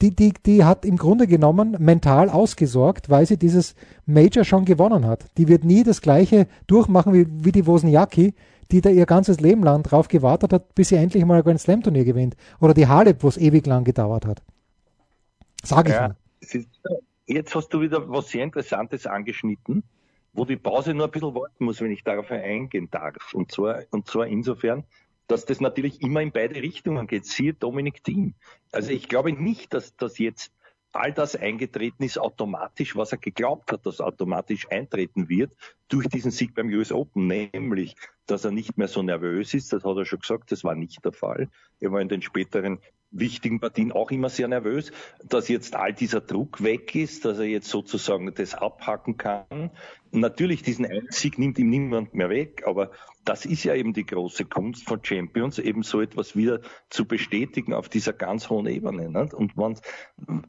die, 0.00 0.14
die, 0.14 0.32
die 0.44 0.64
hat 0.64 0.84
im 0.84 0.96
Grunde 0.96 1.26
genommen 1.26 1.76
mental 1.78 2.28
ausgesorgt, 2.28 3.10
weil 3.10 3.26
sie 3.26 3.36
dieses 3.36 3.74
Major 4.06 4.44
schon 4.44 4.64
gewonnen 4.64 5.06
hat. 5.06 5.24
Die 5.38 5.48
wird 5.48 5.64
nie 5.64 5.82
das 5.82 6.02
gleiche 6.02 6.46
durchmachen 6.66 7.12
wie, 7.12 7.26
wie 7.28 7.52
die 7.52 7.66
Wozniacki, 7.66 8.34
die 8.70 8.80
da 8.80 8.90
ihr 8.90 9.06
ganzes 9.06 9.40
Leben 9.40 9.62
lang 9.62 9.82
drauf 9.82 10.08
gewartet 10.08 10.52
hat, 10.52 10.74
bis 10.74 10.88
sie 10.88 10.96
endlich 10.96 11.24
mal 11.24 11.38
ein 11.38 11.44
Grand 11.44 11.60
Slam 11.60 11.82
Turnier 11.82 12.04
gewinnt. 12.04 12.36
Oder 12.60 12.74
die 12.74 12.86
Halep, 12.86 13.22
wo 13.22 13.28
es 13.28 13.36
ewig 13.36 13.66
lang 13.66 13.84
gedauert 13.84 14.26
hat. 14.26 14.42
Sag 15.62 15.88
ich 15.88 15.94
ja, 15.94 16.08
mal. 16.08 16.16
Jetzt 17.26 17.54
hast 17.54 17.68
du 17.68 17.80
wieder 17.80 18.08
was 18.10 18.28
sehr 18.28 18.44
Interessantes 18.44 19.06
angeschnitten, 19.06 19.82
wo 20.34 20.44
die 20.44 20.56
Pause 20.56 20.92
nur 20.92 21.06
ein 21.06 21.10
bisschen 21.10 21.34
warten 21.34 21.64
muss, 21.64 21.80
wenn 21.80 21.90
ich 21.90 22.04
darauf 22.04 22.30
eingehen 22.30 22.88
darf. 22.90 23.32
Und 23.32 23.50
zwar, 23.50 23.82
und 23.90 24.06
zwar 24.08 24.26
insofern, 24.26 24.84
dass 25.26 25.46
das 25.46 25.60
natürlich 25.60 26.02
immer 26.02 26.20
in 26.20 26.32
beide 26.32 26.56
Richtungen 26.56 27.06
geht. 27.06 27.24
Siehe 27.24 27.54
Dominik 27.54 28.04
Thiem. 28.04 28.34
Also 28.72 28.90
ich 28.90 29.08
glaube 29.08 29.32
nicht, 29.32 29.72
dass 29.72 29.96
das 29.96 30.18
jetzt 30.18 30.52
all 30.94 31.12
das 31.12 31.36
eingetreten 31.36 32.04
ist 32.04 32.18
automatisch, 32.18 32.96
was 32.96 33.12
er 33.12 33.18
geglaubt 33.18 33.72
hat, 33.72 33.84
dass 33.84 34.00
automatisch 34.00 34.70
eintreten 34.70 35.28
wird 35.28 35.52
durch 35.88 36.08
diesen 36.08 36.30
Sieg 36.30 36.54
beim 36.54 36.68
US 36.68 36.92
Open, 36.92 37.26
nämlich, 37.26 37.96
dass 38.26 38.44
er 38.44 38.50
nicht 38.50 38.78
mehr 38.78 38.88
so 38.88 39.02
nervös 39.02 39.54
ist. 39.54 39.72
Das 39.72 39.84
hat 39.84 39.96
er 39.96 40.04
schon 40.04 40.20
gesagt, 40.20 40.52
das 40.52 40.64
war 40.64 40.74
nicht 40.74 41.04
der 41.04 41.12
Fall. 41.12 41.50
Er 41.80 41.92
war 41.92 42.00
in 42.00 42.08
den 42.08 42.22
späteren 42.22 42.78
wichtigen 43.14 43.60
Partien 43.60 43.92
auch 43.92 44.10
immer 44.10 44.28
sehr 44.28 44.48
nervös, 44.48 44.92
dass 45.24 45.48
jetzt 45.48 45.76
all 45.76 45.92
dieser 45.92 46.20
Druck 46.20 46.62
weg 46.62 46.94
ist, 46.94 47.24
dass 47.24 47.38
er 47.38 47.46
jetzt 47.46 47.68
sozusagen 47.68 48.32
das 48.34 48.54
abhacken 48.54 49.16
kann. 49.16 49.70
Natürlich, 50.10 50.62
diesen 50.62 50.86
Sieg 51.10 51.38
nimmt 51.38 51.58
ihm 51.58 51.70
niemand 51.70 52.14
mehr 52.14 52.28
weg, 52.28 52.62
aber 52.66 52.90
das 53.24 53.46
ist 53.46 53.64
ja 53.64 53.74
eben 53.74 53.92
die 53.92 54.04
große 54.04 54.44
Kunst 54.44 54.86
von 54.86 55.02
Champions, 55.02 55.58
eben 55.58 55.82
so 55.82 56.00
etwas 56.00 56.36
wieder 56.36 56.60
zu 56.90 57.06
bestätigen 57.06 57.72
auf 57.72 57.88
dieser 57.88 58.12
ganz 58.12 58.50
hohen 58.50 58.66
Ebene. 58.66 59.10
Nicht? 59.10 59.32
Und 59.32 59.52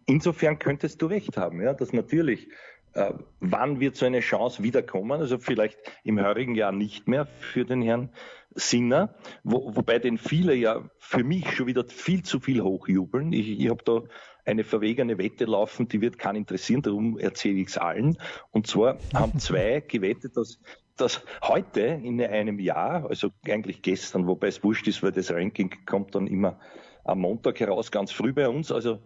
insofern 0.05 0.59
könntest 0.59 1.01
du 1.01 1.05
recht 1.05 1.37
haben, 1.37 1.61
ja, 1.61 1.73
dass 1.73 1.93
natürlich 1.93 2.49
äh, 2.95 3.13
wann 3.39 3.79
wird 3.79 3.95
so 3.95 4.05
eine 4.05 4.21
Chance 4.21 4.63
wiederkommen? 4.63 5.19
Also 5.19 5.37
vielleicht 5.37 5.77
im 6.03 6.19
heurigen 6.19 6.55
Jahr 6.55 6.71
nicht 6.71 7.07
mehr 7.07 7.25
für 7.25 7.65
den 7.65 7.81
Herrn 7.81 8.09
Sinner, 8.55 9.13
wo, 9.43 9.75
wobei 9.75 9.99
den 9.99 10.17
viele 10.17 10.55
ja 10.55 10.89
für 10.97 11.23
mich 11.23 11.51
schon 11.51 11.67
wieder 11.67 11.85
viel 11.85 12.23
zu 12.23 12.39
viel 12.39 12.61
hochjubeln. 12.61 13.33
Ich, 13.33 13.59
ich 13.59 13.69
habe 13.69 13.83
da 13.83 14.01
eine 14.45 14.63
verwegene 14.63 15.17
Wette 15.17 15.45
laufen, 15.45 15.87
die 15.87 16.01
wird 16.01 16.17
keinen 16.17 16.37
interessieren, 16.37 16.81
darum 16.81 17.17
erzähle 17.17 17.59
ich 17.59 17.67
es 17.67 17.77
allen. 17.77 18.17
Und 18.51 18.67
zwar 18.67 18.97
haben 19.13 19.39
zwei 19.39 19.81
gewettet, 19.81 20.37
dass, 20.37 20.59
dass 20.95 21.21
heute 21.43 21.81
in 21.81 22.21
einem 22.21 22.59
Jahr, 22.59 23.09
also 23.09 23.29
eigentlich 23.45 23.81
gestern, 23.81 24.27
wobei 24.27 24.47
es 24.47 24.63
wurscht 24.63 24.87
ist, 24.87 25.03
weil 25.03 25.11
das 25.11 25.31
Ranking 25.31 25.73
kommt 25.85 26.15
dann 26.15 26.27
immer 26.27 26.59
am 27.03 27.19
Montag 27.19 27.59
heraus, 27.59 27.91
ganz 27.91 28.11
früh 28.11 28.33
bei 28.33 28.47
uns, 28.47 28.71
also 28.71 28.99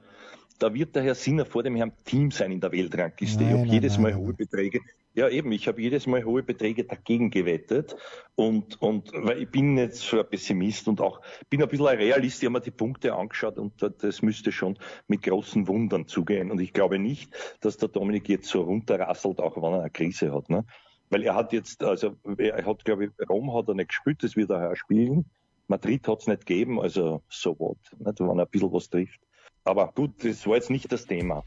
da 0.59 0.73
wird 0.73 0.95
der 0.95 1.03
Herr 1.03 1.15
Sinner 1.15 1.45
vor 1.45 1.63
dem 1.63 1.75
Herrn 1.75 1.93
Team 2.03 2.31
sein 2.31 2.51
in 2.51 2.59
der 2.59 2.71
Weltrangliste. 2.71 3.43
Ich 3.43 3.49
habe 3.49 3.65
jedes 3.65 3.97
Mal 3.97 4.13
hohe 4.13 4.33
Beträge. 4.33 4.81
Ja, 5.19 5.27
eben, 5.27 5.51
ich 5.51 5.67
habe 5.67 5.81
jedes 5.81 6.07
Mal 6.07 6.23
hohe 6.23 6.43
Beträge 6.43 6.85
dagegen 6.85 7.29
gewettet. 7.29 7.93
Und, 8.35 8.81
und 8.81 9.11
weil 9.11 9.41
ich 9.41 9.51
bin 9.51 9.77
jetzt 9.77 9.99
so 9.99 10.17
ein 10.17 10.29
Pessimist 10.29 10.87
und 10.87 11.01
auch 11.01 11.19
bin 11.49 11.61
ein 11.61 11.67
bisschen 11.67 11.87
ein 11.87 11.97
Realist. 11.97 12.41
Ich 12.41 12.45
habe 12.45 12.53
mir 12.53 12.61
die 12.61 12.71
Punkte 12.71 13.13
angeschaut 13.13 13.57
und 13.57 13.73
das 14.01 14.21
müsste 14.21 14.53
schon 14.53 14.77
mit 15.09 15.23
großen 15.23 15.67
Wundern 15.67 16.07
zugehen. 16.07 16.51
Und 16.51 16.61
ich 16.61 16.71
glaube 16.71 16.99
nicht, 16.99 17.35
dass 17.59 17.75
der 17.75 17.89
Dominik 17.89 18.29
jetzt 18.29 18.47
so 18.47 18.61
runterrasselt, 18.61 19.41
auch 19.41 19.57
wenn 19.57 19.73
er 19.73 19.81
eine 19.81 19.89
Krise 19.89 20.33
hat. 20.33 20.49
Ne? 20.49 20.63
Weil 21.09 21.23
er 21.23 21.35
hat 21.35 21.51
jetzt, 21.51 21.83
also 21.83 22.15
er 22.37 22.65
hat, 22.65 22.85
glaube 22.85 23.07
ich, 23.07 23.29
Rom 23.29 23.53
hat 23.53 23.67
er 23.67 23.73
nicht 23.73 23.89
gespielt, 23.89 24.23
das 24.23 24.37
wird 24.37 24.51
er 24.51 24.73
spielen. 24.77 25.25
Madrid 25.67 26.07
hat 26.07 26.21
es 26.21 26.27
nicht 26.27 26.45
gegeben, 26.45 26.79
also 26.79 27.23
so 27.27 27.59
what, 27.59 27.77
nicht, 27.97 28.21
wenn 28.21 28.39
er 28.39 28.45
ein 28.45 28.49
bisschen 28.49 28.71
was 28.71 28.89
trifft. 28.89 29.19
Aber 29.65 29.91
gut, 29.93 30.23
das 30.23 30.47
war 30.47 30.55
jetzt 30.55 30.69
nicht 30.69 30.89
das 30.93 31.05
Thema. 31.07 31.43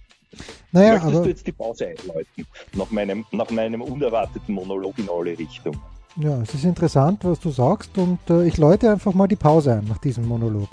Naja, 0.72 0.94
Möchtest 0.94 1.14
aber, 1.14 1.22
du 1.24 1.28
jetzt 1.28 1.46
die 1.46 1.52
Pause 1.52 1.86
einläuten, 1.88 2.46
nach 2.74 2.90
meinem, 2.90 3.24
nach 3.30 3.50
meinem 3.50 3.82
unerwarteten 3.82 4.54
Monolog 4.54 4.98
in 4.98 5.08
alle 5.08 5.38
Richtungen? 5.38 5.80
Ja, 6.16 6.40
es 6.42 6.54
ist 6.54 6.64
interessant, 6.64 7.24
was 7.24 7.40
du 7.40 7.50
sagst 7.50 7.96
und 7.96 8.18
äh, 8.28 8.46
ich 8.46 8.58
läute 8.58 8.90
einfach 8.90 9.14
mal 9.14 9.26
die 9.26 9.36
Pause 9.36 9.74
ein 9.74 9.84
nach 9.84 9.98
diesem 9.98 10.26
Monolog. 10.26 10.68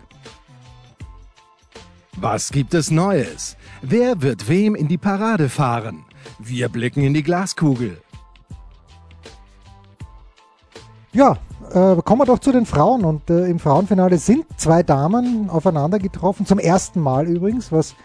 Was 2.17 2.51
gibt 2.51 2.73
es 2.73 2.91
Neues? 2.91 3.55
Wer 3.81 4.21
wird 4.21 4.49
wem 4.49 4.75
in 4.75 4.89
die 4.89 4.97
Parade 4.97 5.47
fahren? 5.47 6.03
Wir 6.37 6.67
blicken 6.67 7.01
in 7.01 7.13
die 7.13 7.23
Glaskugel. 7.23 8.01
Ja, 11.13 11.37
äh, 11.73 12.01
kommen 12.03 12.21
wir 12.21 12.25
doch 12.25 12.39
zu 12.39 12.51
den 12.51 12.65
Frauen. 12.65 13.05
Und 13.05 13.29
äh, 13.29 13.47
im 13.47 13.59
Frauenfinale 13.59 14.17
sind 14.17 14.45
zwei 14.57 14.83
Damen 14.83 15.49
aufeinander 15.49 15.99
getroffen, 15.99 16.45
zum 16.45 16.59
ersten 16.59 16.99
Mal 16.99 17.27
übrigens, 17.27 17.71
was, 17.71 17.95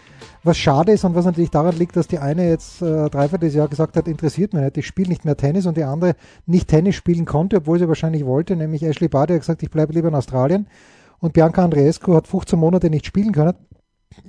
was 0.43 0.57
schade 0.57 0.91
ist 0.91 1.03
und 1.03 1.15
was 1.15 1.25
natürlich 1.25 1.51
daran 1.51 1.75
liegt, 1.75 1.95
dass 1.95 2.07
die 2.07 2.19
eine 2.19 2.49
jetzt 2.49 2.81
äh, 2.81 3.09
dreiviertel 3.09 3.49
Jahr 3.49 3.67
gesagt 3.67 3.97
hat, 3.97 4.07
interessiert 4.07 4.53
mich 4.53 4.63
nicht, 4.63 4.77
ich 4.77 4.87
spiele 4.87 5.09
nicht 5.09 5.25
mehr 5.25 5.37
Tennis 5.37 5.65
und 5.65 5.77
die 5.77 5.83
andere 5.83 6.15
nicht 6.45 6.67
Tennis 6.67 6.95
spielen 6.95 7.25
konnte, 7.25 7.57
obwohl 7.57 7.79
sie 7.79 7.87
wahrscheinlich 7.87 8.25
wollte, 8.25 8.55
nämlich 8.55 8.83
Ashley 8.83 9.07
Barty 9.07 9.33
hat 9.33 9.41
gesagt, 9.41 9.63
ich 9.63 9.71
bleibe 9.71 9.93
lieber 9.93 10.07
in 10.07 10.15
Australien. 10.15 10.67
Und 11.19 11.33
Bianca 11.33 11.63
Andreescu 11.63 12.13
hat 12.13 12.27
15 12.27 12.59
Monate 12.59 12.89
nicht 12.89 13.05
spielen 13.05 13.31
können 13.31 13.55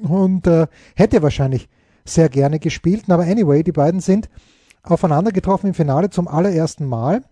und 0.02 0.46
äh, 0.46 0.66
hätte 0.94 1.22
wahrscheinlich 1.22 1.68
sehr 2.04 2.28
gerne 2.28 2.58
gespielt. 2.58 3.04
Aber 3.08 3.24
anyway, 3.24 3.62
die 3.62 3.72
beiden 3.72 4.00
sind 4.00 4.28
aufeinander 4.82 5.32
getroffen 5.32 5.68
im 5.68 5.74
Finale 5.74 6.10
zum 6.10 6.28
allerersten 6.28 6.86
Mal. 6.86 7.22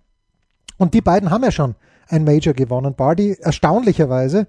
Und 0.76 0.94
die 0.94 1.00
beiden 1.00 1.30
haben 1.30 1.44
ja 1.44 1.52
schon 1.52 1.76
ein 2.08 2.24
Major 2.24 2.54
gewonnen. 2.54 2.94
Barty 2.94 3.36
erstaunlicherweise 3.40 4.46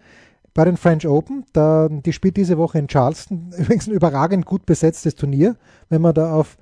bei 0.54 0.66
den 0.66 0.78
French 0.78 1.08
Open, 1.08 1.46
da, 1.54 1.90
die 1.90 2.14
spielt 2.14 2.38
diese 2.38 2.58
Woche 2.58 2.80
in 2.80 2.88
Charleston, 2.88 3.52
übrigens 3.58 3.88
ein 3.88 3.94
überragend 3.94 4.46
gut 4.46 4.66
besetztes 4.66 5.16
Turnier, 5.16 5.56
wenn 5.90 6.02
man 6.02 6.14
da 6.14 6.34
auf 6.34 6.58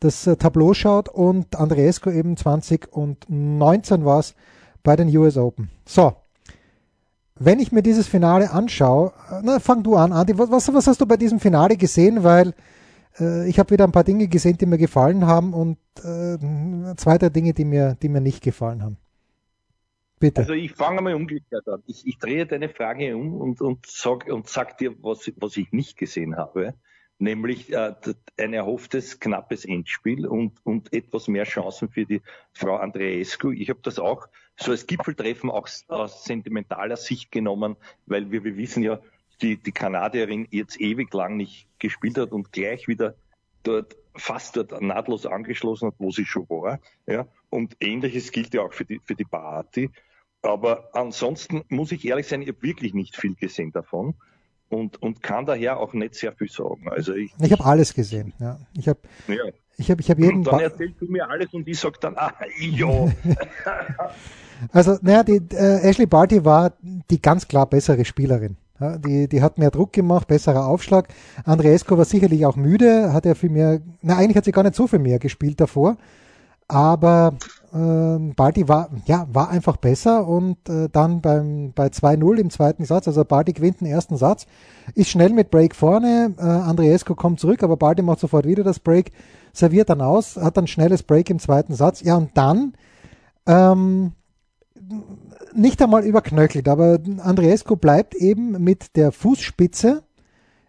das 0.00 0.26
äh, 0.26 0.36
Tableau 0.36 0.74
schaut 0.74 1.08
und 1.08 1.56
Andreescu 1.56 2.10
eben 2.10 2.36
2019 2.36 4.04
war 4.04 4.20
es 4.20 4.34
bei 4.82 4.96
den 4.96 5.14
US 5.16 5.36
Open. 5.36 5.70
So, 5.86 6.14
wenn 7.38 7.60
ich 7.60 7.72
mir 7.72 7.82
dieses 7.82 8.06
Finale 8.06 8.50
anschaue, 8.50 9.12
äh, 9.30 9.40
na, 9.42 9.58
fang 9.58 9.82
du 9.82 9.96
an, 9.96 10.12
Andi, 10.12 10.38
was, 10.38 10.72
was 10.72 10.86
hast 10.86 11.00
du 11.00 11.06
bei 11.06 11.16
diesem 11.16 11.40
Finale 11.40 11.76
gesehen? 11.76 12.22
Weil 12.22 12.54
äh, 13.18 13.48
ich 13.48 13.58
habe 13.58 13.70
wieder 13.70 13.84
ein 13.84 13.92
paar 13.92 14.04
Dinge 14.04 14.28
gesehen, 14.28 14.58
die 14.58 14.66
mir 14.66 14.78
gefallen 14.78 15.26
haben 15.26 15.54
und 15.54 15.78
äh, 15.98 16.38
zwei, 16.96 17.18
drei 17.18 17.30
Dinge, 17.30 17.52
die 17.52 17.64
mir, 17.64 17.96
die 18.00 18.08
mir 18.08 18.20
nicht 18.20 18.42
gefallen 18.42 18.82
haben. 18.82 18.98
Bitte. 20.22 20.40
Also 20.40 20.52
ich 20.52 20.70
fange 20.70 21.02
mal 21.02 21.14
umgekehrt 21.14 21.66
an. 21.68 21.82
Ich, 21.86 22.06
ich 22.06 22.16
drehe 22.18 22.46
deine 22.46 22.68
Frage 22.68 23.16
um 23.16 23.34
und, 23.34 23.60
und 23.60 23.86
sag, 23.86 24.28
und 24.28 24.48
sag 24.48 24.78
dir, 24.78 24.94
was, 25.02 25.32
was 25.36 25.56
ich 25.56 25.72
nicht 25.72 25.96
gesehen 25.96 26.36
habe 26.36 26.74
nämlich 27.18 27.72
äh, 27.72 27.94
ein 28.36 28.52
erhofftes 28.52 29.20
knappes 29.20 29.64
Endspiel 29.64 30.26
und, 30.26 30.54
und 30.64 30.92
etwas 30.92 31.28
mehr 31.28 31.44
Chancen 31.44 31.88
für 31.88 32.04
die 32.04 32.20
Frau 32.52 32.76
Andreescu. 32.76 33.52
Ich 33.52 33.70
habe 33.70 33.80
das 33.82 33.98
auch 33.98 34.28
so 34.56 34.72
als 34.72 34.86
Gipfeltreffen 34.86 35.48
auch 35.48 35.68
aus 35.88 36.24
sentimentaler 36.24 36.96
Sicht 36.96 37.30
genommen, 37.30 37.76
weil 38.06 38.30
wir, 38.32 38.44
wir 38.44 38.56
wissen 38.56 38.82
ja, 38.82 39.00
die, 39.40 39.56
die 39.56 39.72
Kanadierin 39.72 40.48
jetzt 40.50 40.80
ewig 40.80 41.14
lang 41.14 41.36
nicht 41.36 41.68
gespielt 41.78 42.18
hat 42.18 42.32
und 42.32 42.52
gleich 42.52 42.88
wieder 42.88 43.14
dort 43.62 43.96
fast 44.14 44.56
dort 44.56 44.80
nahtlos 44.82 45.24
angeschlossen 45.24 45.88
hat, 45.88 45.94
wo 45.98 46.10
sie 46.10 46.26
schon 46.26 46.48
war. 46.50 46.80
Ja. 47.06 47.26
Und 47.50 47.76
ähnliches 47.80 48.32
gilt 48.32 48.52
ja 48.52 48.62
auch 48.62 48.72
für 48.72 48.84
die, 48.84 49.00
für 49.04 49.14
die 49.14 49.24
Party. 49.24 49.90
Aber 50.42 50.88
ansonsten 50.92 51.62
muss 51.68 51.92
ich 51.92 52.04
ehrlich 52.04 52.26
sein, 52.26 52.42
ich 52.42 52.48
habe 52.48 52.62
wirklich 52.62 52.94
nicht 52.94 53.16
viel 53.16 53.34
gesehen 53.36 53.70
davon 53.72 54.14
und, 54.68 55.00
und 55.00 55.22
kann 55.22 55.46
daher 55.46 55.78
auch 55.78 55.92
nicht 55.92 56.14
sehr 56.14 56.32
viel 56.32 56.50
sagen. 56.50 56.88
Also 56.88 57.14
ich, 57.14 57.32
ich 57.40 57.52
habe 57.52 57.64
alles 57.64 57.94
gesehen. 57.94 58.32
Ja. 58.40 58.58
Ich 58.76 58.88
habe 58.88 58.98
ja. 59.28 59.44
ich 59.76 59.90
hab, 59.90 60.00
ich 60.00 60.10
hab 60.10 60.18
jeden. 60.18 60.42
Dann 60.42 60.60
erzählst 60.60 61.00
du 61.00 61.06
mir 61.06 61.28
alles 61.28 61.52
und 61.52 61.68
ich 61.68 61.78
sage 61.78 61.98
dann, 62.00 62.16
ah, 62.16 62.32
ja. 62.58 62.88
also, 64.72 64.98
naja, 65.02 65.22
die, 65.22 65.40
äh, 65.54 65.88
Ashley 65.88 66.06
Barty 66.06 66.44
war 66.44 66.72
die 66.82 67.22
ganz 67.22 67.46
klar 67.46 67.66
bessere 67.66 68.04
Spielerin. 68.04 68.56
Ja, 68.80 68.98
die, 68.98 69.28
die 69.28 69.42
hat 69.42 69.58
mehr 69.58 69.70
Druck 69.70 69.92
gemacht, 69.92 70.26
besserer 70.26 70.66
Aufschlag. 70.66 71.06
Andreesco 71.44 71.96
war 71.96 72.04
sicherlich 72.04 72.44
auch 72.46 72.56
müde, 72.56 73.12
hat 73.12 73.26
er 73.26 73.36
viel 73.36 73.50
mehr, 73.50 73.80
na 74.00 74.16
eigentlich 74.16 74.36
hat 74.36 74.44
sie 74.44 74.50
gar 74.50 74.64
nicht 74.64 74.74
so 74.74 74.88
viel 74.88 74.98
mehr 74.98 75.20
gespielt 75.20 75.60
davor, 75.60 75.98
aber 76.66 77.36
äh, 77.72 78.32
Balti 78.34 78.68
war, 78.68 78.90
ja, 79.06 79.26
war 79.32 79.50
einfach 79.50 79.76
besser 79.76 80.26
und 80.26 80.68
äh, 80.68 80.88
dann 80.90 81.20
beim, 81.20 81.72
bei 81.74 81.86
2-0 81.86 82.36
im 82.36 82.50
zweiten 82.50 82.84
Satz, 82.84 83.08
also 83.08 83.24
Balti 83.24 83.52
gewinnt 83.52 83.80
den 83.80 83.86
ersten 83.86 84.16
Satz, 84.16 84.46
ist 84.94 85.08
schnell 85.08 85.30
mit 85.30 85.50
Break 85.50 85.74
vorne, 85.74 86.34
äh, 86.38 86.42
Andreesco 86.42 87.14
kommt 87.14 87.40
zurück, 87.40 87.62
aber 87.62 87.76
Balti 87.76 88.02
macht 88.02 88.20
sofort 88.20 88.46
wieder 88.46 88.62
das 88.64 88.78
Break, 88.78 89.12
serviert 89.52 89.90
dann 89.90 90.00
aus, 90.00 90.36
hat 90.36 90.56
dann 90.56 90.66
schnelles 90.66 91.02
Break 91.02 91.30
im 91.30 91.38
zweiten 91.38 91.74
Satz, 91.74 92.02
ja 92.02 92.16
und 92.16 92.30
dann 92.34 92.74
ähm, 93.46 94.12
nicht 95.54 95.80
einmal 95.82 96.04
überknöchelt, 96.04 96.68
aber 96.68 96.98
Andreesco 97.18 97.76
bleibt 97.76 98.14
eben 98.14 98.62
mit 98.62 98.96
der 98.96 99.12
Fußspitze, 99.12 100.02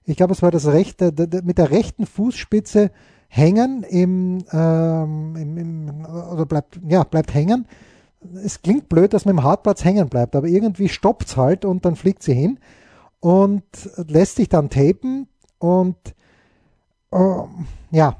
ich 0.06 0.18
glaube 0.18 0.34
es 0.34 0.42
war 0.42 0.52
das 0.52 0.68
rechte, 0.68 1.14
mit 1.44 1.58
der 1.58 1.72
rechten 1.72 2.06
Fußspitze 2.06 2.92
hängen 3.36 3.82
im, 3.82 4.46
ähm, 4.52 5.36
im, 5.36 5.58
im 5.58 6.06
oder 6.06 6.46
bleibt, 6.46 6.80
ja, 6.88 7.04
bleibt 7.04 7.34
hängen. 7.34 7.66
Es 8.46 8.62
klingt 8.62 8.90
blöd, 8.90 9.12
dass 9.12 9.26
man 9.26 9.38
im 9.38 9.44
Hartplatz 9.44 9.84
hängen 9.84 10.08
bleibt, 10.08 10.36
aber 10.36 10.48
irgendwie 10.48 10.88
stoppt's 10.88 11.36
halt 11.36 11.66
und 11.66 11.84
dann 11.84 11.96
fliegt 11.96 12.22
sie 12.22 12.36
hin 12.36 12.60
und 13.22 13.64
lässt 14.08 14.36
sich 14.36 14.50
dann 14.50 14.70
tapen 14.70 15.28
und 15.58 15.98
äh, 17.12 17.18
ja. 17.90 18.18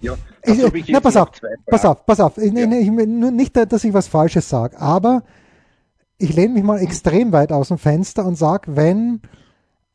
Ja, 0.00 0.14
ich, 0.42 0.88
na, 0.88 1.00
pass 1.00 1.16
auf, 1.16 1.30
pass 1.64 1.84
auf, 1.86 2.04
pass 2.04 2.20
auf. 2.20 2.36
Ja. 2.36 2.42
Ich, 2.42 2.52
ich, 2.52 2.90
nur 2.90 3.30
nicht, 3.30 3.56
dass 3.56 3.84
ich 3.84 3.94
was 3.94 4.06
Falsches 4.06 4.50
sage, 4.50 4.78
aber 4.78 5.22
ich 6.18 6.36
lehne 6.36 6.52
mich 6.52 6.62
mal 6.62 6.78
extrem 6.78 7.32
weit 7.32 7.52
aus 7.52 7.68
dem 7.68 7.78
Fenster 7.78 8.26
und 8.26 8.36
sage, 8.36 8.76
wenn 8.76 9.22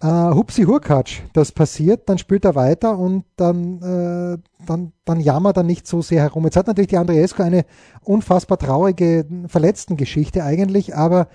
äh, 0.01 0.07
Hupsi 0.07 0.63
Hurkacz 0.63 1.21
das 1.33 1.51
passiert, 1.51 2.09
dann 2.09 2.17
spielt 2.17 2.45
er 2.45 2.55
weiter 2.55 2.97
und 2.97 3.25
dann, 3.35 3.77
äh, 3.81 4.65
dann, 4.65 4.93
dann 5.05 5.19
jammert 5.19 5.57
er 5.57 5.63
nicht 5.63 5.87
so 5.87 6.01
sehr 6.01 6.21
herum. 6.21 6.45
Jetzt 6.45 6.57
hat 6.57 6.67
natürlich 6.67 6.89
die 6.89 6.97
Andreescu 6.97 7.43
eine 7.43 7.65
unfassbar 8.03 8.57
traurige 8.57 9.25
Verletzten-Geschichte 9.47 10.43
eigentlich, 10.43 10.95
aber 10.95 11.27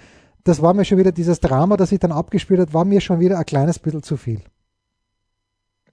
das 0.44 0.62
war 0.62 0.74
mir 0.74 0.84
schon 0.84 0.98
wieder 0.98 1.12
dieses 1.12 1.40
Drama, 1.40 1.76
das 1.76 1.90
sich 1.90 1.98
dann 1.98 2.12
abgespielt 2.12 2.60
hat, 2.60 2.74
war 2.74 2.84
mir 2.84 3.00
schon 3.00 3.20
wieder 3.20 3.38
ein 3.38 3.46
kleines 3.46 3.78
bisschen 3.78 4.02
zu 4.02 4.16
viel. 4.16 4.42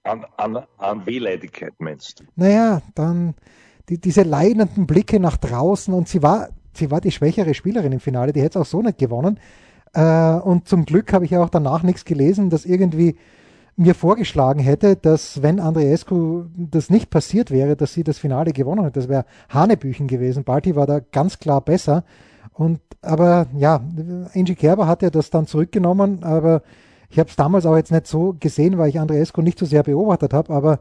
An, 0.02 0.24
an, 0.36 0.64
an 0.76 1.06
Wehleidigkeit 1.06 1.72
meinst 1.78 2.20
du? 2.20 2.24
Naja, 2.36 2.82
dann 2.94 3.34
die, 3.88 4.00
diese 4.00 4.22
leidenden 4.22 4.86
Blicke 4.86 5.18
nach 5.18 5.36
draußen 5.36 5.92
und 5.94 6.08
sie 6.08 6.22
war, 6.22 6.50
sie 6.74 6.90
war 6.90 7.00
die 7.00 7.10
schwächere 7.10 7.54
Spielerin 7.54 7.92
im 7.92 8.00
Finale, 8.00 8.32
die 8.32 8.42
hätte 8.42 8.58
es 8.58 8.66
auch 8.66 8.70
so 8.70 8.82
nicht 8.82 8.98
gewonnen. 8.98 9.38
Äh, 9.94 10.34
und 10.40 10.68
zum 10.68 10.84
Glück 10.84 11.12
habe 11.12 11.24
ich 11.24 11.36
auch 11.36 11.48
danach 11.48 11.82
nichts 11.82 12.04
gelesen, 12.04 12.50
dass 12.50 12.66
irgendwie 12.66 13.16
mir 13.76 13.94
vorgeschlagen 13.94 14.60
hätte, 14.60 14.96
dass 14.96 15.42
wenn 15.42 15.58
Andreescu 15.58 16.44
das 16.56 16.90
nicht 16.90 17.10
passiert 17.10 17.50
wäre, 17.50 17.76
dass 17.76 17.92
sie 17.92 18.04
das 18.04 18.18
Finale 18.18 18.52
gewonnen 18.52 18.84
hätte. 18.84 19.00
Das 19.00 19.08
wäre 19.08 19.24
Hanebüchen 19.48 20.06
gewesen. 20.06 20.44
Balti 20.44 20.76
war 20.76 20.86
da 20.86 21.00
ganz 21.00 21.38
klar 21.38 21.60
besser. 21.60 22.04
Und 22.52 22.80
aber 23.02 23.46
ja, 23.56 23.80
Angie 24.34 24.54
Kerber 24.54 24.86
hat 24.86 25.02
ja 25.02 25.10
das 25.10 25.30
dann 25.30 25.46
zurückgenommen, 25.46 26.22
aber 26.22 26.62
ich 27.10 27.18
habe 27.18 27.28
es 27.28 27.36
damals 27.36 27.66
auch 27.66 27.76
jetzt 27.76 27.90
nicht 27.90 28.06
so 28.06 28.34
gesehen, 28.38 28.78
weil 28.78 28.88
ich 28.88 28.98
Andreescu 28.98 29.42
nicht 29.42 29.58
so 29.58 29.66
sehr 29.66 29.82
beobachtet 29.82 30.32
habe, 30.32 30.52
aber 30.54 30.78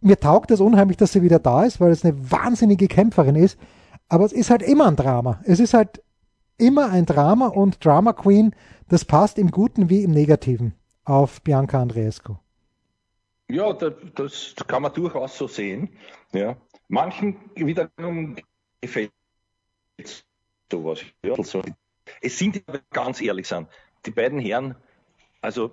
mir 0.00 0.18
taugt 0.18 0.50
es 0.50 0.60
unheimlich, 0.60 0.96
dass 0.96 1.12
sie 1.12 1.22
wieder 1.22 1.38
da 1.38 1.64
ist, 1.64 1.80
weil 1.80 1.90
es 1.90 2.04
eine 2.04 2.30
wahnsinnige 2.30 2.88
Kämpferin 2.88 3.36
ist. 3.36 3.58
Aber 4.08 4.24
es 4.24 4.32
ist 4.32 4.50
halt 4.50 4.62
immer 4.62 4.86
ein 4.86 4.96
Drama. 4.96 5.40
Es 5.44 5.60
ist 5.60 5.72
halt 5.72 6.02
immer 6.58 6.90
ein 6.90 7.06
Drama 7.06 7.48
und 7.48 7.84
Drama 7.84 8.12
Queen, 8.12 8.54
das 8.88 9.04
passt 9.04 9.38
im 9.38 9.50
Guten 9.50 9.90
wie 9.90 10.02
im 10.02 10.10
Negativen 10.10 10.74
auf 11.04 11.42
Bianca 11.42 11.80
Andreescu. 11.80 12.36
Ja, 13.48 13.72
das, 13.72 14.54
kann 14.66 14.82
man 14.82 14.92
durchaus 14.94 15.36
so 15.36 15.46
sehen. 15.46 15.90
Ja. 16.32 16.56
Manchen 16.88 17.36
wiederum 17.54 18.36
gefällt 18.80 19.12
sowas. 20.70 21.00
Ja, 21.24 21.34
also, 21.34 21.62
es 22.20 22.38
sind 22.38 22.62
ganz 22.90 23.20
ehrlich 23.20 23.46
sein, 23.46 23.68
die 24.06 24.10
beiden 24.10 24.38
Herren, 24.38 24.74
also 25.40 25.72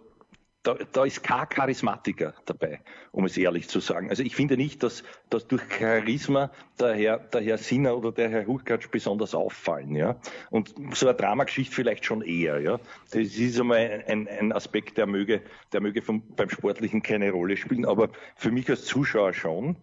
da, 0.63 0.75
da 0.91 1.05
ist 1.05 1.23
kein 1.23 1.49
Charismatiker 1.49 2.33
dabei, 2.45 2.81
um 3.11 3.25
es 3.25 3.35
ehrlich 3.35 3.67
zu 3.67 3.79
sagen. 3.79 4.09
Also 4.09 4.21
ich 4.21 4.35
finde 4.35 4.57
nicht, 4.57 4.83
dass, 4.83 5.03
dass 5.29 5.47
durch 5.47 5.63
Charisma 5.69 6.51
der 6.79 6.93
Herr, 6.93 7.17
der 7.17 7.41
Herr 7.41 7.57
Sinner 7.57 7.97
oder 7.97 8.11
der 8.11 8.29
Herr 8.29 8.45
Hurkacz 8.45 8.87
besonders 8.87 9.33
auffallen. 9.33 9.95
Ja? 9.95 10.17
Und 10.51 10.75
so 10.93 11.07
eine 11.07 11.17
Dramageschichte 11.17 11.73
vielleicht 11.73 12.05
schon 12.05 12.21
eher. 12.21 12.59
Ja? 12.59 12.79
Das 13.09 13.21
ist 13.21 13.59
einmal 13.59 14.03
ein, 14.07 14.27
ein 14.27 14.51
Aspekt, 14.51 14.97
der 14.97 15.07
möge, 15.07 15.41
der 15.73 15.81
möge 15.81 16.03
vom, 16.03 16.21
beim 16.35 16.49
Sportlichen 16.49 17.01
keine 17.01 17.31
Rolle 17.31 17.57
spielen, 17.57 17.85
aber 17.85 18.09
für 18.35 18.51
mich 18.51 18.69
als 18.69 18.85
Zuschauer 18.85 19.33
schon. 19.33 19.77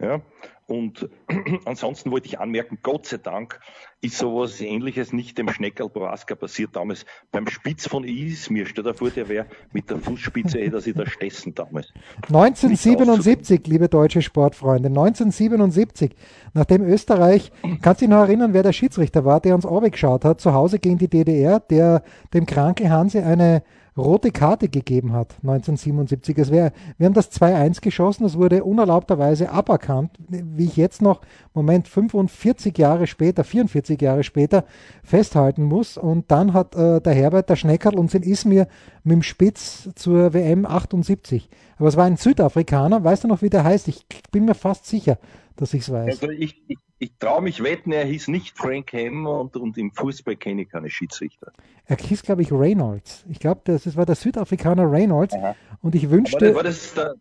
Ja? 0.00 0.20
Und 0.66 1.08
ansonsten 1.64 2.10
wollte 2.12 2.28
ich 2.28 2.38
anmerken, 2.38 2.78
Gott 2.82 3.06
sei 3.06 3.16
Dank 3.18 3.58
ist 4.00 4.16
sowas 4.16 4.60
ähnliches 4.60 5.12
nicht 5.12 5.36
dem 5.36 5.48
Schneckerl 5.48 5.88
Proaska 5.88 6.36
passiert 6.36 6.76
damals 6.76 7.04
beim 7.32 7.48
Spitz 7.48 7.88
von 7.88 8.04
Izmir. 8.04 8.66
Stell 8.66 8.84
dir 8.84 8.94
vor, 8.94 9.10
der 9.10 9.28
wäre 9.28 9.46
mit 9.72 9.90
der 9.90 9.98
Fußspitze, 9.98 10.60
hätte 10.60 10.76
er 10.76 10.80
sich 10.80 10.94
da 10.94 11.06
stessen 11.06 11.54
damals. 11.54 11.92
1977, 12.28 13.66
liebe 13.66 13.88
deutsche 13.88 14.22
Sportfreunde, 14.22 14.88
1977, 14.88 16.14
nachdem 16.54 16.82
Österreich, 16.84 17.50
kannst 17.82 18.00
du 18.00 18.06
dich 18.06 18.10
noch 18.10 18.22
erinnern, 18.22 18.54
wer 18.54 18.62
der 18.62 18.72
Schiedsrichter 18.72 19.24
war, 19.24 19.40
der 19.40 19.56
uns 19.56 19.66
geschaut 19.90 20.24
hat, 20.24 20.40
zu 20.40 20.54
Hause 20.54 20.78
gegen 20.78 20.98
die 20.98 21.08
DDR, 21.08 21.58
der 21.58 22.02
dem 22.32 22.46
Kranke 22.46 22.88
Hanse 22.88 23.24
eine 23.24 23.62
rote 24.00 24.30
Karte 24.30 24.68
gegeben 24.68 25.12
hat, 25.12 25.34
1977. 25.42 26.38
Es 26.38 26.50
wär, 26.50 26.72
wir 26.98 27.06
haben 27.06 27.14
das 27.14 27.30
2-1 27.32 27.80
geschossen, 27.80 28.24
das 28.24 28.36
wurde 28.36 28.64
unerlaubterweise 28.64 29.50
aberkannt, 29.50 30.12
wie 30.28 30.64
ich 30.64 30.76
jetzt 30.76 31.02
noch, 31.02 31.20
Moment, 31.54 31.88
45 31.88 32.76
Jahre 32.78 33.06
später, 33.06 33.44
44 33.44 34.00
Jahre 34.00 34.22
später 34.22 34.64
festhalten 35.02 35.64
muss. 35.64 35.96
Und 35.96 36.30
dann 36.30 36.52
hat 36.52 36.74
äh, 36.74 37.00
der 37.00 37.14
Herbert, 37.14 37.50
der 37.50 37.56
Schneckerl, 37.56 37.98
uns 37.98 38.14
in 38.14 38.22
Izmir 38.22 38.66
mit 39.04 39.14
dem 39.14 39.22
Spitz 39.22 39.88
zur 39.94 40.32
WM 40.34 40.66
78. 40.66 41.48
Aber 41.78 41.88
es 41.88 41.96
war 41.96 42.04
ein 42.04 42.16
Südafrikaner, 42.16 43.02
weißt 43.02 43.24
du 43.24 43.28
noch, 43.28 43.42
wie 43.42 43.50
der 43.50 43.64
heißt? 43.64 43.88
Ich 43.88 44.04
bin 44.30 44.44
mir 44.44 44.54
fast 44.54 44.86
sicher, 44.86 45.18
dass 45.60 45.74
ich 45.74 45.82
es 45.82 45.92
weiß. 45.92 46.22
Also 46.22 46.30
ich, 46.30 46.60
ich, 46.68 46.78
ich 46.98 47.16
traue 47.18 47.42
mich 47.42 47.62
wetten, 47.62 47.92
er 47.92 48.04
hieß 48.04 48.28
nicht 48.28 48.56
Frank 48.56 48.92
Ham 48.94 49.26
und, 49.26 49.56
und 49.56 49.76
im 49.76 49.92
Fußball 49.92 50.36
kenne 50.36 50.62
ich 50.62 50.70
keine 50.70 50.88
Schiedsrichter. 50.88 51.52
Er 51.84 51.96
hieß, 51.96 52.22
glaube 52.22 52.42
ich, 52.42 52.50
Reynolds. 52.50 53.24
Ich 53.28 53.38
glaube, 53.38 53.60
das, 53.64 53.84
das 53.84 53.96
war 53.96 54.06
der 54.06 54.14
Südafrikaner 54.14 54.90
Reynolds. 54.90 55.34
Aha. 55.34 55.54
Und 55.82 55.94
ich 55.94 56.08
wünschte. 56.08 56.54
War 56.54 56.62
das, 56.62 56.94
der, 56.94 57.14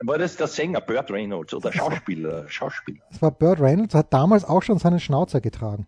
war 0.00 0.16
das 0.16 0.36
der 0.36 0.46
Sänger 0.46 0.80
Burt 0.80 1.10
Reynolds 1.10 1.52
oder 1.52 1.70
Schauspieler? 1.70 2.48
Schauspieler. 2.48 3.02
Das 3.10 3.20
war 3.20 3.30
Burt 3.30 3.60
Reynolds, 3.60 3.94
hat 3.94 4.12
damals 4.12 4.44
auch 4.44 4.62
schon 4.62 4.78
seinen 4.78 4.98
Schnauzer 4.98 5.40
getragen. 5.42 5.86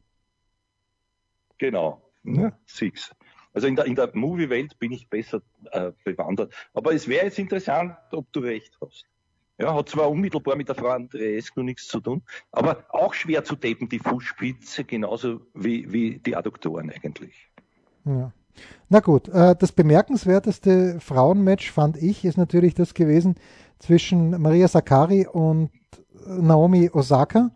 Genau. 1.59 2.03
Ja, 2.25 2.53
Six. 2.67 3.15
Also 3.55 3.67
in 3.67 3.77
der, 3.77 3.87
in 3.87 3.95
der 3.95 4.11
Movie-Welt 4.13 4.79
bin 4.79 4.93
ich 4.93 5.09
besser 5.09 5.41
äh, 5.71 5.93
bewandert. 6.05 6.53
Aber 6.75 6.93
es 6.93 7.09
wäre 7.09 7.27
jetzt 7.27 7.39
interessant, 7.39 7.97
ob 8.11 8.31
du 8.33 8.41
recht 8.41 8.77
hast. 8.81 9.07
Ja, 9.59 9.73
hat 9.75 9.89
zwar 9.89 10.11
unmittelbar 10.11 10.57
mit 10.57 10.69
der 10.69 10.75
Frau 10.75 10.89
Andreescu 10.89 11.63
nichts 11.63 11.87
zu 11.87 12.01
tun, 12.01 12.23
aber 12.51 12.85
auch 12.89 13.15
schwer 13.15 13.45
zu 13.45 13.55
tapen, 13.55 13.89
die 13.89 14.01
Fußspitze, 14.01 14.85
genauso 14.85 15.41
wie, 15.55 15.93
wie 15.93 16.19
die 16.19 16.35
Adduktoren 16.35 16.91
eigentlich. 16.91 17.49
Ja. 18.05 18.33
Na 18.89 19.01
gut, 19.01 19.29
äh, 19.29 19.55
das 19.57 19.73
bemerkenswerteste 19.73 20.99
Frauenmatch 21.01 21.71
fand 21.71 21.97
ich, 21.97 22.25
ist 22.25 22.37
natürlich 22.37 22.75
das 22.75 22.95
gewesen 22.95 23.37
zwischen 23.79 24.41
Maria 24.41 24.69
Sakari 24.69 25.27
und 25.27 25.71
Naomi 26.27 26.91
Osaka, 26.93 27.51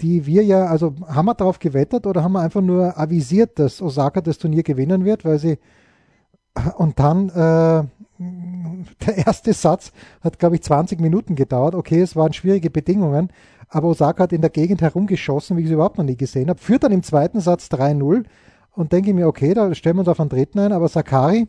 die 0.00 0.26
wir 0.26 0.44
ja, 0.44 0.66
also 0.66 0.94
haben 1.06 1.26
wir 1.26 1.34
darauf 1.34 1.58
gewettet 1.58 2.06
oder 2.06 2.22
haben 2.22 2.32
wir 2.32 2.40
einfach 2.40 2.60
nur 2.60 2.96
avisiert, 2.98 3.58
dass 3.58 3.82
Osaka 3.82 4.20
das 4.20 4.38
Turnier 4.38 4.62
gewinnen 4.62 5.04
wird, 5.04 5.24
weil 5.24 5.38
sie 5.38 5.58
und 6.76 6.98
dann 6.98 7.28
äh, 7.28 7.84
der 9.06 9.26
erste 9.26 9.52
Satz 9.52 9.92
hat, 10.20 10.38
glaube 10.38 10.56
ich, 10.56 10.62
20 10.62 11.00
Minuten 11.00 11.36
gedauert. 11.36 11.74
Okay, 11.74 12.00
es 12.00 12.16
waren 12.16 12.32
schwierige 12.32 12.70
Bedingungen, 12.70 13.30
aber 13.68 13.88
Osaka 13.88 14.24
hat 14.24 14.32
in 14.32 14.40
der 14.40 14.50
Gegend 14.50 14.82
herumgeschossen, 14.82 15.56
wie 15.56 15.60
ich 15.60 15.66
es 15.66 15.72
überhaupt 15.72 15.98
noch 15.98 16.04
nie 16.04 16.16
gesehen 16.16 16.48
habe. 16.48 16.58
Führt 16.58 16.84
dann 16.84 16.92
im 16.92 17.02
zweiten 17.02 17.40
Satz 17.40 17.68
3-0 17.68 18.24
und 18.72 18.92
denke 18.92 19.14
mir, 19.14 19.28
okay, 19.28 19.54
da 19.54 19.74
stellen 19.74 19.96
wir 19.96 20.00
uns 20.00 20.08
auf 20.08 20.20
einen 20.20 20.30
dritten 20.30 20.58
ein, 20.58 20.72
aber 20.72 20.88
Sakari 20.88 21.48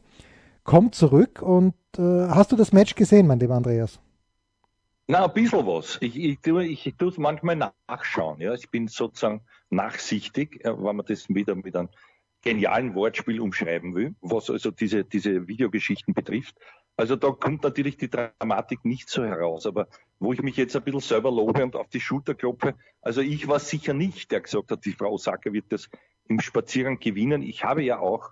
kommt 0.63 0.95
zurück 0.95 1.41
und 1.41 1.73
äh, 1.97 2.27
hast 2.29 2.51
du 2.51 2.55
das 2.55 2.73
Match 2.73 2.95
gesehen, 2.95 3.25
mein 3.25 3.39
lieber 3.39 3.55
Andreas? 3.55 3.99
Na, 5.07 5.25
ein 5.25 5.33
bisschen 5.33 5.65
was. 5.65 5.97
Ich, 6.01 6.15
ich, 6.15 6.39
tue, 6.39 6.65
ich, 6.65 6.85
ich 6.85 6.95
tue 6.95 7.09
es 7.09 7.17
manchmal 7.17 7.55
nachschauen. 7.55 8.39
Ja. 8.41 8.53
Ich 8.53 8.69
bin 8.69 8.87
sozusagen 8.87 9.41
nachsichtig, 9.71 10.61
wenn 10.63 10.95
man 10.95 11.03
das 11.03 11.27
wieder 11.29 11.55
mit 11.55 11.75
einem 11.75 11.89
genialen 12.41 12.95
Wortspiel 12.95 13.39
umschreiben 13.39 13.95
will, 13.95 14.15
was 14.21 14.49
also 14.49 14.71
diese, 14.71 15.03
diese 15.03 15.47
Videogeschichten 15.47 16.13
betrifft. 16.13 16.55
Also 16.95 17.15
da 17.15 17.31
kommt 17.31 17.63
natürlich 17.63 17.97
die 17.97 18.09
Dramatik 18.09 18.83
nicht 18.83 19.09
so 19.09 19.23
heraus. 19.23 19.65
Aber 19.65 19.87
wo 20.19 20.33
ich 20.33 20.41
mich 20.41 20.57
jetzt 20.57 20.75
ein 20.75 20.83
bisschen 20.83 20.99
selber 20.99 21.31
lobe 21.31 21.63
und 21.63 21.75
auf 21.75 21.87
die 21.87 22.01
Schulter 22.01 22.35
klopfe, 22.35 22.75
also 23.01 23.21
ich 23.21 23.47
war 23.47 23.59
sicher 23.59 23.93
nicht, 23.93 24.31
der 24.31 24.41
gesagt 24.41 24.71
hat, 24.71 24.85
die 24.85 24.91
Frau 24.91 25.13
Osaka 25.13 25.53
wird 25.53 25.71
das 25.71 25.89
im 26.27 26.39
Spaziergang 26.39 26.99
gewinnen. 26.99 27.41
Ich 27.41 27.63
habe 27.63 27.83
ja 27.83 27.99
auch 27.99 28.31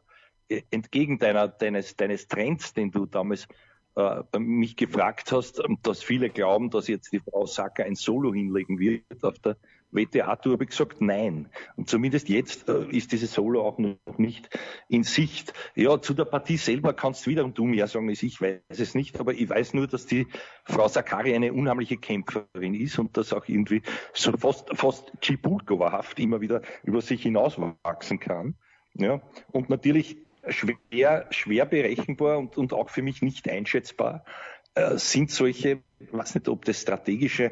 äh, 0.50 0.64
entgegen 0.70 1.18
deiner, 1.18 1.48
deines, 1.48 1.96
deines 1.96 2.28
Trends, 2.28 2.74
den 2.74 2.92
du 2.92 3.06
damals 3.06 3.48
äh, 3.96 4.22
mich 4.38 4.76
gefragt 4.76 5.32
hast, 5.32 5.62
dass 5.84 6.04
viele 6.04 6.30
glauben, 6.30 6.70
dass 6.70 6.88
jetzt 6.88 7.12
die 7.14 7.20
Frau 7.20 7.44
Osaka 7.44 7.84
ein 7.84 7.96
Solo 7.96 8.34
hinlegen 8.34 8.80
wird 8.80 9.24
auf 9.24 9.40
der 9.40 9.58
WTA-Tour 9.98 10.54
habe 10.54 10.64
ich 10.64 10.70
gesagt, 10.70 11.02
nein. 11.02 11.50
Und 11.76 11.90
zumindest 11.90 12.30
jetzt 12.30 12.70
äh, 12.70 12.86
ist 12.90 13.12
dieses 13.12 13.34
Solo 13.34 13.62
auch 13.62 13.78
noch 13.78 13.98
nicht 14.18 14.50
in 14.88 15.04
Sicht. 15.04 15.54
Ja, 15.76 16.00
zu 16.02 16.14
der 16.14 16.26
Partie 16.26 16.58
selber 16.58 16.94
kannst 16.94 17.26
du 17.26 17.32
wiederum 17.32 17.54
du 17.54 17.66
mehr 17.66 17.88
sagen 17.88 18.08
als 18.08 18.24
ich, 18.24 18.40
weiß 18.40 18.62
es 18.70 18.96
nicht, 18.96 19.20
aber 19.20 19.34
ich 19.34 19.50
weiß 19.50 19.74
nur, 19.74 19.88
dass 19.88 20.06
die 20.06 20.28
Frau 20.64 20.88
Sakari 20.88 21.36
eine 21.36 21.52
unheimliche 21.52 21.98
Kämpferin 21.98 22.74
ist 22.74 22.98
und 23.00 23.18
das 23.18 23.34
auch 23.34 23.48
irgendwie 23.48 23.82
so 24.14 24.32
fast, 24.38 24.70
fast 24.78 25.12
Chibulkova-haft 25.22 26.20
immer 26.20 26.40
wieder 26.40 26.62
über 26.84 27.02
sich 27.02 27.24
hinauswachsen 27.24 28.20
kann. 28.20 28.56
Ja, 28.94 29.22
und 29.52 29.70
natürlich 29.70 30.18
schwer, 30.50 31.28
schwer 31.30 31.66
berechenbar 31.66 32.38
und, 32.38 32.58
und 32.58 32.74
auch 32.74 32.90
für 32.90 33.02
mich 33.02 33.22
nicht 33.22 33.50
einschätzbar 33.50 34.24
äh, 34.76 34.98
sind 34.98 35.32
solche, 35.32 35.82
ich 36.00 36.14
weiß 36.14 36.36
nicht, 36.36 36.48
ob 36.48 36.66
das 36.66 36.82
strategische 36.82 37.52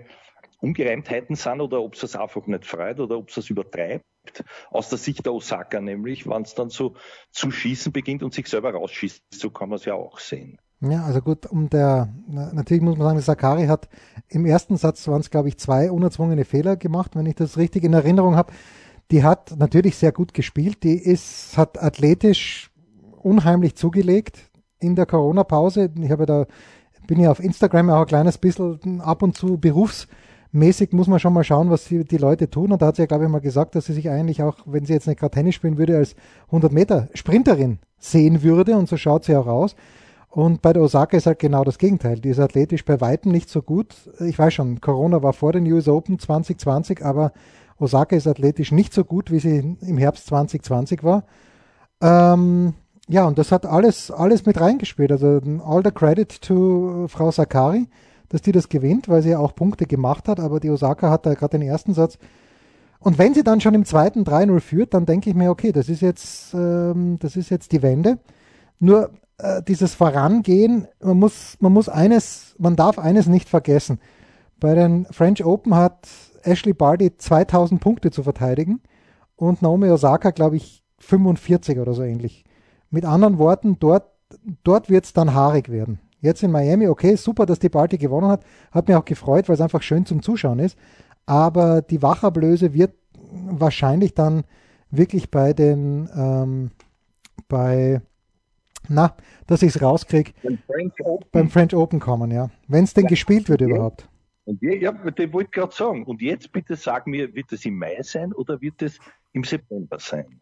Ungereimtheiten 0.60 1.36
sind 1.36 1.62
oder 1.62 1.82
ob 1.82 1.94
es 1.94 2.02
das 2.02 2.16
einfach 2.16 2.46
nicht 2.48 2.66
freut 2.66 3.00
oder 3.00 3.18
ob 3.18 3.30
es 3.30 3.36
das 3.36 3.50
übertreibt. 3.50 4.04
Aus 4.72 4.90
der 4.90 4.98
Sicht 4.98 5.26
der 5.26 5.34
Osaka 5.34 5.80
nämlich, 5.80 6.28
wenn 6.28 6.42
es 6.42 6.56
dann 6.56 6.70
so 6.70 6.96
zu 7.32 7.52
schießen 7.52 7.92
beginnt 7.92 8.24
und 8.24 8.34
sich 8.34 8.48
selber 8.48 8.74
rausschießt, 8.74 9.22
so 9.32 9.52
kann 9.52 9.70
man 9.70 9.78
es 9.78 9.86
ja 9.86 9.94
auch 9.94 10.20
sehen. 10.20 10.58
Ja, 10.82 11.04
also 11.04 11.22
gut, 11.22 11.46
um 11.46 11.70
der, 11.70 12.10
natürlich 12.28 12.84
muss 12.84 12.98
man 12.98 13.08
sagen, 13.08 13.22
Sakari 13.22 13.68
hat 13.68 13.88
im 14.28 14.46
ersten 14.46 14.78
Satz 14.78 15.08
waren 15.08 15.22
es, 15.22 15.30
glaube 15.30 15.48
ich, 15.48 15.58
zwei 15.58 15.90
unerzwungene 15.90 16.46
Fehler 16.46 16.76
gemacht, 16.76 17.16
wenn 17.16 17.26
ich 17.26 17.36
das 17.36 17.58
richtig 17.58 17.84
in 17.84 17.94
Erinnerung 17.94 18.36
habe. 18.36 18.54
Die 19.12 19.24
hat 19.24 19.56
natürlich 19.58 19.96
sehr 19.98 20.12
gut 20.12 20.34
gespielt, 20.34 20.84
die 20.84 20.98
ist, 20.98 21.58
hat 21.58 21.82
athletisch 21.82 22.72
unheimlich 23.22 23.76
zugelegt 23.76 24.52
in 24.80 24.96
der 24.96 25.06
Corona-Pause. 25.06 25.92
Ich 26.00 26.12
habe 26.12 26.26
da, 26.26 26.46
bin 27.08 27.20
ja 27.20 27.32
auf 27.32 27.40
Instagram 27.40 27.90
auch 27.90 28.02
ein 28.02 28.08
kleines 28.08 28.38
bisschen 28.38 29.02
ab 29.02 29.24
und 29.24 29.36
zu 29.36 29.58
berufs 29.58 30.08
mäßig 30.56 30.94
muss 30.94 31.08
man 31.08 31.20
schon 31.20 31.34
mal 31.34 31.44
schauen, 31.44 31.70
was 31.70 31.86
die, 31.86 32.18
Leute 32.18 32.50
tun. 32.50 32.72
Und 32.72 32.82
da 32.82 32.88
hat 32.88 32.96
sie 32.96 33.04
ja, 33.04 33.06
glaube 33.06 33.26
ich, 33.26 33.30
mal 33.30 33.40
gesagt, 33.42 33.76
dass 33.76 33.86
sie 33.86 33.94
sich 33.94 34.10
eigentlich 34.10 34.42
auch, 34.42 34.58
wenn 34.66 34.86
sie 34.86 34.94
jetzt 34.94 35.08
nicht 35.08 35.20
gerade 35.20 35.34
Tennis 35.34 35.56
spielen 35.56 35.78
würde, 35.78 35.98
als 35.98 36.16
100 36.48 36.72
Meter 36.72 37.10
Sprinterin 37.14 37.80
sehen 38.00 38.42
würde. 38.42 38.78
Und 38.78 38.90
so 38.90 38.98
schaut 38.98 39.26
sie 39.26 39.36
auch 39.36 39.48
aus. 39.48 39.76
Und 40.30 40.62
bei 40.62 40.74
der 40.74 40.82
Osaka 40.82 41.16
ist 41.16 41.28
halt 41.28 41.40
genau 41.40 41.64
das 41.64 41.78
Gegenteil. 41.78 42.20
Die 42.20 42.30
ist 42.30 42.40
athletisch 42.40 42.84
bei 42.84 43.00
Weitem 43.00 43.32
nicht 43.32 43.50
so 43.50 43.62
gut. 43.62 43.96
Ich 44.20 44.38
weiß 44.38 44.54
schon, 44.54 44.82
Corona 44.82 45.24
war 45.24 45.34
vor 45.34 45.54
den 45.54 45.72
US 45.72 45.88
Open 45.88 46.20
2020, 46.20 47.06
aber 47.06 47.32
Osaka 47.78 48.16
ist 48.16 48.28
athletisch 48.28 48.72
nicht 48.72 48.94
so 48.94 49.04
gut, 49.04 49.32
wie 49.32 49.40
sie 49.40 49.78
im 49.82 49.98
Herbst 49.98 50.28
2020 50.28 51.04
war. 51.04 51.24
Ähm, 52.02 52.74
ja, 53.08 53.26
und 53.26 53.38
das 53.38 53.52
hat 53.52 53.66
alles, 53.66 54.12
alles 54.12 54.46
mit 54.46 54.60
reingespielt. 54.60 55.12
Also 55.12 55.40
all 55.66 55.84
the 55.84 55.92
credit 55.92 56.42
to 56.42 57.08
Frau 57.08 57.32
Sakari 57.32 57.88
dass 58.30 58.42
die 58.42 58.52
das 58.52 58.70
gewinnt, 58.70 59.10
weil 59.10 59.22
sie 59.22 59.30
ja 59.30 59.40
auch 59.40 59.56
Punkte 59.56 59.86
gemacht 59.86 60.28
hat, 60.28 60.40
aber 60.40 60.60
die 60.60 60.70
Osaka 60.70 61.10
hat 61.10 61.26
da 61.26 61.34
gerade 61.34 61.58
den 61.58 61.68
ersten 61.68 61.94
Satz. 61.94 62.18
Und 63.00 63.18
wenn 63.18 63.34
sie 63.34 63.44
dann 63.44 63.62
schon 63.62 63.76
im 63.76 63.86
zweiten 63.86 64.24
3-0 64.24 64.60
führt, 64.60 64.94
dann 64.94 65.06
denke 65.06 65.30
ich 65.30 65.36
mir, 65.36 65.52
okay, 65.52 65.72
das 65.72 65.90
ist 65.90 66.02
jetzt, 66.02 66.54
ähm, 66.54 67.18
das 67.20 67.36
ist 67.36 67.50
jetzt 67.50 67.72
die 67.72 67.84
Wende. 67.84 68.20
Nur 68.80 69.12
äh, 69.38 69.62
dieses 69.62 69.94
Vorangehen, 69.94 70.88
man 71.02 71.20
muss, 71.20 71.58
man 71.60 71.74
muss 71.74 71.90
eines, 71.90 72.56
man 72.58 72.76
darf 72.76 72.98
eines 72.98 73.28
nicht 73.28 73.50
vergessen. 73.50 74.00
Bei 74.60 74.74
den 74.74 75.06
French 75.12 75.44
Open 75.46 75.76
hat 75.76 76.08
Ashley 76.44 76.74
Barty 76.74 77.16
2000 77.16 77.82
Punkte 77.82 78.12
zu 78.12 78.24
verteidigen 78.24 78.82
und 79.36 79.62
Naomi 79.62 79.90
Osaka, 79.90 80.32
glaube 80.32 80.56
ich, 80.56 80.84
45 81.00 81.80
oder 81.80 81.94
so 81.94 82.04
ähnlich. 82.04 82.46
Mit 82.90 83.06
anderen 83.06 83.38
Worten, 83.38 83.78
dort, 83.80 84.10
dort 84.64 84.90
wird 84.90 85.06
es 85.06 85.14
dann 85.14 85.34
haarig 85.34 85.70
werden. 85.70 86.00
Jetzt 86.26 86.42
in 86.42 86.50
Miami, 86.50 86.88
okay, 86.88 87.16
super, 87.16 87.46
dass 87.46 87.60
die 87.60 87.70
Party 87.70 88.00
gewonnen 88.00 88.28
hat. 88.28 88.44
Hat 88.72 88.88
mir 88.88 88.98
auch 88.98 89.06
gefreut, 89.06 89.48
weil 89.48 89.54
es 89.54 89.62
einfach 89.62 89.84
schön 89.84 90.08
zum 90.08 90.24
Zuschauen 90.24 90.58
ist. 90.58 90.76
Aber 91.28 91.84
die 91.84 92.02
Wachablöse 92.02 92.74
wird 92.74 92.94
wahrscheinlich 93.32 94.16
dann 94.16 94.44
wirklich 94.90 95.30
bei 95.30 95.54
den, 95.54 96.10
ähm, 96.16 96.72
bei, 97.48 98.02
na, 98.90 99.16
dass 99.46 99.62
ich 99.62 99.76
es 99.76 99.82
rauskriege, 99.84 100.32
beim 101.32 101.50
French 101.50 101.76
Open 101.76 102.00
kommen, 102.00 102.32
ja. 102.32 102.50
Wenn 102.68 102.86
es 102.86 102.96
denn 102.96 103.04
ja, 103.04 103.10
gespielt 103.10 103.48
wird 103.48 103.62
okay. 103.62 103.72
überhaupt. 103.72 104.10
Und 104.46 104.62
ja, 104.64 104.74
ja 104.74 104.92
den 104.92 105.32
wollte 105.32 105.50
ich 105.50 105.52
gerade 105.52 105.76
sagen. 105.76 106.06
Und 106.06 106.22
jetzt 106.22 106.52
bitte 106.52 106.76
sag 106.76 107.06
mir, 107.06 107.36
wird 107.36 107.52
es 107.52 107.66
im 107.66 107.78
Mai 107.78 107.98
sein 108.02 108.34
oder 108.34 108.62
wird 108.62 108.82
es 108.82 108.98
im 109.34 109.44
September 109.44 110.00
sein? 110.00 110.42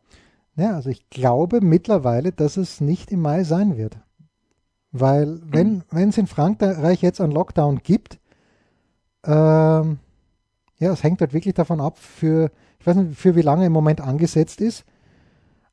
Ja, 0.56 0.76
also 0.76 0.90
ich 0.90 1.10
glaube 1.10 1.60
mittlerweile, 1.62 2.32
dass 2.32 2.56
es 2.56 2.80
nicht 2.80 3.12
im 3.12 3.22
Mai 3.22 3.44
sein 3.44 3.76
wird. 3.76 3.98
Weil 4.94 5.42
wenn 5.44 5.84
wenn 5.90 6.10
es 6.10 6.18
in 6.18 6.28
Frankreich 6.28 7.02
jetzt 7.02 7.20
einen 7.20 7.34
Lockdown 7.34 7.80
gibt, 7.80 8.20
ähm, 9.26 10.00
ja, 10.78 10.92
es 10.92 11.04
hängt 11.04 11.20
halt 11.22 11.34
wirklich 11.34 11.56
davon 11.56 11.82
ab, 11.82 11.98
für, 11.98 12.52
ich 12.80 12.86
weiß 12.86 12.98
nicht, 12.98 13.20
für 13.20 13.36
wie 13.36 13.42
lange 13.42 13.66
im 13.66 13.72
Moment 13.72 14.02
angesetzt 14.02 14.62
ist. 14.62 14.86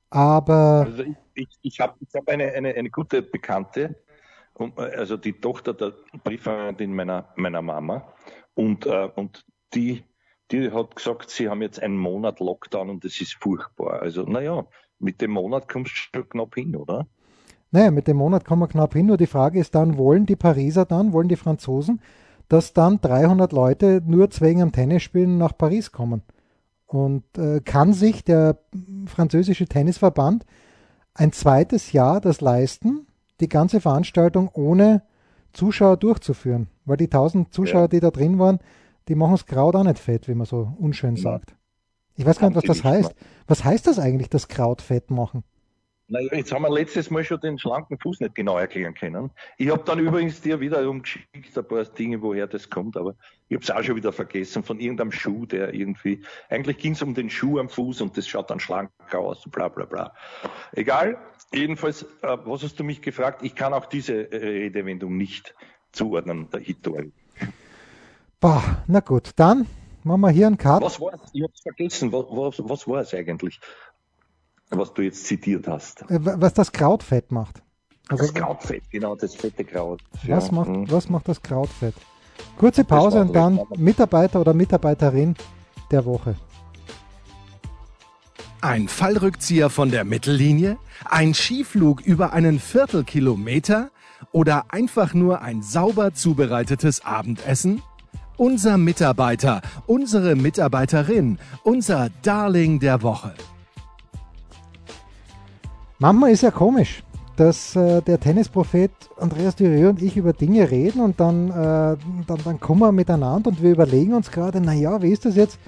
Aber. 0.09 0.87
Also 0.87 1.03
ich, 1.03 1.17
ich, 1.35 1.49
ich 1.63 1.81
habe 1.81 1.95
ich 2.01 2.15
hab 2.15 2.29
eine, 2.29 2.53
eine, 2.53 2.75
eine 2.75 2.91
gute 2.91 3.21
Bekannte, 3.23 3.97
also 4.77 5.17
die 5.17 5.33
Tochter 5.33 5.75
der 5.75 5.93
Briefwarentin 6.25 6.95
meiner, 6.95 7.29
meiner 7.37 7.63
Mama. 7.63 8.15
Und, 8.55 8.87
äh, 8.87 9.09
und 9.15 9.45
die, 9.75 10.05
die 10.51 10.71
hat 10.71 10.97
gesagt, 10.97 11.31
sie 11.31 11.49
haben 11.49 11.63
jetzt 11.63 11.83
einen 11.83 11.97
Monat 11.97 12.41
Lockdown 12.41 12.91
und 12.91 13.05
das 13.05 13.21
ist 13.21 13.35
furchtbar. 13.35 14.01
Also, 14.01 14.23
naja, 14.23 14.67
mit 14.99 15.21
dem 15.21 15.33
Monat 15.33 15.69
kommst 15.69 15.93
du 15.93 16.19
schon 16.19 16.29
knapp 16.29 16.55
hin, 16.55 16.75
oder? 16.75 17.07
Naja, 17.73 17.91
mit 17.91 18.09
dem 18.09 18.17
Monat 18.17 18.45
kommen 18.45 18.63
wir 18.63 18.69
knapp 18.69 18.95
hin. 18.95 19.07
Nur 19.07 19.17
die 19.17 19.27
Frage 19.27 19.61
ist 19.61 19.75
dann, 19.75 19.97
wollen 19.97 20.27
die 20.27 20.37
Pariser 20.37 20.85
dann, 20.85 21.13
wollen 21.13 21.29
die 21.29 21.37
Franzosen, 21.37 22.01
dass 22.49 22.73
dann 22.73 23.01
300 23.01 23.53
Leute 23.53 24.03
nur 24.05 24.29
wegen 24.41 24.63
am 24.63 24.73
Tennisspielen 24.73 25.39
nach 25.39 25.57
Paris 25.57 25.93
kommen? 25.93 26.23
Und 26.87 27.23
äh, 27.39 27.61
kann 27.61 27.93
sich 27.93 28.25
der 28.25 28.59
französische 29.07 29.67
Tennisverband 29.67 30.45
ein 31.15 31.33
zweites 31.33 31.93
Jahr 31.93 32.21
das 32.21 32.41
leisten, 32.41 33.07
die 33.41 33.49
ganze 33.49 33.81
Veranstaltung 33.81 34.51
ohne 34.53 35.03
Zuschauer 35.53 35.97
durchzuführen? 35.97 36.67
Weil 36.85 36.97
die 36.97 37.05
1000 37.05 37.55
Zuschauer, 37.55 37.83
ja. 37.83 37.89
die 37.89 38.01
da 38.01 38.11
drin 38.11 38.41
waren, 38.41 38.59
die 39.07 39.15
machen 39.15 39.33
das 39.33 39.47
Kraut 39.47 39.77
auch 39.77 39.85
nicht 39.85 40.01
fett, 40.01 40.27
wie 40.27 40.35
man 40.35 40.47
so 40.47 40.73
unschön 40.79 41.17
sagt. 41.17 41.55
Ich 42.17 42.27
weiß 42.27 42.39
gar 42.39 42.49
nicht, 42.49 42.57
was 42.57 42.65
das 42.65 42.85
heißt. 42.85 43.15
Was 43.47 43.65
heißt 43.65 43.87
das 43.87 43.99
eigentlich, 43.99 44.29
das 44.29 44.49
Kraut 44.49 44.83
fett 44.83 45.11
machen? 45.11 45.45
Naja, 46.13 46.29
jetzt 46.33 46.51
haben 46.51 46.63
wir 46.63 46.71
letztes 46.71 47.09
Mal 47.09 47.23
schon 47.23 47.39
den 47.41 47.57
schlanken 47.57 47.97
Fuß 47.97 48.19
nicht 48.19 48.35
genau 48.35 48.59
erklären 48.59 48.95
können. 48.95 49.31
Ich 49.59 49.71
habe 49.71 49.85
dann 49.85 50.01
übrigens 50.01 50.41
dir 50.41 50.59
wiederum 50.59 51.03
geschickt 51.03 51.57
ein 51.57 51.65
paar 51.65 51.85
Dinge, 51.85 52.21
woher 52.21 52.49
das 52.49 52.69
kommt, 52.69 52.97
aber 52.97 53.15
ich 53.49 53.55
habe 53.55 53.63
es 53.63 53.71
auch 53.71 53.83
schon 53.85 53.95
wieder 53.95 54.13
vergessen, 54.13 54.65
von 54.65 54.81
irgendeinem 54.81 55.13
Schuh, 55.13 55.47
der 55.47 55.73
irgendwie, 55.73 56.23
eigentlich 56.49 56.79
ging 56.79 56.95
es 56.95 57.03
um 57.03 57.15
den 57.15 57.31
Schuh 57.31 57.61
am 57.61 57.69
Fuß 57.69 58.01
und 58.01 58.17
das 58.17 58.27
schaut 58.27 58.51
dann 58.51 58.59
schlanker 58.59 59.21
aus, 59.21 59.45
bla 59.49 59.69
bla 59.69 59.85
bla. 59.85 60.13
Egal, 60.73 61.17
jedenfalls, 61.53 62.03
äh, 62.23 62.37
was 62.45 62.65
hast 62.65 62.81
du 62.81 62.83
mich 62.83 63.03
gefragt? 63.03 63.45
Ich 63.45 63.55
kann 63.55 63.73
auch 63.73 63.87
diese 63.87 64.33
äh, 64.33 64.65
Redewendung 64.65 65.17
nicht 65.17 65.55
zuordnen, 65.93 66.51
der 66.51 66.59
Hitori. 66.59 67.13
Bah, 68.41 68.83
na 68.89 68.99
gut, 68.99 69.31
dann 69.37 69.69
machen 70.03 70.23
wir 70.23 70.31
hier 70.31 70.49
einen 70.49 70.59
Cut. 70.59 70.83
Was 70.83 71.01
war 71.01 71.15
es? 71.15 71.31
Ich 71.33 71.43
habe 71.43 71.53
es 71.55 71.61
vergessen. 71.61 72.11
Was, 72.13 72.25
was, 72.31 72.69
was 72.69 72.89
war 72.89 73.01
es 73.03 73.15
eigentlich? 73.15 73.61
Was 74.71 74.95
du 74.95 75.03
jetzt 75.03 75.25
zitiert 75.27 75.67
hast. 75.67 76.03
Äh, 76.11 76.19
was 76.21 76.55
das 76.55 76.73
Krautfett 76.73 77.33
macht. 77.33 77.63
Also, 78.09 78.25
das 78.25 78.35
Krautfett, 78.35 78.83
genau, 78.91 79.15
das 79.15 79.35
fette 79.35 79.65
Kraut. 79.65 80.01
Was, 80.27 80.47
ja. 80.47 80.53
macht, 80.53 80.69
mhm. 80.69 80.91
was 80.91 81.09
macht 81.09 81.29
das 81.29 81.43
Krautfett? 81.43 81.95
Kurze 82.57 82.85
Pause 82.85 83.21
und 83.21 83.35
dann 83.35 83.61
Mitarbeiter 83.77 84.41
oder 84.41 84.55
Mitarbeiterin 84.55 85.37
der 85.91 86.05
Woche. 86.05 86.37
Ein 88.63 88.89
Fallrückzieher 88.89 89.71
von 89.71 89.91
der 89.91 90.05
Mittellinie? 90.05 90.77
Ein 91.05 91.35
Skiflug 91.35 92.01
über 92.03 92.33
einen 92.33 92.59
Viertelkilometer? 92.59 93.91
Oder 94.33 94.67
einfach 94.69 95.15
nur 95.15 95.41
ein 95.41 95.63
sauber 95.63 96.13
zubereitetes 96.13 97.05
Abendessen? 97.05 97.83
Unser 98.37 98.79
Mitarbeiter, 98.79 99.61
unsere 99.87 100.35
Mitarbeiterin, 100.35 101.39
unser 101.63 102.09
Darling 102.23 102.81
der 102.81 103.03
Woche. 103.03 103.35
Manchmal 106.03 106.31
ist 106.31 106.41
ja 106.41 106.51
komisch, 106.51 107.05
dass 107.37 107.77
äh, 107.77 108.01
der 108.01 108.19
Tennisprophet 108.19 108.91
Andreas 109.19 109.55
Dürer 109.55 109.91
und 109.91 110.01
ich 110.01 110.17
über 110.17 110.33
Dinge 110.33 110.71
reden 110.71 111.03
und 111.03 111.21
dann, 111.21 111.51
äh, 111.51 111.53
dann, 112.27 112.39
dann 112.43 112.59
kommen 112.59 112.81
wir 112.81 112.91
miteinander 112.91 113.51
und 113.51 113.63
wir 113.63 113.73
überlegen 113.73 114.15
uns 114.15 114.31
gerade, 114.31 114.63
naja, 114.63 115.03
wie 115.03 115.11
ist 115.11 115.27
das 115.27 115.37
jetzt 115.37 115.59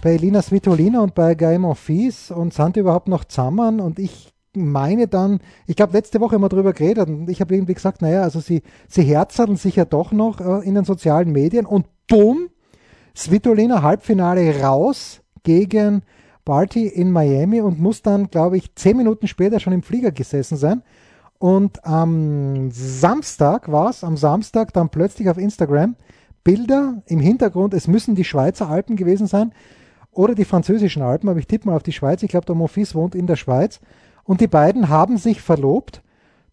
bei 0.00 0.12
Elina 0.12 0.40
Svitolina 0.40 1.00
und 1.00 1.16
bei 1.16 1.34
Guy 1.34 1.58
Monfils 1.58 2.30
und 2.30 2.54
sind 2.54 2.76
die 2.76 2.80
überhaupt 2.80 3.08
noch 3.08 3.24
zusammen? 3.24 3.80
Und 3.80 3.98
ich 3.98 4.32
meine 4.54 5.08
dann, 5.08 5.40
ich 5.66 5.74
glaube, 5.74 5.94
letzte 5.94 6.20
Woche 6.20 6.36
haben 6.36 6.42
wir 6.42 6.48
darüber 6.48 6.74
geredet 6.74 7.08
und 7.08 7.28
ich 7.28 7.40
habe 7.40 7.52
irgendwie 7.52 7.74
gesagt, 7.74 8.02
naja, 8.02 8.22
also 8.22 8.38
sie, 8.38 8.62
sie 8.86 9.02
herzerteln 9.02 9.56
sich 9.56 9.74
ja 9.74 9.84
doch 9.84 10.12
noch 10.12 10.40
äh, 10.40 10.64
in 10.64 10.76
den 10.76 10.84
sozialen 10.84 11.32
Medien 11.32 11.66
und 11.66 11.86
bumm, 12.06 12.50
Svitolina 13.16 13.82
Halbfinale 13.82 14.60
raus 14.62 15.22
gegen 15.42 16.02
Barty 16.44 16.86
in 16.86 17.10
Miami 17.10 17.60
und 17.60 17.80
muss 17.80 18.02
dann, 18.02 18.30
glaube 18.30 18.56
ich, 18.56 18.74
zehn 18.74 18.96
Minuten 18.96 19.26
später 19.28 19.60
schon 19.60 19.72
im 19.72 19.82
Flieger 19.82 20.10
gesessen 20.10 20.56
sein. 20.56 20.82
Und 21.38 21.84
am 21.84 22.70
Samstag 22.70 23.70
war 23.70 23.90
es, 23.90 24.04
am 24.04 24.16
Samstag 24.16 24.72
dann 24.72 24.90
plötzlich 24.90 25.28
auf 25.28 25.38
Instagram 25.38 25.96
Bilder 26.44 27.02
im 27.06 27.20
Hintergrund, 27.20 27.74
es 27.74 27.88
müssen 27.88 28.14
die 28.14 28.24
Schweizer 28.24 28.68
Alpen 28.68 28.96
gewesen 28.96 29.26
sein 29.26 29.52
oder 30.10 30.34
die 30.34 30.44
französischen 30.44 31.02
Alpen, 31.02 31.28
aber 31.28 31.38
ich 31.38 31.46
tippe 31.46 31.68
mal 31.68 31.76
auf 31.76 31.82
die 31.82 31.92
Schweiz. 31.92 32.22
Ich 32.22 32.30
glaube, 32.30 32.46
der 32.46 32.54
Monfils 32.54 32.94
wohnt 32.94 33.14
in 33.14 33.26
der 33.26 33.36
Schweiz. 33.36 33.80
Und 34.24 34.40
die 34.40 34.46
beiden 34.46 34.88
haben 34.88 35.16
sich 35.16 35.40
verlobt. 35.40 36.02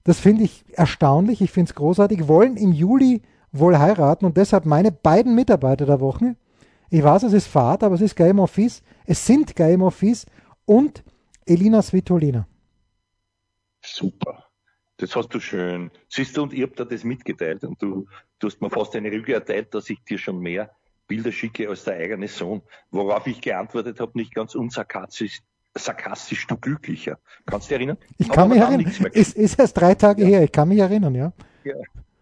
Das 0.04 0.20
finde 0.20 0.44
ich 0.44 0.64
erstaunlich, 0.72 1.42
ich 1.42 1.52
finde 1.52 1.70
es 1.70 1.76
großartig, 1.76 2.28
wollen 2.28 2.58
im 2.58 2.72
Juli 2.72 3.22
wohl 3.52 3.78
heiraten 3.78 4.26
und 4.26 4.38
deshalb 4.38 4.66
meine 4.66 4.92
beiden 4.92 5.36
Mitarbeiter 5.36 5.86
der 5.86 6.00
Woche. 6.00 6.36
Ich 6.90 7.04
weiß, 7.04 7.24
es 7.24 7.34
ist 7.34 7.48
Fahrt, 7.48 7.84
aber 7.84 7.96
es 7.96 8.02
ist 8.02 8.16
Game 8.16 8.40
Office. 8.40 8.82
Es 9.06 9.26
sind 9.26 9.56
Game 9.56 9.82
Office 9.82 10.26
und 10.66 11.04
Elina 11.46 11.82
Svitolina. 11.82 12.48
Super. 13.82 14.46
Das 14.98 15.16
hast 15.16 15.30
du 15.30 15.40
schön. 15.40 15.92
Siehst 16.10 16.36
du, 16.36 16.44
und 16.44 16.54
ich 16.54 16.62
habe 16.62 16.76
dir 16.76 16.86
das 16.86 17.04
mitgeteilt 17.04 17.64
und 17.64 17.82
du, 17.82 18.08
du 18.40 18.48
hast 18.48 18.62
mir 18.62 18.70
fast 18.70 18.96
eine 18.96 19.12
Rüge 19.12 19.34
erteilt, 19.34 19.74
dass 19.74 19.90
ich 19.90 20.04
dir 20.04 20.18
schon 20.18 20.40
mehr 20.40 20.72
Bilder 21.08 21.32
schicke 21.32 21.70
als 21.70 21.86
der 21.86 21.96
eigene 21.96 22.28
Sohn. 22.28 22.62
Worauf 22.92 23.26
ich 23.28 23.40
geantwortet 23.40 24.00
habe, 24.00 24.12
nicht 24.16 24.34
ganz 24.34 24.56
unsarkastisch, 24.56 25.40
sarkastisch, 25.76 26.48
du 26.48 26.58
glücklicher. 26.58 27.18
Kannst 27.46 27.68
du 27.68 27.70
dich 27.70 27.78
erinnern? 27.78 27.98
Ich 28.18 28.30
kann 28.30 28.50
mich 28.50 28.60
erinnern. 28.60 28.92
Ist, 29.14 29.36
ist 29.36 29.60
erst 29.60 29.78
drei 29.78 29.96
Tage 29.96 30.24
ja. 30.24 30.28
her. 30.28 30.44
Ich 30.44 30.52
kann 30.52 30.68
mich 30.68 30.80
erinnern, 30.80 31.16
ja. 31.16 31.34
Ja. 31.64 31.76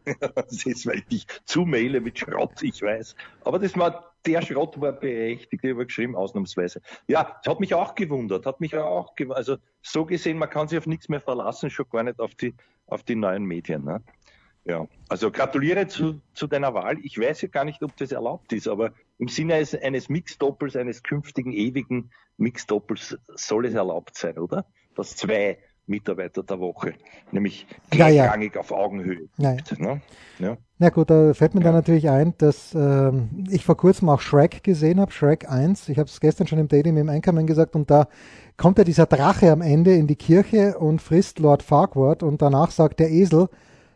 Das 0.35 0.65
ist, 0.65 0.85
weil 0.85 0.99
ich 0.99 1.05
dich 1.07 1.27
zumaile 1.43 1.99
mit 1.99 2.17
Schrott, 2.17 2.63
ich 2.63 2.81
weiß. 2.81 3.13
Aber 3.43 3.59
das 3.59 3.77
war, 3.77 4.15
der 4.27 4.41
Schrott 4.41 4.79
war 4.79 4.91
berechtigt, 4.91 5.63
ich 5.63 5.71
habe 5.71 5.85
geschrieben, 5.85 6.15
ausnahmsweise. 6.15 6.81
Ja, 7.07 7.39
hat 7.45 7.59
mich 7.59 7.73
auch 7.73 7.95
gewundert, 7.95 8.45
hat 8.45 8.59
mich 8.59 8.75
auch 8.75 9.15
gewundert. 9.15 9.37
Also, 9.37 9.57
so 9.81 10.05
gesehen, 10.05 10.37
man 10.37 10.49
kann 10.49 10.67
sich 10.67 10.77
auf 10.77 10.87
nichts 10.87 11.09
mehr 11.09 11.21
verlassen, 11.21 11.69
schon 11.69 11.87
gar 11.89 12.03
nicht 12.03 12.19
auf 12.19 12.35
die, 12.35 12.53
auf 12.85 13.03
die 13.03 13.15
neuen 13.15 13.43
Medien. 13.43 13.83
Ne? 13.85 14.03
Ja, 14.65 14.85
also 15.07 15.31
gratuliere 15.31 15.87
zu, 15.87 16.21
zu 16.33 16.45
deiner 16.45 16.73
Wahl. 16.73 16.97
Ich 17.01 17.17
weiß 17.17 17.41
ja 17.41 17.47
gar 17.47 17.63
nicht, 17.63 17.81
ob 17.83 17.95
das 17.95 18.11
erlaubt 18.11 18.51
ist, 18.51 18.67
aber 18.67 18.91
im 19.17 19.29
Sinne 19.29 19.55
eines, 19.55 19.73
eines 19.73 20.09
Mixdoppels, 20.09 20.75
eines 20.75 21.03
künftigen 21.03 21.53
ewigen 21.53 22.11
Mixdoppels 22.35 23.17
soll 23.29 23.65
es 23.65 23.73
erlaubt 23.73 24.17
sein, 24.17 24.37
oder? 24.37 24.65
Dass 24.93 25.15
zwei 25.15 25.57
Mitarbeiter 25.87 26.43
der 26.43 26.59
Woche, 26.59 26.93
nämlich 27.31 27.65
gleichrangig 27.89 28.53
ja, 28.53 28.55
ja. 28.55 28.59
auf 28.59 28.71
Augenhöhe. 28.71 29.27
Ja. 29.37 29.55
Ne? 29.77 30.01
ja. 30.39 30.57
Na 30.77 30.89
gut, 30.89 31.09
da 31.09 31.33
fällt 31.33 31.55
mir 31.55 31.61
dann 31.61 31.73
natürlich 31.73 32.09
ein, 32.09 32.33
dass 32.37 32.75
ähm, 32.75 33.45
ich 33.49 33.65
vor 33.65 33.77
kurzem 33.77 34.09
auch 34.09 34.21
Shrek 34.21 34.63
gesehen 34.63 34.99
habe, 34.99 35.11
Shrek 35.11 35.49
1. 35.49 35.89
Ich 35.89 35.97
habe 35.97 36.07
es 36.07 36.19
gestern 36.19 36.47
schon 36.47 36.59
im 36.59 36.67
Daily 36.67 36.91
mit 36.91 37.01
dem 37.01 37.09
Einkommen 37.09 37.47
gesagt 37.47 37.75
und 37.75 37.89
da 37.89 38.07
kommt 38.57 38.77
ja 38.77 38.83
dieser 38.83 39.05
Drache 39.05 39.51
am 39.51 39.61
Ende 39.61 39.95
in 39.95 40.07
die 40.07 40.15
Kirche 40.15 40.77
und 40.77 41.01
frisst 41.01 41.39
Lord 41.39 41.63
Farquaad 41.63 42.21
und 42.21 42.41
danach 42.41 42.71
sagt 42.71 42.99
der 42.99 43.09
Esel, 43.09 43.47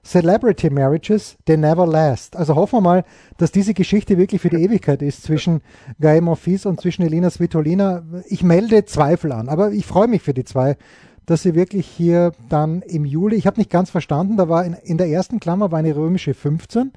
Celebrity 0.03 0.71
Marriages, 0.71 1.37
they 1.45 1.57
never 1.57 1.85
last. 1.85 2.35
Also 2.35 2.55
hoffen 2.55 2.77
wir 2.77 2.81
mal, 2.81 3.03
dass 3.37 3.51
diese 3.51 3.73
Geschichte 3.73 4.17
wirklich 4.17 4.41
für 4.41 4.49
die 4.49 4.63
Ewigkeit 4.63 5.01
ist 5.03 5.23
zwischen 5.23 5.61
Guy 5.99 6.21
Monfils 6.21 6.65
und 6.65 6.81
zwischen 6.81 7.03
Elina 7.03 7.29
Svitolina. 7.29 8.03
Ich 8.27 8.41
melde 8.41 8.85
Zweifel 8.85 9.31
an, 9.31 9.47
aber 9.47 9.71
ich 9.71 9.85
freue 9.85 10.07
mich 10.07 10.23
für 10.23 10.33
die 10.33 10.43
zwei, 10.43 10.75
dass 11.25 11.43
sie 11.43 11.55
wirklich 11.55 11.87
hier 11.87 12.31
dann 12.49 12.81
im 12.81 13.05
Juli, 13.05 13.35
ich 13.35 13.47
habe 13.47 13.59
nicht 13.59 13.69
ganz 13.69 13.89
verstanden, 13.89 14.37
da 14.37 14.49
war 14.49 14.65
in, 14.65 14.73
in, 14.73 14.97
der 14.97 15.07
ersten 15.07 15.39
Klammer 15.39 15.71
war 15.71 15.79
eine 15.79 15.95
römische 15.95 16.33
15, 16.33 16.91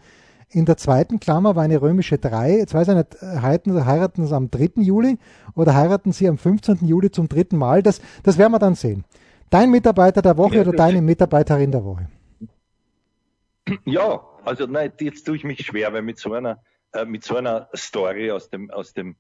in 0.50 0.64
der 0.64 0.76
zweiten 0.76 1.20
Klammer 1.20 1.56
war 1.56 1.64
eine 1.64 1.82
römische 1.82 2.16
3. 2.18 2.58
Jetzt 2.58 2.74
weiß 2.74 2.88
ich 2.88 2.94
nicht, 2.94 3.20
heiraten, 3.20 3.87
heiraten 3.87 4.26
sie 4.26 4.34
am 4.34 4.50
3. 4.50 4.82
Juli 4.82 5.18
oder 5.54 5.74
heiraten 5.74 6.12
sie 6.12 6.28
am 6.28 6.38
15. 6.38 6.87
Juli 6.87 7.10
zum 7.10 7.28
dritten 7.28 7.56
Mal? 7.56 7.82
Das, 7.82 8.00
das 8.22 8.38
werden 8.38 8.52
wir 8.52 8.58
dann 8.58 8.74
sehen. 8.74 9.04
Dein 9.50 9.70
Mitarbeiter 9.70 10.22
der 10.22 10.37
Woche 10.37 10.60
oder 10.60 10.72
deine 10.72 11.02
Mitarbeiterin 11.02 11.72
der 11.72 11.84
Woche? 11.84 12.08
Ja, 13.84 14.20
also 14.44 14.66
nein, 14.66 14.92
jetzt 15.00 15.24
tue 15.24 15.37
ich 15.37 15.44
mich 15.44 15.64
schwer, 15.64 15.92
weil 15.92 16.02
mit 16.02 16.18
so 16.18 16.32
einer, 16.32 16.62
äh, 16.92 17.04
mit 17.04 17.24
so 17.24 17.37
einer 17.37 17.68
Story 17.74 18.30
aus 18.30 18.50
dem, 18.50 18.70
aus 18.70 18.92
dem, 18.92 19.16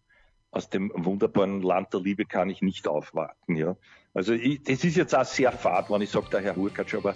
aus 0.50 0.68
dem 0.68 0.92
wunderbaren 0.94 1.62
Land 1.62 1.92
der 1.94 2.00
Liebe 2.00 2.26
kann 2.26 2.50
ich 2.50 2.62
nicht 2.62 2.86
aufwarten, 2.86 3.56
ja. 3.56 3.76
Also 4.14 4.32
ich, 4.32 4.62
das 4.62 4.84
ist 4.84 4.96
jetzt 4.96 5.14
auch 5.14 5.24
sehr 5.24 5.50
fad, 5.50 5.90
wenn 5.90 6.00
ich 6.00 6.10
sage, 6.10 6.26
der 6.30 6.40
Herr 6.40 6.54
Hurkacz, 6.54 6.94
aber 6.94 7.14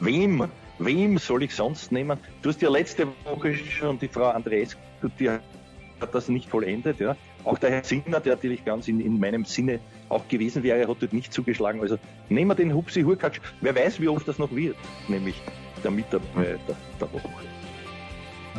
wem, 0.00 0.48
wem 0.78 1.18
soll 1.18 1.42
ich 1.42 1.54
sonst 1.54 1.92
nehmen? 1.92 2.18
Du 2.40 2.48
hast 2.48 2.62
ja 2.62 2.70
letzte 2.70 3.06
Woche 3.24 3.54
schon 3.54 3.98
die 3.98 4.08
Frau 4.08 4.30
Andreescu, 4.30 4.78
die 5.20 5.28
hat 5.28 6.14
das 6.14 6.28
nicht 6.28 6.48
vollendet, 6.48 7.00
ja. 7.00 7.14
Auch 7.44 7.58
der 7.58 7.70
Herr 7.70 7.84
Sinner, 7.84 8.20
der 8.20 8.34
natürlich 8.34 8.64
ganz 8.64 8.88
in, 8.88 9.00
in 9.00 9.20
meinem 9.20 9.44
Sinne 9.44 9.80
auch 10.08 10.26
gewesen 10.28 10.62
wäre, 10.62 10.88
hat 10.88 10.96
dort 11.00 11.12
nicht 11.12 11.32
zugeschlagen. 11.32 11.80
Also 11.80 11.98
nehmen 12.30 12.50
wir 12.50 12.54
den 12.54 12.74
Hupsi 12.74 13.02
Hurkacz. 13.02 13.36
Wer 13.60 13.74
weiß, 13.74 14.00
wie 14.00 14.08
oft 14.08 14.26
das 14.26 14.38
noch 14.38 14.54
wird, 14.54 14.76
nämlich 15.06 15.40
der 15.84 15.90
Mitarbeiter 15.90 16.76
der 17.00 17.12
Woche. 17.12 17.28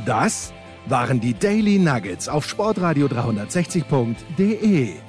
Das 0.06 0.54
waren 0.86 1.20
die 1.20 1.34
Daily 1.34 1.80
Nuggets 1.80 2.30
auf 2.30 2.48
sportradio 2.48 3.08
360.de. 3.08 5.09